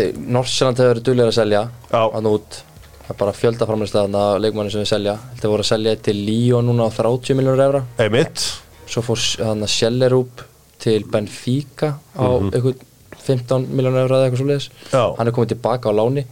Norsjöland 0.00 0.80
hefur 0.80 0.94
verið 0.94 1.06
duglega 1.06 1.30
að 1.30 1.36
selja 1.36 1.62
hann 1.92 2.28
út 2.30 2.60
það 3.04 3.10
er 3.12 3.18
bara 3.20 3.34
fjöldaframlæslega 3.36 4.20
að 4.22 4.42
leikmanni 4.44 4.72
sem 4.72 4.82
við 4.82 4.90
selja 4.92 5.16
þetta 5.34 5.50
voru 5.52 5.64
að 5.66 5.70
selja 5.72 5.94
til 6.08 6.16
Líó 6.24 6.60
núna 6.64 6.86
á 6.86 6.90
30 6.94 7.36
miljónur 7.38 7.64
evra 7.66 7.82
Einmitt? 8.00 8.44
svo 8.90 9.02
fór 9.06 9.24
hann 9.44 9.66
að 9.66 9.72
Sjellerúp 9.74 10.44
til 10.80 11.02
Benfica 11.10 11.92
á 12.16 12.26
eitthvað 12.48 12.86
15 13.20 13.66
miljónur 13.68 14.06
evra 14.06 14.20
eða 14.20 14.30
eitthvað 14.30 14.42
svo 14.42 14.48
leiðis 14.48 14.68
Já. 14.94 15.02
hann 15.18 15.28
er 15.28 15.36
komið 15.36 15.52
tilbaka 15.56 15.92
á 15.92 15.98
láni 16.00 16.24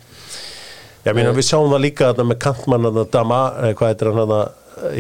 Já, 1.08 1.14
mín, 1.16 1.28
við 1.38 1.46
sjáum 1.48 1.70
það 1.72 1.84
líka 1.86 2.08
þarna 2.10 2.26
með 2.32 2.38
kantmann 2.44 2.84
þarna 2.88 3.04
Dama, 3.14 3.38
eh, 3.62 3.72
hvað 3.78 3.92
heitir 3.92 4.10
hann 4.10 4.18
þarna 4.20 4.40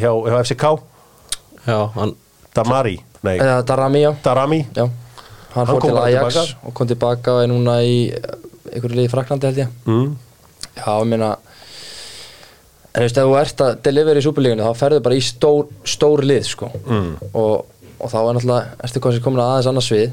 hjá, 0.00 0.10
hjá 0.28 0.38
FCK? 0.44 0.70
Já, 1.68 1.78
hann 1.98 2.14
Damari? 2.56 2.94
Nei, 3.26 3.34
eða 3.38 3.58
Darami 3.68 4.00
já, 4.04 4.10
Darami? 4.24 4.60
já. 4.74 4.84
hann, 4.86 4.94
Hann 5.54 5.66
fór 5.68 5.82
til 5.84 5.98
Ajax 5.98 6.34
tilbaka? 6.38 6.56
og 6.68 6.74
kom 6.78 6.88
tilbaka 6.90 7.34
og 7.34 7.42
er 7.44 7.50
núna 7.52 7.74
í 7.84 7.98
einhverju 8.72 8.96
liði 8.98 9.10
Fraklandi 9.12 9.46
held 9.50 9.60
ég 9.64 9.68
Mm. 9.88 10.08
Já, 10.78 10.88
ég 11.02 11.06
meina 11.10 11.36
En 12.94 13.02
þú 13.02 13.04
veist, 13.04 13.18
ef 13.20 13.26
þú 13.28 13.34
ert 13.38 13.60
að 13.62 13.74
deliver 13.84 14.16
í 14.18 14.22
súperlígunni 14.24 14.64
þá 14.64 14.74
ferðu 14.80 15.02
bara 15.04 15.14
í 15.18 15.20
stór, 15.22 15.66
stór 15.86 16.22
lið 16.24 16.46
sko. 16.48 16.70
mm. 16.86 17.10
og, 17.34 17.66
og 18.00 18.10
þá 18.10 18.16
er 18.22 18.38
náttúrulega 18.38 19.02
kannski 19.04 19.22
komin 19.22 19.42
að 19.44 19.50
aðeins 19.52 19.68
annars 19.70 19.90
við 19.92 20.06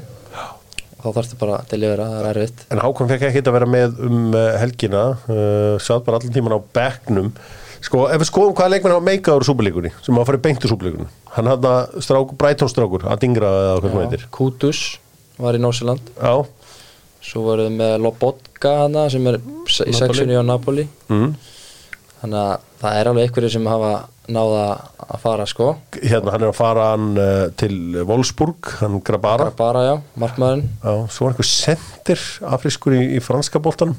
þá 1.06 1.20
þarftu 1.20 1.38
bara 1.40 1.60
að 1.60 1.70
delivera, 1.72 2.08
það 2.10 2.18
er 2.18 2.30
erfitt 2.32 2.64
En 2.74 2.82
Hákon 2.82 3.12
fekk 3.12 3.28
ekki 3.30 3.44
að 3.44 3.56
vera 3.56 3.70
með 3.70 4.02
um 4.08 4.18
uh, 4.34 4.42
helgina, 4.60 5.04
uh, 5.30 5.78
sátt 5.82 6.04
bara 6.06 6.20
allan 6.20 6.34
tíman 6.34 6.58
á 6.58 6.60
bekknum. 6.80 7.32
Sko, 7.86 8.06
ef 8.10 8.18
við 8.18 8.30
skoðum 8.32 8.54
hvaða 8.56 8.72
leikmenn 8.74 8.96
hafa 8.96 9.06
meikað 9.06 9.40
úr 9.40 9.46
Superlíkunni, 9.46 9.92
sem 10.02 10.16
hafa 10.16 10.32
farið 10.32 10.44
beint 10.48 10.64
úr 10.66 10.72
Superlíkunni. 10.72 11.08
Hann 11.36 11.50
hafði 11.52 12.02
strák, 12.02 12.32
Breitónstrákur, 12.40 13.04
að 13.06 13.20
dingra 13.22 13.50
eða 13.62 13.82
hvað 13.84 13.92
hann 13.94 14.06
heitir. 14.06 14.24
Kutus 14.34 14.80
var 15.38 15.56
í 15.56 15.60
Nósiland 15.60 16.12
Já, 16.16 16.46
svo 17.24 17.44
voruð 17.46 17.74
með 17.76 17.98
Lobotka 18.04 18.72
hana 18.82 19.06
sem 19.12 19.26
er 19.28 19.38
í 19.38 19.42
Napoli. 19.44 19.98
sexunni 19.98 20.38
á 20.38 20.44
Napoli 20.46 20.86
mm. 21.10 21.28
þannig 22.22 22.40
að 22.40 22.65
það 22.80 22.98
er 23.00 23.10
alveg 23.10 23.28
einhverju 23.28 23.52
sem 23.56 23.68
hafa 23.70 23.92
náða 24.32 24.64
að 25.06 25.20
fara 25.22 25.46
sko 25.46 25.68
hérna 26.00 26.34
hann 26.34 26.42
er 26.42 26.50
að 26.50 26.58
fara 26.58 26.88
hann 26.92 27.08
uh, 27.14 27.46
til 27.60 27.76
Wolfsburg, 28.08 28.72
hann 28.80 28.98
Grabara 29.06 29.52
bara 29.56 29.84
já, 29.86 29.94
markmaðurinn 30.18 30.66
Já, 30.82 30.92
svo 31.14 31.28
var 31.28 31.34
einhver 31.36 31.50
sendir 31.50 32.26
afriskur 32.56 32.96
í, 32.98 33.02
í 33.16 33.22
franska 33.22 33.62
boltanum 33.62 33.96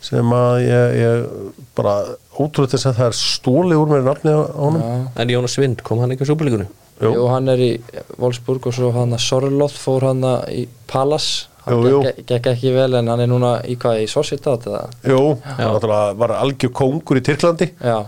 sem 0.00 0.32
að 0.32 0.60
ég, 0.62 0.96
ég 1.02 1.62
bara 1.76 1.94
ótrúlega 2.38 2.76
þess 2.76 2.88
að 2.88 3.00
það 3.00 3.08
er 3.10 3.16
stóli 3.18 3.78
úr 3.78 3.90
mér 3.90 4.04
nafni 4.06 4.30
á 4.30 4.40
honum 4.54 4.84
Já. 4.84 4.98
En 5.18 5.32
Jónas 5.34 5.58
Vind, 5.58 5.82
kom 5.86 6.00
hann 6.02 6.14
ekki 6.14 6.24
á 6.24 6.30
súperlíkunni? 6.30 6.68
Jú. 7.02 7.12
Jú, 7.14 7.26
hann 7.30 7.50
er 7.50 7.60
í 7.62 7.70
Wolfsburg 8.18 8.70
og 8.70 8.74
svo 8.74 8.92
hann 8.94 9.14
að 9.14 9.24
Sorloth 9.26 9.78
fór 9.78 10.08
hann 10.08 10.22
í 10.54 10.64
Palace 10.90 11.50
hann 11.68 11.88
jú. 11.92 12.02
gekk, 12.28 12.50
ekki 12.52 12.74
vel 12.74 12.98
en 12.98 13.10
hann 13.12 13.24
er 13.24 13.30
núna 13.30 13.54
í 13.68 13.78
hvað 13.80 14.02
í 14.02 14.06
Sociedad 14.10 14.66
eða? 14.68 14.84
Jú, 15.08 15.22
náttúrulega 15.58 16.14
var 16.20 16.36
algjör 16.38 16.74
kóngur 16.80 17.20
í 17.20 17.24
Tyrklandi. 17.24 17.72
Já, 17.78 17.98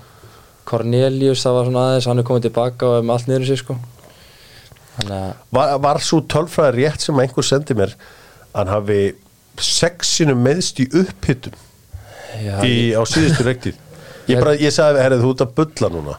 Cornelius 0.69 1.45
það 1.47 1.59
var 1.59 1.69
svona 1.71 1.87
aðeins, 1.89 2.09
hann 2.11 2.23
er 2.23 2.29
komið 2.31 2.49
tilbaka 2.49 2.89
og 2.89 3.01
er 3.01 3.07
með 3.07 3.17
allt 3.17 3.31
niður 3.31 3.49
sig 3.51 3.61
sko. 3.63 3.77
Þannig 4.97 5.17
að, 5.19 5.45
var, 5.57 5.77
var 5.87 6.03
svo 6.05 6.23
tölfræði 6.29 6.85
rétt 6.85 7.05
sem 7.07 7.23
einhver 7.23 7.47
sendi 7.47 7.77
mér 7.79 7.95
hann 8.55 8.71
hafi 8.71 9.01
sexinu 9.61 10.35
meðst 10.39 10.81
í 10.83 10.89
upphittum 11.01 11.55
já, 12.41 12.57
í, 12.65 12.93
á 12.97 13.03
síðustu 13.09 13.47
rektið 13.47 13.79
ég, 14.31 14.43
ég 14.63 14.75
sagði, 14.75 15.03
herrið, 15.05 15.25
þú 15.25 15.33
ert 15.35 15.45
að 15.45 15.55
bulla 15.61 15.93
núna 15.95 16.17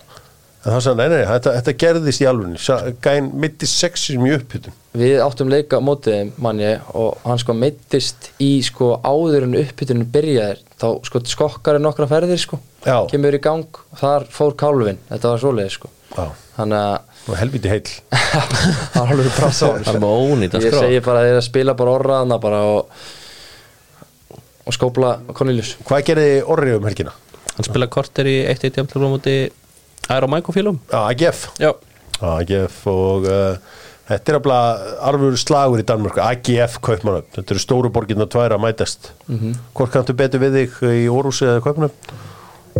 þá 0.61 0.77
sagði, 0.77 0.89
hann, 0.89 0.99
nei, 1.01 1.09
nei, 1.13 1.25
þetta, 1.29 1.55
þetta 1.57 1.77
gerðist 1.85 2.21
í 2.21 2.29
alveg 2.29 2.97
gæn 3.05 3.31
mitt 3.41 3.65
í 3.65 3.69
sexinu 3.69 4.29
í 4.29 4.35
upphittum 4.37 4.77
við 4.97 5.21
áttum 5.23 5.51
leika 5.51 5.79
á 5.79 5.81
mótið 5.83 6.17
þeim, 6.17 6.31
manni 6.43 6.71
og 6.99 7.21
hann 7.23 7.39
sko 7.39 7.55
meittist 7.55 8.27
í 8.43 8.51
sko 8.65 8.97
áður 8.99 9.47
en 9.47 9.55
uppbytunum 9.61 10.09
byrjaðir 10.11 10.59
þá 10.81 10.87
sko 11.07 11.21
skokkar 11.31 11.79
er 11.79 11.83
nokkra 11.83 12.09
ferðir 12.11 12.41
sko. 12.41 12.59
Já. 12.83 13.05
kemur 13.11 13.37
í 13.37 13.39
gang, 13.43 13.79
þar 13.99 14.27
fór 14.33 14.57
kálfin 14.59 14.99
þetta 15.07 15.31
var 15.31 15.41
svoleiði 15.43 15.73
sko. 15.77 15.91
Já. 16.11 16.27
þannig 16.57 16.83
að 16.89 17.11
og 17.21 17.35
helviti 17.37 17.69
heill. 17.69 17.89
Það 18.91 18.95
var 18.95 19.11
alveg 19.13 19.27
Það 19.39 19.89
er 19.91 19.99
með 20.01 20.21
ónýtt 20.25 20.55
að 20.57 20.65
ég 20.65 20.73
segi 20.75 21.01
bara 21.05 21.21
að 21.21 21.27
þeir 21.27 21.37
að 21.37 21.45
spila 21.45 21.75
bara 21.77 21.93
orraðana 21.99 22.39
bara 22.41 22.61
og 22.71 23.03
og 24.61 24.75
skópla 24.75 25.11
Cornelius. 25.33 25.75
Hvað 25.87 26.03
gerði 26.09 26.31
Orri 26.53 26.73
um 26.75 26.85
helgina? 26.85 27.13
Hann 27.55 27.67
spila 27.67 27.87
korter 27.91 28.27
í 28.29 28.35
1-1 28.49 28.77
jafnlega 28.79 29.09
á 29.09 29.13
móti 29.13 29.35
Aero 30.11 30.27
Mækofílum 30.31 30.79
Já, 30.91 30.99
AGF 31.11 31.45
Já 31.61 31.71
AGF 32.21 32.81
og 32.91 33.25
uh, 33.25 33.55
þetta 34.11 34.33
er 34.33 34.37
alveg 34.37 34.89
arfur 35.09 35.37
slagur 35.41 35.81
í 35.81 35.85
Danmörk 35.87 36.19
AGF 36.21 36.75
Kaupmannöfn, 36.85 37.31
þetta 37.37 37.55
eru 37.55 37.63
stóru 37.63 37.89
borginna 37.93 38.27
tvær 38.29 38.53
að 38.57 38.61
mætast. 38.65 39.09
Mhm. 39.31 39.55
Hvort 39.77 39.95
kanntu 39.95 40.13
betur 40.19 40.43
við 40.43 40.59
þig 40.59 40.75
í 40.99 41.07
Órúsi 41.09 41.47
eða 41.47 41.63
Kaupmannöfn? 41.65 42.13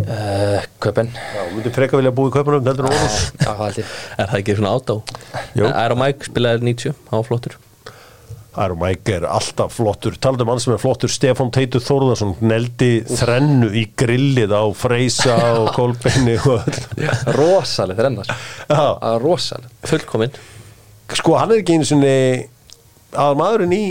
uh, 0.02 0.62
Köpen 0.82 1.10
Já, 1.14 1.42
myndi 1.54 1.72
freka 1.74 1.98
vilja 1.98 2.14
búa 2.14 2.30
í 2.30 2.36
Kaupmannöfn 2.36 2.70
heldur 2.70 2.88
en 2.88 2.94
Órús 2.96 3.18
já, 3.32 3.50
það 3.50 3.64
held 3.64 3.82
ég. 3.82 3.92
Er 4.18 4.30
það 4.30 4.38
ekki 4.42 4.56
svona 4.60 4.76
átá? 4.78 4.96
Jú. 5.58 5.68
Aero 5.72 5.98
Mæk 6.04 6.28
spilaði 6.30 6.66
90, 6.70 6.96
hann 7.10 7.26
Aron 8.60 8.78
Mike 8.82 9.14
er 9.16 9.24
alltaf 9.24 9.78
flottur. 9.78 10.16
Talandi 10.20 10.44
um 10.44 10.52
hann 10.52 10.60
sem 10.60 10.74
er 10.74 10.80
flottur, 10.82 11.08
Stefán 11.12 11.52
Teitur 11.54 11.80
Þórðarsson 11.84 12.34
neldi 12.44 12.90
þrennu 13.08 13.70
í 13.80 13.86
grillið 13.96 14.52
á 14.52 14.62
Freysa 14.76 15.36
og 15.62 15.70
Kolbeini 15.76 16.36
og 16.36 16.66
rosaleg 17.38 18.00
þrennar. 18.00 18.32
Rosaleg 19.22 19.88
Fullkominn. 19.88 20.36
Sko 21.12 21.36
hann 21.40 21.52
er 21.52 21.62
ekki 21.62 21.78
einu 21.78 21.88
sinni 21.88 22.16
að 23.12 23.38
maðurinn 23.40 23.76
í 23.76 23.84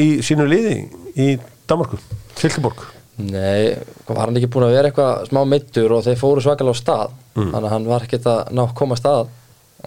í 0.00 0.08
sínu 0.24 0.46
liði 0.50 0.76
í 1.20 1.30
Danmarku, 1.70 1.98
Silkeborg. 2.36 2.82
Nei, 3.24 3.76
var 4.08 4.26
hann 4.26 4.36
ekki 4.40 4.50
búin 4.50 4.66
að 4.66 4.74
vera 4.74 4.90
eitthvað 4.90 5.28
smá 5.30 5.40
meittur 5.46 5.92
og 5.94 6.02
þeir 6.02 6.18
fóru 6.18 6.42
svakalega 6.42 6.74
á 6.74 6.80
stað 6.80 7.12
þannig 7.36 7.60
að 7.60 7.72
hann 7.76 7.86
var 7.86 8.06
ekkert 8.06 8.26
að 8.26 8.40
ná 8.50 8.62
að 8.64 8.76
koma 8.80 8.96
að? 8.96 9.02
stað 9.04 9.28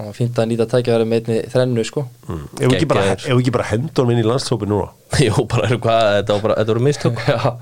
og 0.03 0.13
fínt 0.17 0.37
að 0.41 0.49
nýta 0.51 0.67
tækjaværi 0.69 1.07
með 1.09 1.19
einni 1.29 1.37
þrennu 1.53 1.83
sko. 1.87 2.03
Ef 2.27 2.63
við 2.63 2.75
ekki 2.77 2.89
bara, 2.91 3.05
ef 3.17 3.27
við 3.39 3.51
bara 3.55 3.67
hendur 3.71 4.11
inn 4.13 4.21
í 4.21 4.25
landshópi 4.27 4.69
núna? 4.69 4.89
Jó, 5.27 5.33
bara 5.49 5.69
er 5.71 5.79
hvað, 5.83 6.09
þetta 6.21 6.67
voru 6.67 6.83
mistök. 6.85 7.21
Já, 7.27 7.55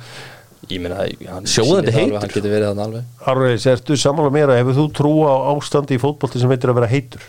ég 0.71 0.81
meina 0.83 1.05
Sjóðandi 1.45 1.93
heitur. 1.95 2.19
hann 2.19 2.31
getur 2.33 2.51
verið 2.51 2.69
þannig 2.71 2.85
alveg. 2.87 3.09
Arveis, 3.31 3.67
ertu 3.71 3.97
sammála 4.01 4.33
mér 4.33 4.53
að 4.53 4.61
hefur 4.63 4.79
þú 4.79 4.85
trú 4.99 5.13
á 5.29 5.33
ástandi 5.53 5.97
í 5.97 6.01
fótbolti 6.01 6.41
sem 6.41 6.51
heitir 6.51 6.73
að 6.73 6.79
vera 6.81 6.91
heitur? 6.91 7.25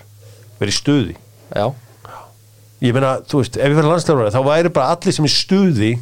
Vera 0.61 0.73
í 0.73 0.77
stuði? 0.77 1.17
Já, 1.53 1.67
ég 2.83 2.97
meina, 2.97 3.17
þú 3.29 3.41
veist, 3.43 3.57
ef 3.61 3.71
ég 3.71 3.77
verið 3.79 3.93
landslöfur 3.93 4.33
þá 4.35 4.43
væri 4.47 4.73
bara 4.75 4.97
allir 4.97 5.15
sem 5.17 5.29
í 5.29 5.33
stuði 5.33 5.95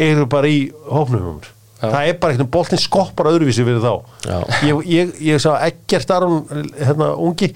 eru 0.00 0.26
bara 0.30 0.48
í 0.50 0.62
hópnum 0.88 1.22
hjá 1.24 1.32
mér. 1.38 1.50
Já. 1.80 1.86
það 1.88 2.08
er 2.10 2.16
bara 2.20 2.34
eitthvað, 2.34 2.48
boltin 2.52 2.80
skoppar 2.80 3.28
öðruvísi 3.30 3.64
fyrir 3.64 3.80
þá. 3.80 3.92
Já. 4.28 4.38
ég, 4.68 4.80
ég, 4.90 5.12
ég 5.30 5.40
sá 5.40 5.54
ekkert 5.64 6.10
Aron 6.12 6.42
hérna 6.76 7.14
ungi, 7.16 7.48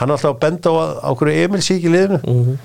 hann 0.00 0.10
er 0.10 0.16
alltaf 0.16 0.34
að 0.34 0.40
benda 0.44 0.70
á 0.70 0.74
á 1.06 1.10
hverju 1.14 1.44
Emil 1.44 1.60
sé 1.62 1.76
ekki 1.78 1.92
liðinu 1.94 2.20
Mhm. 2.24 2.58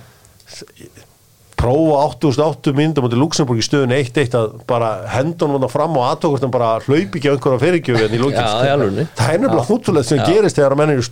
prófa 1.59 1.95
88 2.15 2.71
myndum 2.73 3.03
á 3.05 3.09
Luxemburg 3.19 3.59
í 3.59 3.65
stöðun 3.65 3.91
1-1 3.91 4.31
að 4.39 4.53
bara 4.69 4.91
hendunum 5.11 5.59
hann 5.59 5.69
fram 5.73 5.97
og 5.99 6.05
aðtókast 6.07 6.45
hann 6.45 6.53
bara 6.53 6.69
hlaupi 6.85 7.19
ekki 7.19 7.27
á 7.27 7.35
einhverja 7.35 7.59
fyrirgjöfu 7.65 8.05
en 8.05 8.15
í 8.15 8.19
lókin 8.21 8.39
Já, 8.39 8.63
í 8.63 8.71
alvörinni. 8.71 9.07
það 9.19 9.33
er 9.33 9.39
nefnilega 9.43 9.67
húttulegt 9.67 10.07
sem 10.07 10.21
Já. 10.21 10.25
gerist 10.29 10.55
þegar 10.55 10.75
að 10.75 10.81
menn 10.83 10.93
eru 10.95 11.03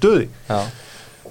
já, 0.49 0.59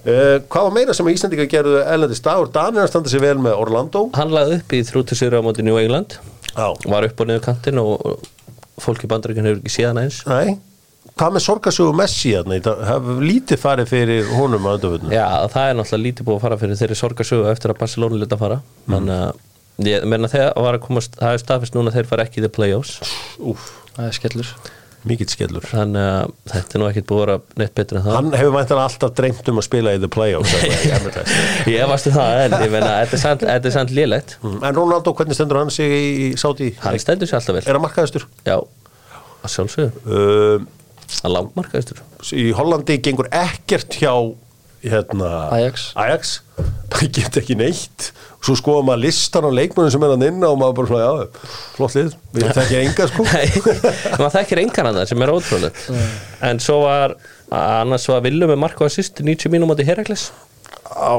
Uh, 0.06 0.38
hvað 0.46 0.62
var 0.68 0.70
meira 0.70 0.94
sem 0.94 1.06
að 1.08 1.16
Íslandika 1.16 1.46
gerðu 1.50 1.80
ellendis 1.82 2.20
dagur? 2.22 2.46
Danir 2.54 2.84
að 2.84 2.90
standa 2.92 3.10
sér 3.10 3.20
vel 3.24 3.38
með 3.42 3.56
Orlando 3.58 4.04
Hann 4.14 4.30
lagði 4.30 4.60
upp 4.60 4.74
í 4.76 4.78
þrúti 4.86 5.16
sigur 5.18 5.34
á 5.34 5.42
móti 5.42 5.64
New 5.66 5.74
England 5.80 6.14
Já. 6.54 6.68
Var 6.86 7.06
upp 7.08 7.20
og 7.24 7.26
niður 7.26 7.42
kantinn 7.42 7.80
og 7.82 8.04
og 8.06 8.20
fólk 8.78 9.02
í 9.02 9.08
bandaríkjun 9.10 9.48
hefur 9.50 9.58
ekki 9.64 9.72
síðan 9.74 9.98
eins 10.04 10.20
Nei, 10.30 10.60
hvað 11.16 11.34
með 11.36 11.44
sorgasögu 11.46 11.96
Messi 11.96 12.32
hérna? 12.34 12.58
Það 12.64 12.84
hefur 12.90 13.24
lítið 13.24 13.60
farið 13.62 13.90
fyrir 13.92 14.30
honum 14.36 14.68
að 14.68 14.78
undanfjöldinu 14.78 15.16
Já, 15.16 15.26
það 15.52 15.68
er 15.70 15.76
náttúrulega 15.80 16.06
lítið 16.06 16.28
búið 16.28 16.38
að 16.38 16.44
fara 16.46 16.60
fyrir 16.62 16.80
þeirri 16.82 17.00
sorgarsögu 17.00 17.50
eftir 17.52 17.72
að 17.72 17.80
Barcelona 17.82 18.38
fara. 18.42 18.58
Þannig 18.86 19.20
að 19.26 19.90
ég 19.90 20.08
meina 20.08 20.32
þegar 20.32 20.56
var 20.66 20.78
að 20.78 20.86
komast 20.86 21.16
það 21.20 21.36
er 21.36 21.44
staðfest 21.44 21.76
núna 21.76 21.94
þeir 21.94 22.10
fara 22.10 22.26
ekki 22.28 22.42
í 22.42 22.46
the 22.46 22.52
playoffs. 22.52 22.98
Úf, 23.40 23.70
það 23.96 24.10
er 24.10 24.18
skellur. 24.20 24.52
Mikill 25.06 25.28
skellur. 25.30 25.62
Þannig 25.70 26.02
að 26.02 26.30
þetta 26.50 26.74
er 26.76 26.82
nú 26.82 26.86
ekkert 26.90 27.06
búið 27.06 27.20
að 27.22 27.26
vera 27.28 27.60
neitt 27.62 27.74
betur 27.78 27.98
en 28.00 28.04
það. 28.06 28.16
Hann 28.16 28.30
hefur 28.40 28.54
væntanlega 28.56 28.86
alltaf 28.90 29.12
dreymt 29.20 29.50
um 29.52 29.60
að 29.60 29.66
spila 29.68 29.92
í 29.94 30.00
The 30.02 30.08
Playoffs 30.10 30.54
ég 31.76 31.84
varstu 31.92 32.12
það 32.16 32.40
en 32.42 32.56
ég 32.64 32.72
meina 32.72 32.94
þetta 33.06 33.44
er 33.54 33.68
er 33.70 33.74
samt 33.76 33.92
lélegt. 33.94 34.34
Mm, 34.42 34.56
En 34.66 34.80
Ronaldo, 34.80 35.12
hvernig 35.14 35.38
stendur 35.38 35.60
hann 35.62 35.70
sig 35.70 35.94
í 35.94 36.32
Sáti? 36.40 36.72
hann 36.82 36.98
stendur 36.98 37.30
sér 37.30 37.38
alltaf 37.38 37.54
vel. 37.60 37.62
Er 37.62 37.78
hann 37.78 37.84
markaðistur? 37.86 38.26
já, 38.48 38.56
að 38.58 39.54
sjálfsögðu. 39.54 40.02
Uh, 40.10 40.66
að 41.22 41.34
langmarkaðistur 41.36 42.02
í 42.36 42.48
Hollandi 42.56 42.98
gengur 43.04 43.28
ekkert 43.34 43.96
hjá 44.00 44.12
hérna, 44.86 45.28
Ajax. 45.54 45.88
Ajax. 45.98 46.32
Það 46.92 47.08
get 47.16 47.36
ekki 47.40 47.56
neitt. 47.58 48.10
Svo 48.44 48.54
skoða 48.58 48.84
maður 48.86 49.02
listan 49.06 49.46
á 49.48 49.50
leikmönnum 49.50 49.90
sem 49.90 50.04
er 50.06 50.12
hann 50.14 50.24
inn 50.28 50.44
og 50.46 50.58
maður 50.60 50.76
bara 50.78 50.90
svona, 50.90 51.06
já, 51.08 51.48
flott 51.74 51.96
lið. 51.98 52.12
Við 52.36 52.52
þekkja 52.60 52.82
enga 52.84 53.08
sko. 53.10 53.26
Maður 54.20 54.34
þekkir 54.36 54.60
engan 54.62 54.90
hann 54.92 55.00
sem 55.10 55.24
er 55.26 55.32
ótrúlega 55.34 55.98
en 56.46 56.62
svo 56.62 56.78
var 56.84 57.16
annars 57.50 58.06
var 58.12 58.22
Villu 58.26 58.46
með 58.52 58.60
marka 58.62 58.86
á 58.86 58.90
sýst 58.92 59.22
90 59.26 59.50
mínum 59.54 59.74
átti 59.74 59.86
Herakles. 59.88 60.28
Á, 60.94 61.18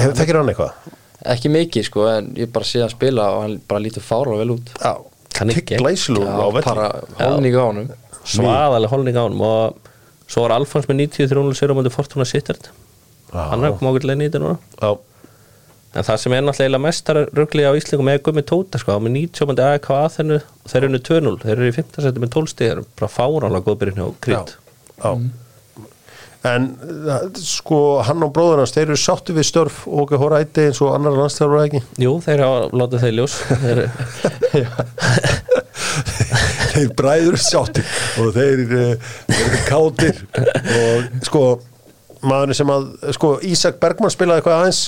hefur 0.00 0.18
þekkir 0.18 0.40
hann 0.40 0.50
eitthvað? 0.54 0.92
Ekki 1.34 1.52
mikið 1.54 1.86
sko 1.92 2.08
en 2.10 2.32
ég 2.40 2.50
bara 2.52 2.66
sé 2.68 2.82
að 2.84 2.96
spila 2.96 3.30
og 3.36 3.44
hann 3.46 3.58
bara 3.70 3.84
lítur 3.84 4.02
fára 4.04 4.34
vel 4.40 4.56
út. 4.58 4.74
Já, 4.82 4.96
Kann 5.34 5.50
ekki. 5.50 5.78
Já, 5.78 5.82
velli. 5.82 6.64
bara 6.66 6.90
holning 7.20 7.54
á 7.58 7.62
honum 7.62 7.88
svaðalega 8.24 8.92
holning 8.92 9.18
á 9.18 9.24
hann 9.26 9.42
og 9.44 9.90
svo 10.30 10.44
var 10.46 10.56
Alfons 10.56 10.88
með 10.88 11.04
93 11.04 11.58
sér 11.58 11.72
á 11.72 11.76
mútið 11.76 11.94
Fortuna 11.94 12.26
Sittard. 12.28 12.70
Hann 13.34 13.66
er 13.66 13.74
koma 13.76 13.92
ákveðlega 13.92 14.20
nýtið 14.20 14.44
núna. 14.44 14.56
Já, 14.78 14.90
en 15.94 16.06
það 16.06 16.20
sem 16.22 16.34
er 16.36 16.44
náttúrulega 16.46 16.82
mestar 16.82 17.20
ruggli 17.34 17.62
á 17.66 17.76
Íslingum 17.76 18.10
er 18.12 18.22
Gummi 18.24 18.44
Tóta 18.46 18.80
sko, 18.80 18.96
með 19.02 19.16
90 19.18 19.50
mútið 19.50 19.64
AEK 19.68 19.88
að 19.94 20.10
þennu 20.18 20.40
þeir 20.64 20.80
eru 20.80 20.90
unni 20.90 21.02
2-0, 21.10 21.38
þeir 21.44 21.56
eru 21.56 21.70
í 21.70 21.78
15 21.78 22.06
seti 22.06 22.22
með 22.22 22.34
12 22.36 22.52
stig. 22.52 22.68
Þeir 22.68 22.76
eru 22.76 22.86
bara 23.00 23.14
fáránlega 23.14 23.66
góðbyrjun 23.68 24.00
hjá 24.00 24.08
Krít. 24.26 24.54
Já. 24.94 25.12
en 26.44 26.66
uh, 27.08 27.22
sko 27.40 27.78
hann 28.04 28.22
og 28.22 28.34
bróður 28.36 28.60
hans 28.62 28.74
þeir 28.76 28.90
eru 28.90 28.98
sáttu 29.00 29.34
við 29.36 29.46
störf 29.48 29.76
og 29.88 30.04
okkur 30.04 30.20
hóra 30.20 30.42
ætti 30.44 30.68
eins 30.68 30.80
og 30.84 30.92
annar 30.92 31.16
landstjálfur 31.16 31.64
ekki? 31.64 31.80
Jú, 32.04 32.12
þeir 32.24 32.44
hafa 32.44 32.68
látið 32.76 33.06
þeir 33.06 33.16
ljós. 33.18 33.34
Þeir, 33.64 33.78
þeir 36.74 36.90
bræður 36.98 37.38
sáttir 37.40 37.86
og 38.22 38.34
þeir, 38.34 38.64
uh, 38.66 39.14
þeir 39.30 39.46
eru 39.46 39.62
kátir 39.68 40.20
og 40.80 41.24
sko 41.28 41.44
maðurinn 42.24 42.58
sem 42.58 42.70
að, 42.74 42.86
sko 43.16 43.32
Ísak 43.46 43.80
Bergmann 43.82 44.12
spilaði 44.12 44.42
eitthvað 44.42 44.60
aðeins? 44.62 44.82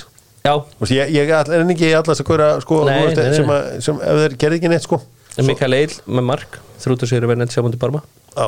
Já, 0.46 0.52
ég, 0.94 1.10
ég 1.10 1.32
er 1.34 1.50
ekki 1.58 1.90
allast 1.98 2.22
að 2.22 2.28
góra 2.28 2.48
sko, 2.62 2.84
Nei, 2.86 3.00
nei, 3.10 3.30
sem, 3.34 3.48
að, 3.50 3.70
sem 3.82 3.96
ef 3.98 4.20
þeir 4.22 4.36
gerði 4.44 4.60
ekki 4.60 4.70
neitt 4.70 4.86
sko. 4.86 5.00
Mikael 5.42 5.74
Eil 5.76 5.94
með 6.06 6.26
mark 6.30 6.58
þrútu 6.80 7.08
sér 7.10 7.26
að 7.26 7.32
vera 7.32 7.42
neitt 7.42 7.54
sjá 7.56 7.64
mútið 7.66 7.80
Barma. 7.82 8.02
Á 8.38 8.46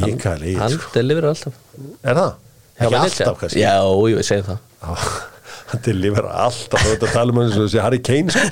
Mikael 0.00 0.46
Eil 0.48 0.56
hann 0.62 0.74
sko. 0.74 0.88
delivera 0.96 1.34
alltaf. 1.34 1.58
Er 2.02 2.16
það? 2.18 2.30
Já, 2.32 2.86
ekki 2.86 2.94
Venezia. 2.94 3.26
alltaf 3.26 3.42
kannski? 3.42 3.60
Já, 3.62 3.74
ég 4.14 4.26
segi 4.30 4.46
það. 4.48 4.64
Á, 4.80 4.90
hann 5.74 5.84
delivera 5.84 6.32
alltaf 6.46 6.86
þú 6.86 6.94
veit 6.94 7.04
að 7.04 7.14
tala 7.18 7.34
um 7.34 7.42
hann 7.42 7.50
eins 7.50 7.58
og 7.60 7.66
þessi 7.68 7.84
Harry 7.84 8.00
Kane 8.08 8.32
sko. 8.32 8.46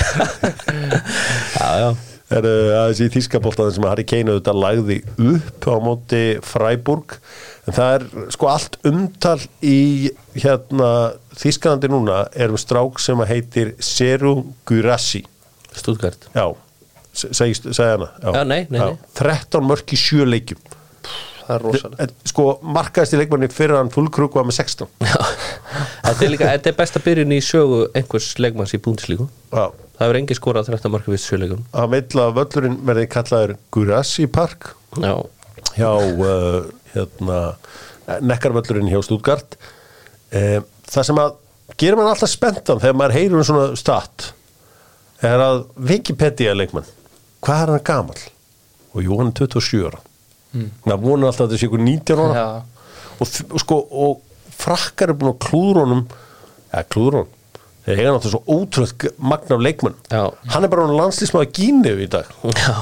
Já, 1.56 1.68
já 1.82 1.88
er 2.34 2.46
uh, 2.48 2.76
aðeins 2.82 3.00
í 3.04 3.08
þýskapoltaðin 3.14 3.76
sem 3.76 3.86
Harry 3.86 4.04
Kane 4.08 4.32
auðvitað 4.34 4.60
lagði 4.62 4.96
upp 5.36 5.68
á 5.70 5.74
móti 5.84 6.22
Freiburg. 6.42 7.16
En 7.66 7.76
það 7.76 7.94
er 7.96 8.30
sko 8.34 8.50
allt 8.50 8.78
umtal 8.86 9.38
í 9.66 10.10
hérna 10.38 10.90
Þýskalandi 11.36 11.90
núna 11.92 12.22
er 12.32 12.54
um 12.54 12.58
strák 12.60 12.98
sem 13.02 13.20
að 13.20 13.32
heitir 13.34 13.74
Seru 13.84 14.38
Gurassi. 14.68 15.20
Stuttgart. 15.76 16.30
Já, 16.32 16.46
se- 17.12 17.34
segi 17.36 17.58
segi 17.60 17.90
hana? 17.90 18.08
Já, 18.22 18.42
nei, 18.48 18.62
nei, 18.70 18.80
nei. 18.80 18.96
13 19.20 19.66
mörk 19.66 19.92
í 19.92 19.98
sjö 20.00 20.24
leikjum. 20.24 20.62
Það 21.46 21.54
er 21.54 21.62
rosalega 21.62 22.06
sko 22.26 22.44
markaðist 22.74 23.14
í 23.14 23.18
leikmanni 23.20 23.46
fyrir 23.54 23.76
hann 23.78 23.90
fullkruk 23.94 24.34
var 24.34 24.46
með 24.48 24.56
16 24.64 24.88
Já, 25.06 25.18
þetta 26.08 26.24
er 26.26 26.32
líka, 26.32 26.48
þetta 26.56 26.70
er 26.72 26.78
besta 26.80 27.02
byrjun 27.04 27.34
í 27.36 27.38
sögu 27.44 27.84
einhvers 27.94 28.32
leikmanns 28.42 28.74
í 28.74 28.80
búndislíku 28.82 29.28
já 29.54 29.68
Það 29.96 30.04
hefur 30.04 30.18
engi 30.20 30.36
skorað 30.36 30.70
13 30.72 30.92
marka 30.92 31.12
við 31.12 31.22
sjöleikum 31.24 31.64
hann 31.72 31.92
vill 31.94 32.20
að 32.20 32.34
völlurinn 32.36 32.76
verði 32.84 33.06
kallaður 33.12 33.54
Gurassi 33.72 34.26
Park. 34.28 34.70
Já, 35.00 35.14
hjá 35.78 35.90
uh, 35.96 36.66
hérna, 36.92 37.40
nekkarvöllurinn 38.20 38.92
hjá 38.92 39.00
Stuttgart. 39.04 39.56
Uh, 40.34 40.60
það 40.90 41.08
sem 41.10 41.22
að 41.22 41.38
gerir 41.80 41.98
mann 41.98 42.12
alltaf 42.12 42.30
spenntan 42.30 42.82
þegar 42.82 42.98
maður 43.00 43.16
heyrir 43.16 43.38
um 43.38 43.46
svona 43.46 43.70
stat 43.78 44.30
er 45.24 45.40
að 45.42 45.64
Wikipedia 45.88 46.52
leikmann 46.54 46.86
hvað 47.44 47.62
er 47.62 47.72
hann 47.74 47.86
gamal? 47.86 48.20
og 48.96 49.04
jú, 49.04 49.16
hann 49.20 49.28
er 49.28 49.36
27 49.44 49.82
ára. 49.90 49.98
Mm. 50.56 50.70
það 50.86 51.02
vonur 51.02 51.28
alltaf 51.28 51.44
að 51.44 51.50
þetta 51.50 51.60
sé 51.60 51.66
ykkur 51.68 51.82
19 51.84 52.22
ára. 52.22 52.36
Já. 52.36 52.46
og, 53.20 53.32
og 53.50 53.60
sko 53.60 53.80
og 54.04 54.22
frakkar 54.56 55.12
er 55.12 55.18
búin 55.20 55.34
að 55.34 55.40
klúður 55.44 55.82
honum 55.82 56.04
eða 56.70 56.84
klúður 56.92 57.18
honum 57.20 57.34
þeir 57.86 58.00
eiga 58.02 58.12
náttúrulega 58.16 58.34
svo 58.34 58.42
ótrúlega 58.56 59.12
magna 59.32 59.56
af 59.56 59.64
leikmann 59.66 59.96
Já. 60.10 60.22
hann 60.52 60.66
er 60.66 60.72
bara 60.72 60.86
hann 60.86 60.98
landslýsmaður 60.98 61.52
Gínu 61.56 61.92
í 62.02 62.08
dag. 62.10 62.30
Já. 62.56 62.74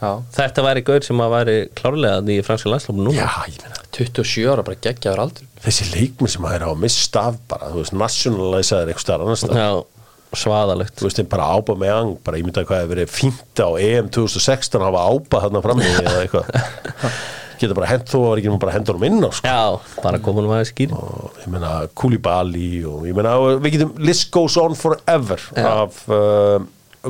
Já. 0.00 0.10
Þetta 0.32 0.62
væri 0.64 0.82
gaur 0.86 1.04
sem 1.04 1.20
að 1.20 1.32
væri 1.34 1.54
klárlega 1.76 2.20
í 2.32 2.40
franska 2.44 2.70
landslófum 2.72 3.02
núna. 3.04 3.20
Já, 3.20 3.52
ég 3.52 3.60
meina. 3.60 3.80
27 3.92 4.46
ára 4.48 4.64
bara 4.64 4.78
geggjaður 4.80 5.22
aldur. 5.26 5.48
Þessi 5.60 5.88
leikmenn 5.92 6.32
sem 6.32 6.46
það 6.46 6.54
er 6.56 6.64
á 6.64 6.70
að 6.72 6.78
missa 6.86 7.24
af 7.28 7.40
bara, 7.50 7.68
þú 7.74 7.82
veist, 7.82 7.96
nationalisaður 8.00 8.92
eitthvað 8.94 9.04
starf 9.04 9.26
annars 9.26 9.42
staðar. 9.44 9.60
Já, 9.60 10.38
svaðalegt. 10.40 10.94
Þú 10.96 11.06
veist, 11.08 11.20
þeim 11.20 11.28
bara 11.34 11.48
ába 11.52 11.76
með 11.82 11.92
ang 11.98 12.14
bara 12.24 12.40
ég 12.40 12.46
myndi 12.48 12.62
að 12.62 12.68
hvað 12.70 12.80
hefur 12.80 12.94
verið 12.94 13.12
fínt 13.12 13.60
á 13.60 13.68
EM 13.76 14.08
2016 14.16 14.80
að 14.80 14.86
hafa 14.88 15.04
ába 15.10 15.42
þarna 15.44 15.62
frammi 15.66 15.90
eða 15.90 16.16
eitthvað 16.24 16.48
geta 17.60 17.76
bara 17.76 17.90
hent 17.90 18.10
þú 18.10 18.22
var 18.24 18.40
ekki 18.40 18.56
bara 18.62 18.74
hendur 18.74 18.98
um 18.98 19.06
inn 19.06 19.20
á 19.22 19.30
sko. 19.30 19.46
Já, 19.46 20.00
bara 20.04 20.20
komunum 20.24 20.52
aðeins 20.54 20.72
skýr 20.74 20.96
og 20.96 21.38
ég 21.42 21.52
meina 21.52 21.72
Koulibaly 21.94 22.72
og 22.88 23.06
ég 23.08 23.16
meina 23.16 23.36
við 23.60 23.76
getum 23.76 23.94
list 24.02 24.30
goes 24.34 24.56
on 24.60 24.76
forever 24.78 25.40
Já. 25.54 25.70
af 25.84 26.02
uh, 26.08 26.58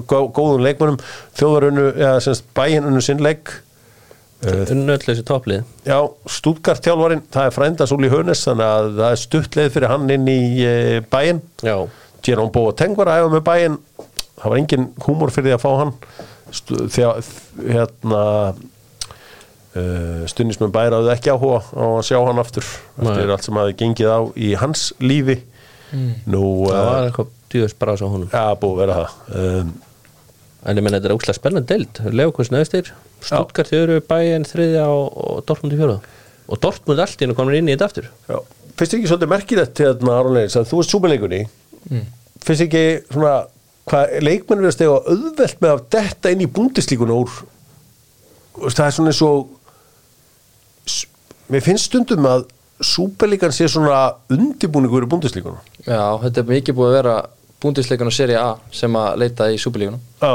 gó, 0.01 0.29
góðum 0.31 0.63
leikmennum 0.67 1.01
þjóðarunnu, 1.39 1.89
eða 1.99 2.23
semst 2.25 2.47
bæinunnu 2.57 3.03
sinn 3.05 3.23
leik. 3.25 3.53
Unnu 4.41 4.95
öll 4.95 5.03
þessi 5.05 5.21
topplið. 5.29 5.67
Já, 5.85 5.99
Stuttgart 6.33 6.81
þjálfarinn, 6.87 7.27
það 7.29 7.49
er 7.49 7.53
frændas 7.53 7.91
Úli 7.93 8.09
Hönes 8.09 8.47
þannig 8.47 8.65
að 8.65 8.87
það 8.97 9.11
er 9.11 9.21
stuttleið 9.21 9.75
fyrir 9.75 9.93
hann 9.93 10.13
inn 10.15 10.31
í 10.33 10.41
bæinn 11.13 11.43
Já, 11.61 11.75
Jerome 12.25 12.53
Boateng 12.55 12.97
var 12.97 13.11
að 13.13 13.21
æfa 13.21 13.35
með 13.35 13.45
bæinn 13.51 13.77
það 14.41 14.47
var 14.47 14.61
engin 14.63 14.87
húmor 15.05 15.33
fyrir 15.35 15.51
því 15.51 15.57
að 15.59 15.65
fá 15.67 15.71
hann. 15.83 15.93
Stu, 16.57 16.79
þegar 16.91 17.29
hérna 17.69 18.23
uh, 19.77 20.25
stundismenn 20.31 20.73
bæra 20.75 20.99
hafði 21.01 21.13
ekki 21.15 21.33
áhuga 21.35 21.61
á 21.75 21.85
að 21.99 22.03
sjá 22.09 22.19
hann 22.27 22.43
aftur 22.43 22.65
eftir 22.67 23.21
Nei. 23.27 23.35
allt 23.37 23.47
sem 23.47 23.61
hafi 23.61 23.77
gengið 23.83 24.11
á 24.11 24.19
í 24.37 24.51
hans 24.61 24.89
lífi. 25.03 25.39
Nú 26.31 26.43
það 26.71 26.81
uh, 26.81 26.89
var 26.91 27.07
eitthvað 27.09 27.31
djúðis 27.51 27.77
bara 27.81 27.95
á 27.99 28.07
honum. 28.07 28.29
Ja, 28.33 28.45
búið 28.61 28.75
að 28.77 28.83
vera 28.85 28.99
það. 28.99 29.15
Um, 29.43 29.71
En 30.61 30.77
ég 30.77 30.85
menn 30.85 30.93
þetta 30.93 31.09
er 31.09 31.15
óslega 31.17 31.39
spennandi 31.39 31.73
deild. 31.73 31.99
Leifkvæs 32.13 32.51
neðstir, 32.53 32.91
Stuttgart 33.25 33.71
í 33.73 33.79
öðru 33.79 33.95
bæinn 34.05 34.43
þriðja 34.45 34.83
og, 34.93 35.07
og 35.17 35.39
Dortmund 35.49 35.73
í 35.73 35.79
fjóra 35.81 35.95
Og 36.53 36.59
Dortmund 36.61 37.01
allt 37.01 37.17
í 37.17 37.25
hennu 37.25 37.37
komin 37.39 37.57
inn 37.63 37.71
í 37.71 37.73
þetta 37.73 37.87
aftur. 37.89 38.11
Já. 38.29 38.37
finnst 38.77 38.93
þér 38.93 38.99
ekki 39.01 39.09
svolítið 39.11 39.31
merkilegt 39.33 39.81
hérna 39.81 40.19
Aron 40.19 40.37
Leins 40.37 40.57
að 40.61 40.69
þú 40.69 40.83
ert 40.85 40.93
súperleikunni 40.93 41.41
Mm. 41.89 42.03
finnst 42.45 42.61
þér 42.61 42.67
ekki 42.67 42.83
svona 43.15 43.33
hvað 43.89 44.11
leikmenn 44.27 44.61
verðast 44.61 44.83
eða 44.85 44.99
auðvelt 45.15 45.63
með 45.65 45.71
að 45.73 45.81
detta 45.97 46.33
inn 46.35 46.43
í 46.45 46.49
búndislíkuna 46.59 47.17
úr? 47.17 47.33
Það 48.61 48.85
er 48.85 48.95
svona 48.99 49.13
eins 49.15 49.23
og 49.25 49.49
mér 51.51 51.65
finnst 51.65 51.91
stundum 51.91 52.27
að 52.31 52.47
súperleikan 52.81 53.53
sé 53.53 53.69
svona 53.69 54.15
undibúningur 54.33 55.05
í 55.05 55.11
búndislíkuna 55.11 55.61
Já, 55.85 56.17
þetta 56.23 56.41
er 56.43 56.49
mikið 56.55 56.79
búið 56.79 56.91
að 56.91 56.97
vera 56.97 57.19
búndisleikunum 57.61 58.15
seri 58.15 58.39
A 58.41 58.55
sem 58.73 58.97
að 58.97 59.21
leita 59.25 59.51
í 59.53 59.61
súpilíkunum 59.61 60.01
já. 60.23 60.35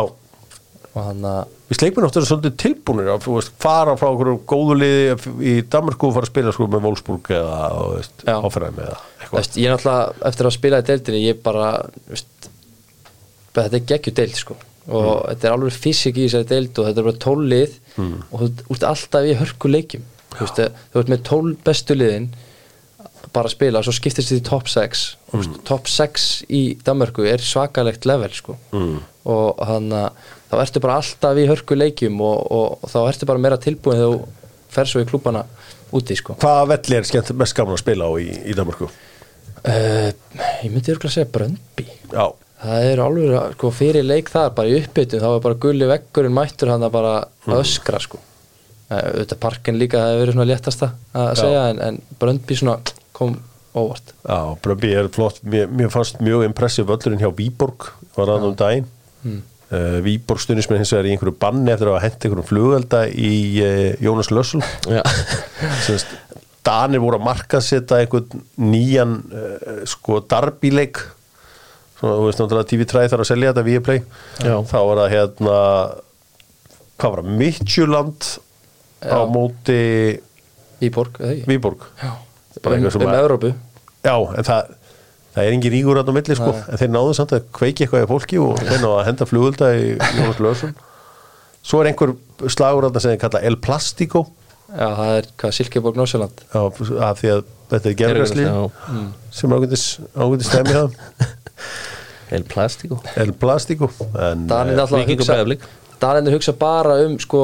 Við 0.95 1.81
leikmenn 1.81 2.05
áttu 2.07 2.19
að 2.19 2.21
vera 2.21 2.29
svolítið 2.29 2.53
tilbúinir 2.61 3.09
að 3.11 3.25
fara 3.59 3.95
frá 3.99 4.07
okkur 4.11 4.29
góðu 4.47 4.77
liði 4.79 5.33
í 5.43 5.55
Danmarku 5.67 6.07
og 6.07 6.13
fara 6.15 6.27
að 6.27 6.31
spila 6.31 6.53
sko 6.55 6.67
með 6.71 6.85
Wolfsburg 6.85 7.31
eða 7.35 7.57
áfæraðum 8.37 8.79
eða 8.85 8.93
eitthvað. 8.93 9.39
Veist, 9.39 9.57
ég 9.59 9.67
er 9.67 9.73
náttúrulega 9.73 10.29
eftir 10.29 10.47
að 10.47 10.55
spila 10.55 10.79
í 10.79 10.87
deildinni 10.87 11.23
ég 11.25 11.41
bara 11.43 11.71
veist, 12.07 12.49
þetta 13.57 13.79
er 13.81 13.85
geggju 13.91 14.15
deild 14.21 14.39
sko. 14.39 14.57
Og 14.85 15.09
þetta 15.31 15.49
er 15.49 15.57
alveg 15.57 15.79
fysik 15.81 16.19
í 16.21 16.27
þessari 16.29 16.51
deild 16.53 16.79
og 16.79 16.87
þetta 16.87 17.01
er 17.01 17.09
bara 17.09 17.23
tólið 17.25 17.77
mm. 17.97 18.15
og 18.29 18.45
þú 18.45 18.77
ert 18.77 18.87
alltaf 18.93 19.27
í 19.27 19.37
hörku 19.41 19.71
leikjum 19.73 20.05
þú 20.37 20.47
veist, 20.47 20.61
þú 20.93 21.01
ert 21.01 21.11
með 21.13 21.23
tól 21.29 21.55
bestu 21.65 21.97
liðin 21.97 22.29
bara 23.35 23.49
að 23.49 23.55
spila 23.55 23.81
og 23.81 23.85
svo 23.87 23.93
skiptist 23.97 24.31
þið 24.31 24.39
í 24.39 24.45
top 24.47 24.69
6 24.71 25.03
og 25.33 25.39
mm. 25.41 25.55
top 25.67 25.89
6 25.91 26.25
í 26.55 26.61
Danmörku 26.85 27.25
er 27.27 27.41
svakalegt 27.43 28.05
level 28.07 28.29
sko 28.35 28.55
mm. 28.71 28.95
og 29.31 29.63
þannig 29.65 29.97
að 30.05 30.33
þá 30.51 30.55
ertu 30.61 30.83
bara 30.85 30.97
alltaf 31.01 31.41
í 31.41 31.47
hörku 31.49 31.77
leikjum 31.77 32.21
og, 32.23 32.45
og, 32.53 32.77
og 32.85 32.93
þá 32.93 32.99
ertu 33.09 33.29
bara 33.31 33.41
meira 33.41 33.59
tilbúin 33.61 33.99
þegar 33.99 34.13
þú 34.13 34.45
fer 34.75 34.91
svo 34.91 35.01
í 35.03 35.09
klúbana 35.09 35.43
úti 35.95 36.17
sko 36.19 36.37
Hvaða 36.41 36.69
velli 36.75 36.99
er 36.99 37.07
skemmt 37.09 37.33
mest 37.41 37.57
gaman 37.57 37.75
að 37.77 37.83
spila 37.83 38.07
á 38.07 38.11
í, 38.21 38.29
í 38.51 38.55
Danmarku? 38.57 38.87
uh, 39.65 40.09
ég 40.63 40.69
myndi 40.71 40.93
örgulega 40.93 41.11
að 41.11 41.17
segja 41.17 41.31
Bröndby 41.35 41.87
Já, 42.13 42.27
Það 42.65 42.85
er 42.91 43.01
alveg 43.03 43.33
sko, 43.57 43.69
fyrir 43.75 44.05
leik 44.07 44.29
þar, 44.31 44.53
bara 44.57 44.71
í 44.71 44.77
uppbytun 44.79 45.21
þá 45.21 45.27
er 45.33 45.41
bara 45.43 45.57
gulli 45.65 45.89
veggurinn 45.89 46.33
mættur 46.33 46.71
hann 46.73 46.85
að 46.87 46.93
bara 46.95 47.15
Mm. 47.45 47.59
öskra 47.59 47.99
sko 48.01 48.17
Eh, 48.17 48.24
auðvitað 48.89 49.41
parkin 49.41 49.79
líka 49.81 49.97
það 50.01 50.11
hefur 50.11 50.21
verið 50.21 50.35
svona 50.35 50.49
léttasta 50.51 50.91
að 51.17 51.31
segja 51.39 51.61
en, 51.71 51.79
en 51.81 51.99
Bröndby 52.21 52.57
svona 52.59 52.77
kom 53.15 53.37
óvart. 53.75 54.13
Já, 54.23 54.39
Brömbi 54.63 54.91
er 54.95 55.09
flott, 55.13 55.41
mér, 55.43 55.67
mér 55.71 55.91
fannst 55.93 56.21
mjög 56.23 56.45
impressiv 56.47 56.87
völlurinn 56.89 57.21
hjá 57.21 57.31
Víborg 57.35 57.89
var 58.15 58.31
það 58.31 58.47
um 58.49 58.55
daginn. 58.59 58.87
Mm. 59.25 59.41
uh, 59.71 59.97
Víborg 60.05 60.43
stundismenn 60.43 60.83
hins 60.83 60.93
vegar 60.93 61.09
í 61.09 61.15
einhverju 61.15 61.35
banni 61.41 61.73
eftir 61.73 61.89
að 61.89 61.97
hafa 61.97 62.05
hent 62.05 62.27
einhverjum 62.27 62.49
flugelda 62.51 63.01
í 63.09 63.33
uh, 63.65 63.89
Jónas 64.05 64.31
Lössl. 64.31 64.63
Danir 66.65 67.03
voru 67.03 67.19
að 67.19 67.27
markaðsetta 67.27 67.99
einhvern 68.01 68.45
nýjan 68.57 69.19
uh, 69.29 69.83
sko 69.89 70.21
darbíleik 70.25 71.01
svona, 71.99 72.15
þú 72.15 72.23
veist 72.29 72.41
náttúrulega 72.41 72.71
TV3 72.71 73.05
þarf 73.11 73.25
að 73.25 73.29
selja 73.33 73.51
þetta 73.51 73.67
Viaplay. 73.67 74.01
Já. 74.39 74.55
þá 74.71 74.79
var 74.79 75.03
það 75.03 75.13
hérna 75.13 75.59
hvað 76.95 77.11
var 77.11 77.21
það, 77.21 77.37
Midtjúland 77.41 78.31
á 79.05 79.17
Já. 79.21 79.27
móti 79.31 79.81
í 80.81 80.89
borg, 80.93 81.21
eða 81.21 81.35
ekki? 81.35 81.59
Já, 82.01 82.11
Bara 82.63 82.79
um, 82.79 82.87
um 82.87 83.13
Evrópu. 83.13 83.53
Já, 84.05 84.15
en 84.15 84.47
það, 84.47 84.73
það 85.35 85.45
er 85.45 85.55
engin 85.55 85.73
ríkur 85.73 85.99
á 85.99 86.03
milli 86.15 86.37
sko, 86.37 86.51
en 86.55 86.81
þeir 86.81 86.91
náðu 86.93 87.15
samt 87.17 87.33
að 87.35 87.47
kveiki 87.55 87.85
eitthvað 87.85 88.05
í 88.05 88.09
fólki 88.11 88.41
og 88.41 88.59
þeir 88.61 88.81
náðu 88.83 88.97
að 88.99 89.07
henda 89.09 89.29
flugulda 89.29 89.71
í 89.75 89.87
Jónas 90.19 90.41
Lösson 90.43 90.75
Svo 91.65 91.81
er 91.81 91.89
einhver 91.89 92.13
slagur 92.51 92.85
að 92.85 92.93
það 92.95 93.03
sem 93.03 93.13
þeir 93.15 93.21
kalla 93.23 93.41
El 93.49 93.55
Plastico. 93.57 94.21
Já, 94.69 94.85
það 94.85 95.11
er 95.15 95.27
hvað 95.41 95.55
Silkeborg 95.57 95.97
Norsjöland 95.97 96.41
á, 96.53 96.61
af 96.61 97.21
því 97.21 97.31
að 97.31 97.41
þetta 97.71 97.89
er 97.89 97.97
gerðarslið 98.01 98.47
Já. 98.49 98.55
sem 99.33 99.53
ágætis 99.55 99.85
stæmi 100.49 100.73
það 100.75 100.97
El 102.35 102.43
Plastico. 102.49 102.97
El 103.21 103.33
Plastico 103.37 103.89
en, 104.17 104.47
Danir 104.49 104.73
eh, 104.75 104.81
alltaf 104.83 104.97
að 106.17 106.33
hugsa 106.33 106.55
bara 106.59 106.97
um 107.05 107.15
sko 107.21 107.41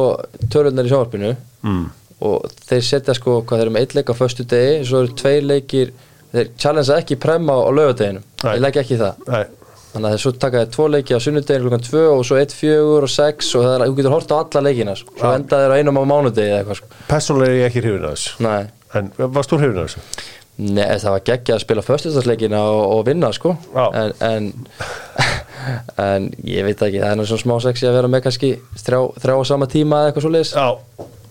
tölunar 0.52 0.90
í 0.90 0.92
sjónvarpinu 0.92 1.32
mm, 1.64 1.86
og 2.28 2.52
þeir 2.70 2.84
setja 2.86 3.16
sko 3.18 3.40
hvað 3.42 3.62
þeir 3.62 3.66
eru 3.68 3.74
með 3.76 3.86
eitt 3.88 3.96
leik 3.98 4.12
á 4.14 4.16
föstu 4.18 4.46
degi 4.50 4.84
svo 4.86 5.02
eru 5.04 5.16
tveir 5.22 5.48
leikir 5.48 5.94
þeir 6.32 6.52
challengea 6.62 7.00
ekki 7.02 7.18
premma 7.22 7.58
á 7.58 7.70
laugadeginu 7.72 8.22
Nei. 8.22 8.52
þeir 8.52 8.64
leggja 8.66 8.84
ekki 8.86 9.00
það 9.02 9.24
nei, 9.32 9.46
þannig 9.94 10.08
að 10.08 10.14
þeir 10.16 10.24
svo 10.26 10.34
taka 10.44 10.62
þeir 10.62 10.74
tvo 10.76 10.90
leiki 10.96 11.18
á 11.18 11.20
sunnudeginu 11.26 11.66
klukkan 11.66 11.88
2 11.88 12.04
og 12.12 12.22
svo 12.28 12.38
1, 12.42 12.54
4 12.60 12.84
og 12.98 13.10
6 13.16 13.50
og 13.58 13.66
það 13.66 13.74
er, 13.78 13.88
þú 13.88 13.98
getur 14.02 14.16
hort 14.16 14.32
á 14.32 14.38
alla 14.42 14.66
leikina 14.68 14.96
sko. 15.00 15.16
svo 15.18 15.32
Já. 15.32 15.40
enda 15.40 15.64
þeir 15.64 15.74
á 15.74 15.78
einum 15.82 16.00
á 16.00 16.04
mánudegi 16.14 16.52
eða 16.52 16.62
eitthvað 16.62 16.80
sko. 16.82 16.92
Persónulega 17.10 17.52
er 17.52 17.60
ég 17.60 17.72
ekki 17.72 17.84
hrifin 17.84 18.06
að 18.06 18.14
þessu 18.16 18.46
Nei. 18.48 18.62
En 19.00 19.12
varst 19.18 19.52
þú 19.52 19.60
hrifin 19.62 19.82
að 19.82 19.90
þessu? 19.90 20.30
Nei, 20.62 20.86
það 21.00 21.14
var 21.16 21.22
geggja 21.26 21.56
að 21.56 21.62
spila 21.64 21.84
föstudagsleikina 21.86 22.60
og, 22.70 22.82
og 22.96 23.06
vinna 23.08 23.32
sko 23.34 23.56
en, 23.98 24.12
en, 24.22 24.50
en 26.06 26.28
ég 26.46 26.68
veit 26.68 26.84
ekki, 26.86 27.00
það 27.02 27.24
er 27.24 27.30
svona 27.32 27.44
smá 27.46 27.56
sexy 27.66 27.88
að 27.90 27.98
vera 27.98 28.12
með 28.12 28.26
kannski 28.28 28.52
þrjá, 28.84 29.00
þrjá 29.24 29.36
á 29.42 29.44
sama 29.48 29.68
tíma 29.72 30.04
eða 30.04 30.12
eitthvað 30.12 30.26
svo 30.28 30.34
leiðis 30.36 30.54
Já, 30.54 30.68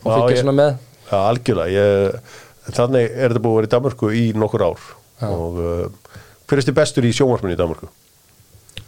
og 0.05 0.15
fylgja 0.15 0.45
svona 0.45 0.57
með. 0.57 0.79
Já, 1.11 1.17
algjörlega. 1.19 1.75
Ég, 1.75 2.39
Þannig 2.71 3.07
er 3.17 3.33
þetta 3.33 3.43
búið 3.43 3.53
að 3.53 3.59
vera 3.61 3.69
í 3.69 3.73
Danmarku 3.75 4.11
í 4.15 4.25
nokkur 4.39 4.65
ár. 4.67 4.87
Og 5.27 5.61
uh, 5.61 6.17
hver 6.49 6.61
er 6.61 6.67
þið 6.69 6.77
bestur 6.77 7.07
í 7.09 7.13
sjónvarpinu 7.17 7.55
í 7.55 7.59
Danmarku? 7.59 7.91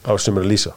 Á 0.02 0.12
sem 0.18 0.38
er 0.38 0.42
að 0.46 0.50
lýsa 0.50 0.72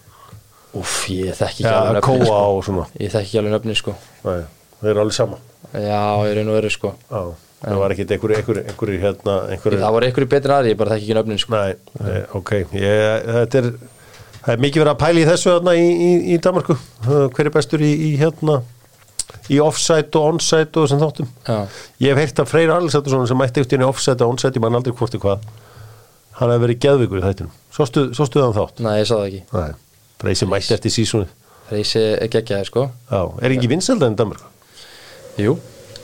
Úff, 0.76 1.06
ég 1.08 1.32
þekki 1.38 1.64
ekki 1.64 1.66
Já, 1.66 1.76
alveg 1.80 1.96
nöfnin 1.96 2.28
kóa 2.28 2.64
sko. 2.68 2.84
Ég 3.00 3.12
þekki 3.14 3.30
ekki 3.30 3.40
alveg 3.40 3.54
nöfnin 3.54 3.78
sko. 3.80 3.94
Nei, 4.26 4.42
það 4.82 4.90
er 4.92 5.00
alveg 5.06 5.16
sama. 5.16 5.38
Já, 5.72 6.02
ég 6.28 6.34
raun 6.36 6.52
og 6.52 6.58
veru 6.58 6.72
sko. 6.74 6.92
Já, 7.08 7.22
það 7.62 7.80
var 7.80 7.96
ekkit 7.96 8.12
einhverju 8.16 8.40
einhver, 8.42 8.60
einhver, 8.66 8.92
hérna, 9.06 9.36
einhver, 9.56 9.78
Það 9.80 9.96
voru 9.96 10.10
einhverju 10.10 10.40
en 10.42 10.56
aðri, 10.58 10.74
ég 10.74 10.82
bara 10.82 10.98
þekki 10.98 11.08
ekki 11.08 11.18
nöfnin 11.20 11.42
sko. 11.46 11.56
Nei, 11.56 12.02
nei, 12.02 12.18
ok. 12.42 12.54
Ég, 12.76 13.32
þetta 13.38 13.62
er, 13.62 13.70
það 14.42 14.52
er 14.58 14.64
mikið 14.66 14.84
verið 14.84 14.92
að 14.92 15.02
pæla 15.06 15.24
í 15.24 15.26
þessu 15.32 15.54
þarna 15.54 15.78
í, 15.80 15.88
í, 15.88 16.12
í 16.36 16.42
Danmarku 16.44 16.78
hver 17.08 17.48
er 17.48 17.56
bestur 17.56 17.88
í, 17.88 17.94
í 18.10 18.12
hérna 18.20 18.60
í 19.52 19.60
offside 19.62 20.20
og 20.20 20.34
onside 20.34 20.72
og 20.74 20.86
þessum 20.88 21.04
þáttum. 21.04 21.30
Já, 21.46 21.58
ég 22.02 22.12
hef 22.14 22.22
heyrt 22.24 22.42
að 22.42 22.52
Freyr 22.52 22.74
Alexandersson 22.76 23.30
sem 23.30 23.40
mætti 23.40 23.64
eftir 23.64 23.84
í 23.84 23.88
offside 23.88 24.26
og 24.26 24.36
onside, 24.36 24.58
ég 24.58 24.66
man 24.66 24.80
aldrei 24.80 24.96
hvort 24.96 25.16
er 25.16 25.24
hvað 25.24 25.46
hann 26.36 26.52
hefur 26.52 26.66
verið 26.66 26.82
geðvikur 26.84 27.22
í 27.22 27.26
þættinum. 27.26 27.54
Svo 27.76 27.88
stuð, 27.88 28.10
svo 28.18 28.28
stuðan 28.28 28.56
þátt? 28.58 28.82
Nei, 28.84 28.96
ég 29.00 29.08
sá 29.08 29.16
það 29.16 29.28
ekki. 29.30 30.36
Sem 30.40 30.52
mætti 30.52 30.76
eftir 30.76 30.94
sísónu 30.96 31.28
Reysi 31.72 32.02
er 32.02 32.30
geggjaði 32.30 32.68
sko. 32.70 32.90
Já, 33.10 33.22
er 33.42 33.54
ekki 33.56 33.70
vinselda 33.72 34.10
en 34.12 34.18
Danmarku? 34.20 34.52
Jú. 35.42 35.56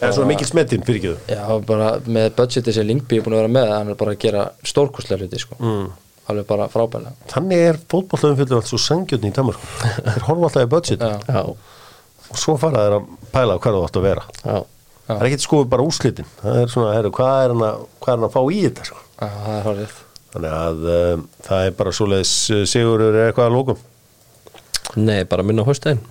Er 0.01 0.13
svona 0.15 0.31
mikil 0.31 0.47
smettin 0.49 0.81
fyrir 0.85 0.97
ekki 0.97 1.11
þau? 1.11 1.33
Já, 1.35 1.65
bara 1.67 1.89
með 2.09 2.31
budgeti 2.39 2.73
sem 2.73 2.87
Lingby 2.89 3.19
er 3.19 3.25
búin 3.25 3.35
að 3.37 3.43
vera 3.43 3.51
með 3.53 3.73
hann 3.75 3.91
er 3.93 3.99
bara 3.99 4.15
að 4.15 4.23
gera 4.23 4.45
stórkostlega 4.65 5.21
hluti 5.21 5.41
sko. 5.43 5.57
Mm. 5.61 5.91
Alveg 6.31 6.47
bara 6.49 6.65
frábælega 6.71 7.13
og 12.31 12.39
svo 12.39 12.57
fara 12.61 12.85
þeir 12.85 12.97
að 12.97 13.09
pæla 13.35 13.59
hvað 13.59 13.77
það 13.77 13.87
átt 13.87 13.99
að 14.01 14.07
vera. 14.07 14.27
Já, 14.41 14.57
það 15.07 15.17
er 15.19 15.29
ekkert 15.29 15.45
sko 15.45 15.63
bara 15.75 15.85
úrslitin. 15.85 16.33
Það 16.41 16.61
er 16.61 16.73
svona, 16.73 16.95
heru, 16.97 17.13
hvað, 17.19 17.37
er 17.43 17.55
hann 17.55 17.65
að, 17.67 17.85
er 18.07 18.25
að 18.27 18.33
fá 18.33 18.41
í 18.47 18.61
þetta 18.65 18.87
sko? 18.87 19.03
já 19.21 19.29
það 19.65 19.83
er 19.83 19.93
þannig 20.31 20.55
að 20.55 20.89
um, 20.95 21.23
það 21.45 21.67
er 21.67 21.77
bara 21.77 21.93
svoleiðis 21.95 22.33
uh, 22.53 22.63
sigurur 22.69 23.13
er 23.13 23.29
eitthvað 23.29 23.49
að 23.49 23.55
lókum 23.57 23.81
nei, 24.97 25.21
bara 25.29 25.45
minna 25.45 25.65
á 25.65 25.69
hóstæðin 25.69 26.01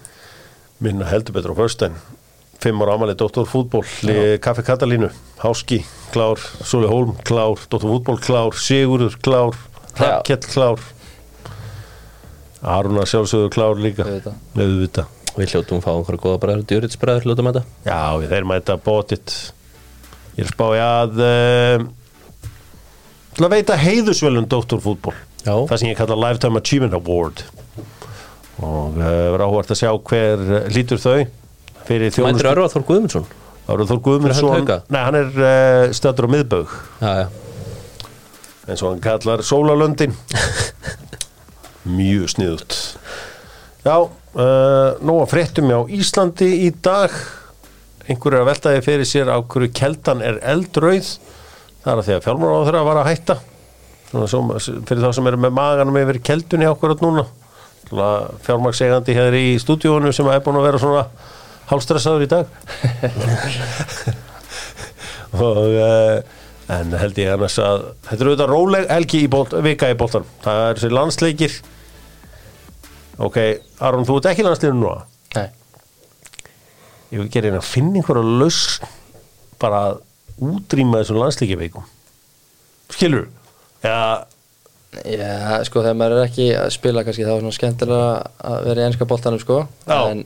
minna 0.84 1.08
heldur 1.08 1.36
betur 1.36 1.56
á 1.56 1.60
föstæn 1.60 1.96
fimm 2.60 2.82
ára 2.84 2.98
amalið 2.98 3.18
Dóttor 3.22 3.48
fútból 3.48 3.86
Kaffi 4.44 4.64
Katalínu, 4.66 5.08
Háski, 5.40 5.80
klár 6.12 6.40
Sóli 6.60 6.90
Hólm, 6.90 7.14
klár, 7.24 7.56
Dóttor 7.72 7.88
fútból, 7.88 8.18
klár 8.20 8.52
Sigurður, 8.60 9.16
klár, 9.24 9.56
Rakkell, 9.96 10.44
klár. 10.44 10.82
Aruna 12.60 13.06
sjálfsögur 13.08 13.48
klár 13.48 13.80
líka. 13.80 14.04
Auðvitað. 14.04 14.36
auðvitað 14.60 15.19
Við 15.36 15.54
hljótum 15.54 15.78
að 15.78 15.84
fá 15.86 15.90
einhverja 15.94 16.22
góða 16.24 16.40
bræður, 16.42 16.66
djuritsbræður 16.70 17.26
hljótum 17.26 17.48
að 17.50 17.58
þetta 17.60 17.90
Já, 17.90 18.02
við 18.18 18.32
þeir 18.34 18.46
mæta 18.50 18.76
bótitt 18.82 19.34
Ég 20.36 20.44
er 20.46 20.50
spáði 20.50 20.80
að 20.84 21.20
um, 21.26 21.88
til 23.36 23.46
að 23.46 23.54
veita 23.54 23.76
heiðusvelun 23.80 24.48
Dóttorfútból 24.50 25.14
Já. 25.44 25.54
það 25.70 25.76
sem 25.82 25.90
ég 25.90 25.98
kalla 25.98 26.16
Lifetime 26.20 26.60
Achievement 26.60 26.96
Award. 26.98 27.44
Og 28.60 28.96
uh, 28.98 29.04
verður 29.04 29.44
áhvert 29.46 29.74
að 29.74 29.80
sjá 29.80 29.90
hver 30.10 30.42
uh, 30.44 30.64
lítur 30.74 31.00
þau 31.00 31.18
fyrir 31.86 32.10
Mæntir 32.10 32.16
þjónustu 32.18 32.50
Örvar 32.50 32.72
Þór 32.74 32.86
Guðmundsson. 32.90 33.28
Árið 33.70 33.92
Þór 33.92 34.02
Guðmundsson? 34.06 34.72
Nei, 34.90 35.00
hann 35.06 35.18
er 35.20 35.30
uh, 35.38 35.84
stættur 35.96 36.28
á 36.28 36.30
miðbög 36.34 36.74
eins 38.70 38.82
og 38.84 38.92
hann 38.92 39.02
kallar 39.02 39.42
Sólalöndin 39.46 40.14
mjög 41.98 42.28
sniðut 42.34 42.76
Já, 43.82 43.96
uh, 44.36 44.96
nú 45.04 45.18
að 45.20 45.30
fréttum 45.32 45.70
á 45.72 45.80
Íslandi 45.90 46.50
í 46.66 46.70
dag. 46.82 47.14
Einhverju 48.10 48.38
er 48.38 48.44
að 48.44 48.50
veltaði 48.50 48.86
fyrir 48.86 49.08
sér 49.08 49.30
á 49.30 49.36
hverju 49.40 49.72
keldan 49.76 50.24
er 50.24 50.40
eldrauð. 50.52 51.10
Það 51.80 51.92
er 51.92 52.02
að 52.02 52.08
því 52.08 52.16
að 52.16 52.24
fjármára 52.26 52.56
á 52.56 52.66
þeirra 52.68 52.88
var 52.88 53.02
að 53.02 53.10
hætta. 53.10 53.36
Svo, 54.10 54.40
fyrir 54.58 55.04
þá 55.04 55.10
sem 55.16 55.28
eru 55.30 55.38
með 55.40 55.54
maganum 55.54 56.00
yfir 56.00 56.18
keldunni 56.26 56.66
okkur 56.66 56.96
átt 56.96 57.04
núna 57.04 57.24
fjármagsegandi 57.90 59.14
hér 59.16 59.34
í 59.38 59.46
stúdíónu 59.58 60.12
sem 60.14 60.28
er 60.30 60.42
búin 60.44 60.58
að 60.60 60.66
vera 60.68 60.82
svona 60.82 61.04
hálstressaður 61.70 62.26
í 62.26 62.28
dag. 62.30 62.46
Og 65.40 65.66
uh, 65.78 66.16
en 66.70 66.94
held 67.00 67.18
ég 67.18 67.32
annars 67.34 67.58
að 67.62 67.84
þetta 68.06 68.16
er 68.16 68.30
auðvitað 68.30 68.52
róleg 68.52 68.88
helgi 68.90 69.24
í 69.24 69.28
bolt, 69.30 69.54
vika 69.64 69.90
í 69.90 69.98
boltan 69.98 70.26
það 70.44 70.64
er 70.64 70.78
þessi 70.78 70.94
landsleikir 70.94 71.56
ok, 73.26 73.38
Aron, 73.86 74.06
þú 74.08 74.18
ert 74.20 74.30
ekki 74.32 74.44
í 74.44 74.48
landsleikinu 74.48 74.80
núna? 74.80 75.04
Nei, 75.36 75.48
ég 77.12 77.22
vil 77.22 77.30
gera 77.32 77.50
einn 77.50 77.60
að 77.60 77.68
finna 77.68 78.00
einhverja 78.00 78.36
lausn 78.42 78.90
bara 79.60 79.84
að 79.90 80.00
útrýma 80.50 81.02
þessum 81.02 81.20
landsleikiveikum 81.20 81.88
skilur 82.90 83.26
já, 83.84 84.24
Já, 85.06 85.60
sko 85.68 85.84
þegar 85.84 85.98
maður 86.00 86.16
er 86.16 86.24
ekki 86.26 86.46
að 86.58 86.72
spila 86.74 87.04
kannski 87.06 87.22
þá 87.22 87.34
er 87.36 87.42
svona 87.44 87.54
skemmtilega 87.54 88.06
að 88.50 88.64
vera 88.66 88.82
í 88.82 88.86
ennska 88.88 89.06
boltanum 89.06 89.38
sko. 89.38 89.60
En, 89.86 90.24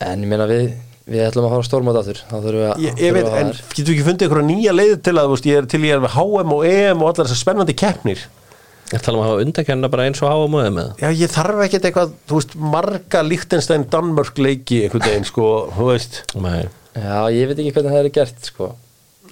en 0.00 0.22
ég 0.24 0.30
meina 0.30 0.46
við 0.48 0.70
við 1.12 1.24
ætlum 1.26 1.48
að 1.48 1.52
fara 1.56 1.66
stórmátt 1.66 1.98
aftur. 2.00 2.20
Þá 2.30 2.36
þurfum 2.36 2.60
við 2.62 2.68
að 2.70 2.82
ég, 2.86 3.00
ég 3.02 3.16
veit, 3.16 3.28
en 3.42 3.50
getur 3.52 3.90
við 3.90 3.92
ekki 3.96 4.06
fundið 4.06 4.26
einhverja 4.28 4.48
nýja 4.48 4.74
leið 4.76 4.94
til 5.04 5.14
að, 5.18 5.28
veist, 5.34 5.48
ég 5.50 5.58
er 5.60 5.68
til 5.68 5.82
ég 5.84 5.96
er 5.96 6.04
með 6.04 6.14
HM 6.16 6.54
og 6.56 6.64
EM 6.68 7.02
og 7.02 7.10
allar 7.10 7.28
þessar 7.28 7.40
spennandi 7.42 7.76
keppnir 7.82 8.22
ég 8.92 9.04
tala 9.04 9.18
um 9.18 9.22
að 9.24 9.30
hafa 9.30 9.44
undakenna 9.46 9.90
bara 9.92 10.06
eins 10.08 10.22
og 10.24 10.32
háa 10.32 10.48
múið 10.52 10.70
með. 10.76 10.90
Já, 11.00 11.08
ég 11.22 11.32
þarf 11.32 11.62
ekkert 11.66 11.86
eitthvað, 11.88 12.12
þú 12.28 12.40
veist, 12.40 12.56
marga 12.74 13.22
Lichtenstein 13.26 13.86
Danmörk 13.92 14.42
leiki 14.42 14.82
einhvern 14.86 15.06
veginn, 15.06 15.28
sko, 15.28 15.46
þú 15.78 15.88
veist. 15.92 16.20
Nei, 16.42 16.66
Já, 16.92 17.16
ég 17.32 17.48
veit 17.48 17.56
ekki 17.62 17.72
hvernig 17.72 17.94
það 17.94 18.02
er 18.02 18.12
gert 18.18 18.50
sko. 18.50 18.66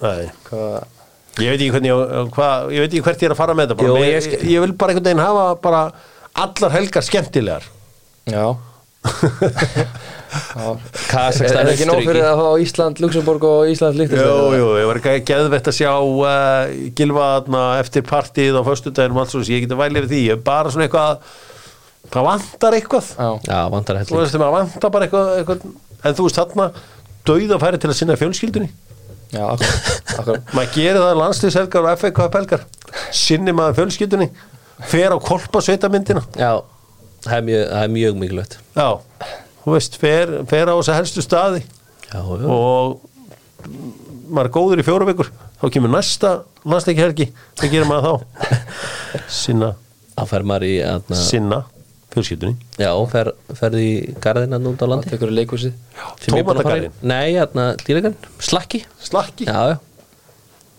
Nei. 0.01 0.31
Hvað, 0.47 0.97
Ég 1.39 1.53
veit 1.53 1.61
ekki 1.61 1.71
hvernig 1.71 1.91
ég, 1.91 2.31
hvað, 2.35 2.71
ég 2.75 2.83
veit 2.83 2.89
ekki 2.95 3.03
hvert 3.05 3.21
ég 3.21 3.29
er 3.29 3.35
að 3.35 3.39
fara 3.39 3.53
með 3.55 3.69
þetta 3.69 3.77
bara. 3.79 3.91
Jú, 3.91 4.01
ég, 4.01 4.25
ég 4.33 4.49
ég, 4.51 4.63
vil 4.65 4.73
bara 4.75 4.91
einhvern 4.91 5.07
veginn 5.07 5.21
hafa 5.23 5.45
bara 5.63 5.83
allar 6.41 6.73
helgar 6.75 7.05
skemmtilegar. 7.07 7.69
Já 8.27 8.43
Kazakstan, 11.11 11.65
Er 11.65 11.71
ekki 11.73 11.87
nóg 11.89 12.03
fyrir 12.05 12.23
að 12.23 12.39
fá 12.39 12.49
Ísland, 12.63 12.99
Luxemburg 13.03 13.43
og 13.47 13.71
Ísland 13.71 13.97
líkt 13.99 14.13
Jú, 14.15 14.35
jú, 14.55 14.67
ég 14.79 14.85
var 14.87 14.99
ekki 15.01 15.15
geðvett 15.27 15.67
að 15.71 15.75
sjá 15.79 15.91
uh, 15.97 16.69
Gilva 16.97 17.25
þarna 17.39 17.63
eftir 17.81 18.05
partíð 18.07 18.59
á 18.59 18.61
föstudaginum 18.67 19.19
alls 19.23 19.33
og 19.37 19.49
ég 19.49 19.65
geti 19.65 19.79
vælið 19.79 20.05
við 20.05 20.13
því. 20.13 20.21
Ég 20.29 20.37
er 20.37 20.43
bara 20.45 20.71
svona 20.71 20.85
eitthvað 20.87 21.25
það 22.11 22.27
vantar 22.29 22.77
eitthvað. 22.77 23.09
Já, 23.17 23.29
Já, 23.49 23.59
vantar 23.73 23.97
þú 23.97 24.03
helling 24.03 24.21
veist, 24.21 24.39
maður 24.41 24.55
vantar 24.59 24.93
bara 24.95 25.07
eitthvað, 25.09 25.33
eitthvað. 25.41 25.59
En 26.01 26.17
þú 26.17 26.27
veist 26.27 26.39
þarna 26.41 26.69
dauða 27.31 27.59
færi 27.65 27.81
til 27.81 27.91
að 27.91 27.99
sinna 27.99 28.19
fjölskyldunni. 28.21 28.69
Já, 29.31 29.43
akkur, 29.47 29.75
akkur 30.19 30.39
maður 30.57 30.71
gerir 30.77 31.01
það 31.01 31.19
landsliðshelgar 31.21 31.87
og 31.89 31.99
FA 32.01 32.13
Cup 32.21 32.33
helgar. 32.39 32.65
Sinni 33.15 33.53
maður 33.55 33.81
fjölskyldunni 33.81 34.29
fer 34.91 35.13
á 35.13 35.17
kolpa 35.21 35.61
sveitamyndina 35.61 36.23
Já, 36.35 36.57
það 37.25 37.37
er 37.37 37.45
mjög, 37.47 37.63
það 37.71 37.85
er 37.85 37.93
mjög 37.95 38.19
mikilvægt. 38.21 38.57
Já, 38.75 38.87
þú 39.63 39.75
veist, 39.75 39.97
fer, 40.01 40.33
fer 40.49 40.71
á 40.71 40.75
þessa 40.75 40.97
helstu 40.97 41.23
staði 41.25 41.61
Já, 42.11 42.19
já, 42.19 42.47
og 42.51 43.01
maður 44.31 44.47
er 44.47 44.53
góður 44.55 44.81
í 44.81 44.85
fjóra 44.87 45.07
vikur. 45.07 45.29
Þá 45.61 45.67
kemur 45.75 45.93
næsta 45.93 46.31
landsleiki 46.65 47.03
helgi 47.03 47.27
hvað 47.59 47.75
gerir 47.75 47.89
maður 47.89 48.07
þá? 48.07 48.47
sinna, 49.41 49.69
þá 50.15 50.23
fer 50.33 50.47
maður 50.49 50.67
í 50.67 50.73
aðna, 50.85 51.19
sinna 51.21 51.61
fjölskyldunni. 52.11 52.57
Já, 52.81 52.91
fer, 53.11 53.31
ferði 53.55 53.85
í 53.85 53.93
garðina 54.23 54.59
út 54.67 54.81
á 54.83 54.85
Það 54.85 54.91
landi 54.91 55.13
tekur 55.13 55.31
í 55.31 55.37
að 55.37 55.69
í. 55.69 55.71
Tómatagarðinn? 56.25 56.97
Nei, 57.07 57.37
aðna, 57.39 57.69
dýragarn, 57.85 58.17
slakki. 58.43 58.83
Slakki? 58.99 59.47
Já, 59.47 59.75
já. 59.75 59.77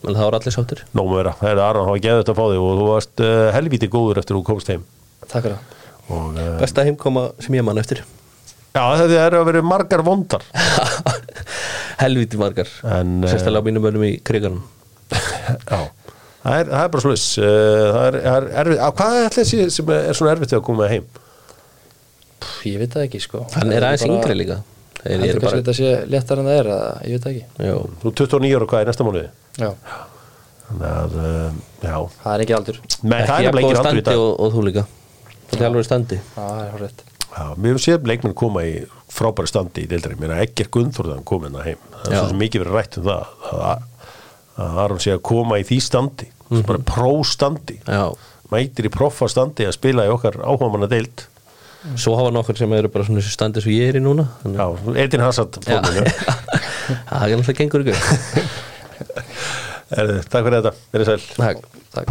Men 0.03 0.19
það 0.19 0.27
var 0.27 0.35
allir 0.41 0.55
sáttur 0.57 0.81
Nóma 0.99 1.15
vera, 1.15 1.33
það 1.39 1.53
er 1.53 1.61
Aron, 1.63 1.87
það 1.87 1.93
var 1.95 2.01
þetta 2.25 2.33
að 2.33 2.39
fá 2.41 2.47
þig 2.51 2.63
og 2.67 2.81
þú 2.81 2.87
varst 2.89 3.23
uh, 3.23 3.43
helvíti 3.55 3.89
góður 3.93 4.19
eftir 4.19 4.35
að 4.35 4.41
þú 4.41 4.47
komst 4.49 4.73
heim. 4.73 4.83
Takk 5.23 5.47
fyrir 5.47 5.55
það 5.55 5.82
og 6.13 6.37
uh, 6.37 6.51
Besta 6.61 6.85
heimkoma 6.87 7.31
sem 7.43 7.57
ég 7.59 7.65
man 7.67 7.81
eftir. 7.83 8.03
Já, 8.73 8.85
þetta 9.03 9.19
er 9.27 9.35
að 9.37 9.49
vera 9.51 9.63
margar 9.67 10.03
vondar. 10.07 10.45
Helviti 12.03 12.39
margar. 12.41 12.71
En, 12.89 13.19
eh, 13.21 13.29
Sérstælega 13.33 13.61
á 13.61 13.67
mínum 13.67 13.85
mönnum 13.85 14.07
í 14.09 14.15
kriganum. 14.25 14.63
Já, 15.13 15.83
það 16.41 16.57
er, 16.57 16.71
það 16.71 16.79
er 16.81 16.93
bara 16.95 17.03
sluss 17.05 17.27
það 17.37 18.07
er, 18.07 18.17
það 18.25 18.37
er 18.39 18.47
erfið, 18.63 18.79
að 18.87 18.95
hvað 19.01 19.17
er 19.19 19.27
allir 19.29 19.73
sem 19.77 19.93
er 19.99 20.17
svona 20.17 20.33
erfitt 20.33 20.55
að 20.57 20.63
koma 20.71 20.89
heim? 20.89 21.05
Pff, 22.43 22.63
Ég 22.71 22.79
veit 22.81 22.97
það 22.97 23.05
ekki 23.11 23.21
sko. 23.27 23.43
Hann 23.59 23.75
er 23.77 23.87
aðeins 23.91 24.07
yngri 24.09 24.39
líka. 24.39 24.63
Heldur 25.03 25.35
eru 25.35 25.43
kannski 25.43 25.61
þetta 25.61 25.75
sé 25.77 25.93
léttar 26.15 26.41
en 26.41 26.49
það 26.49 26.59
er 26.63 26.73
að, 26.73 26.89
Ég 27.11 27.19
veit 27.19 27.27
það 27.27 27.35
ekki. 27.35 27.69
Já, 27.69 27.77
þú 28.01 28.11
er 28.13 28.17
29 28.23 28.57
ára 28.57 28.71
hvað 28.73 28.83
er 28.85 28.91
næsta 28.93 29.07
mánuði? 29.07 29.29
Já, 29.61 29.71
þannig 30.71 30.89
að, 30.89 31.21
uh, 31.21 31.63
já. 31.83 31.97
Það 32.23 32.35
er 32.35 32.45
ekki 32.47 32.59
aldur. 32.59 32.83
Nei, 33.03 33.21
það 33.21 33.21
er 33.21 33.23
Ekki 33.23 33.47
nefnilega 33.51 33.53
jafn 33.53 33.53
ekki 33.53 33.69
góð 33.69 33.81
aldur 33.83 34.01
í 34.01 34.07
standi 34.07 34.19
og, 34.25 34.33
og 34.47 34.57
þú 34.57 34.67
líka 34.71 34.85
Það 35.53 35.63
er 35.63 35.69
alveg 35.71 35.85
standi. 35.87 36.19
Við 37.33 37.71
hefum 37.71 37.83
séð 37.87 38.09
leikmenn 38.11 38.35
koma 38.37 38.61
í 38.69 38.71
frábæri 39.13 39.49
standi 39.51 39.81
í 39.85 39.89
deildri, 39.91 40.15
mér 40.21 40.31
er 40.37 40.41
ekkert 40.47 40.71
Gunnþórðan 40.75 41.25
komin 41.29 41.57
að 41.59 41.67
heim, 41.71 41.81
það 42.03 42.13
er 42.17 42.21
svo 42.29 42.37
mikið 42.41 42.59
verið 42.65 42.75
rætt 42.79 42.95
um 43.01 43.05
það 43.09 43.23
að, 43.53 43.79
að 44.67 44.73
Aron 44.85 45.01
sé 45.05 45.11
að 45.17 45.23
koma 45.29 45.55
í 45.61 45.65
því 45.69 45.79
standi, 45.85 46.27
mm 46.29 46.41
Mhm. 46.53 46.67
bara 46.69 46.81
próstandi. 46.85 47.77
Já. 47.89 48.05
Mætir 48.53 48.85
í 48.85 48.91
proffa 48.93 49.25
standi 49.33 49.65
að 49.65 49.73
spila 49.79 50.05
í 50.05 50.11
okkar 50.13 50.35
áhugamanna 50.45 50.85
deild 50.93 51.17
Svo 51.97 52.13
hafa 52.19 52.29
nokkur 52.31 52.57
sem 52.61 52.73
eru 52.77 52.89
bara 52.93 53.05
svona 53.09 53.21
þessu 53.23 53.33
standi 53.33 53.63
sem 53.65 53.73
ég 53.73 53.89
er 53.89 53.97
í 53.99 54.03
núna 54.05 54.25
Þannig- 54.43 54.61
Já, 54.61 54.67
Edin 55.03 55.25
forminu 55.25 56.05
Það 57.09 57.25
er 57.25 57.29
náttúrulega 57.41 57.61
gengur 57.63 57.81
ykkur 57.87 57.99
Takk 60.29 60.45
fyrir 60.45 60.59
þetta, 60.61 60.73
verið 60.93 61.07
sæl. 61.09 61.23
Takk 61.41 61.59
Takk 61.97 62.09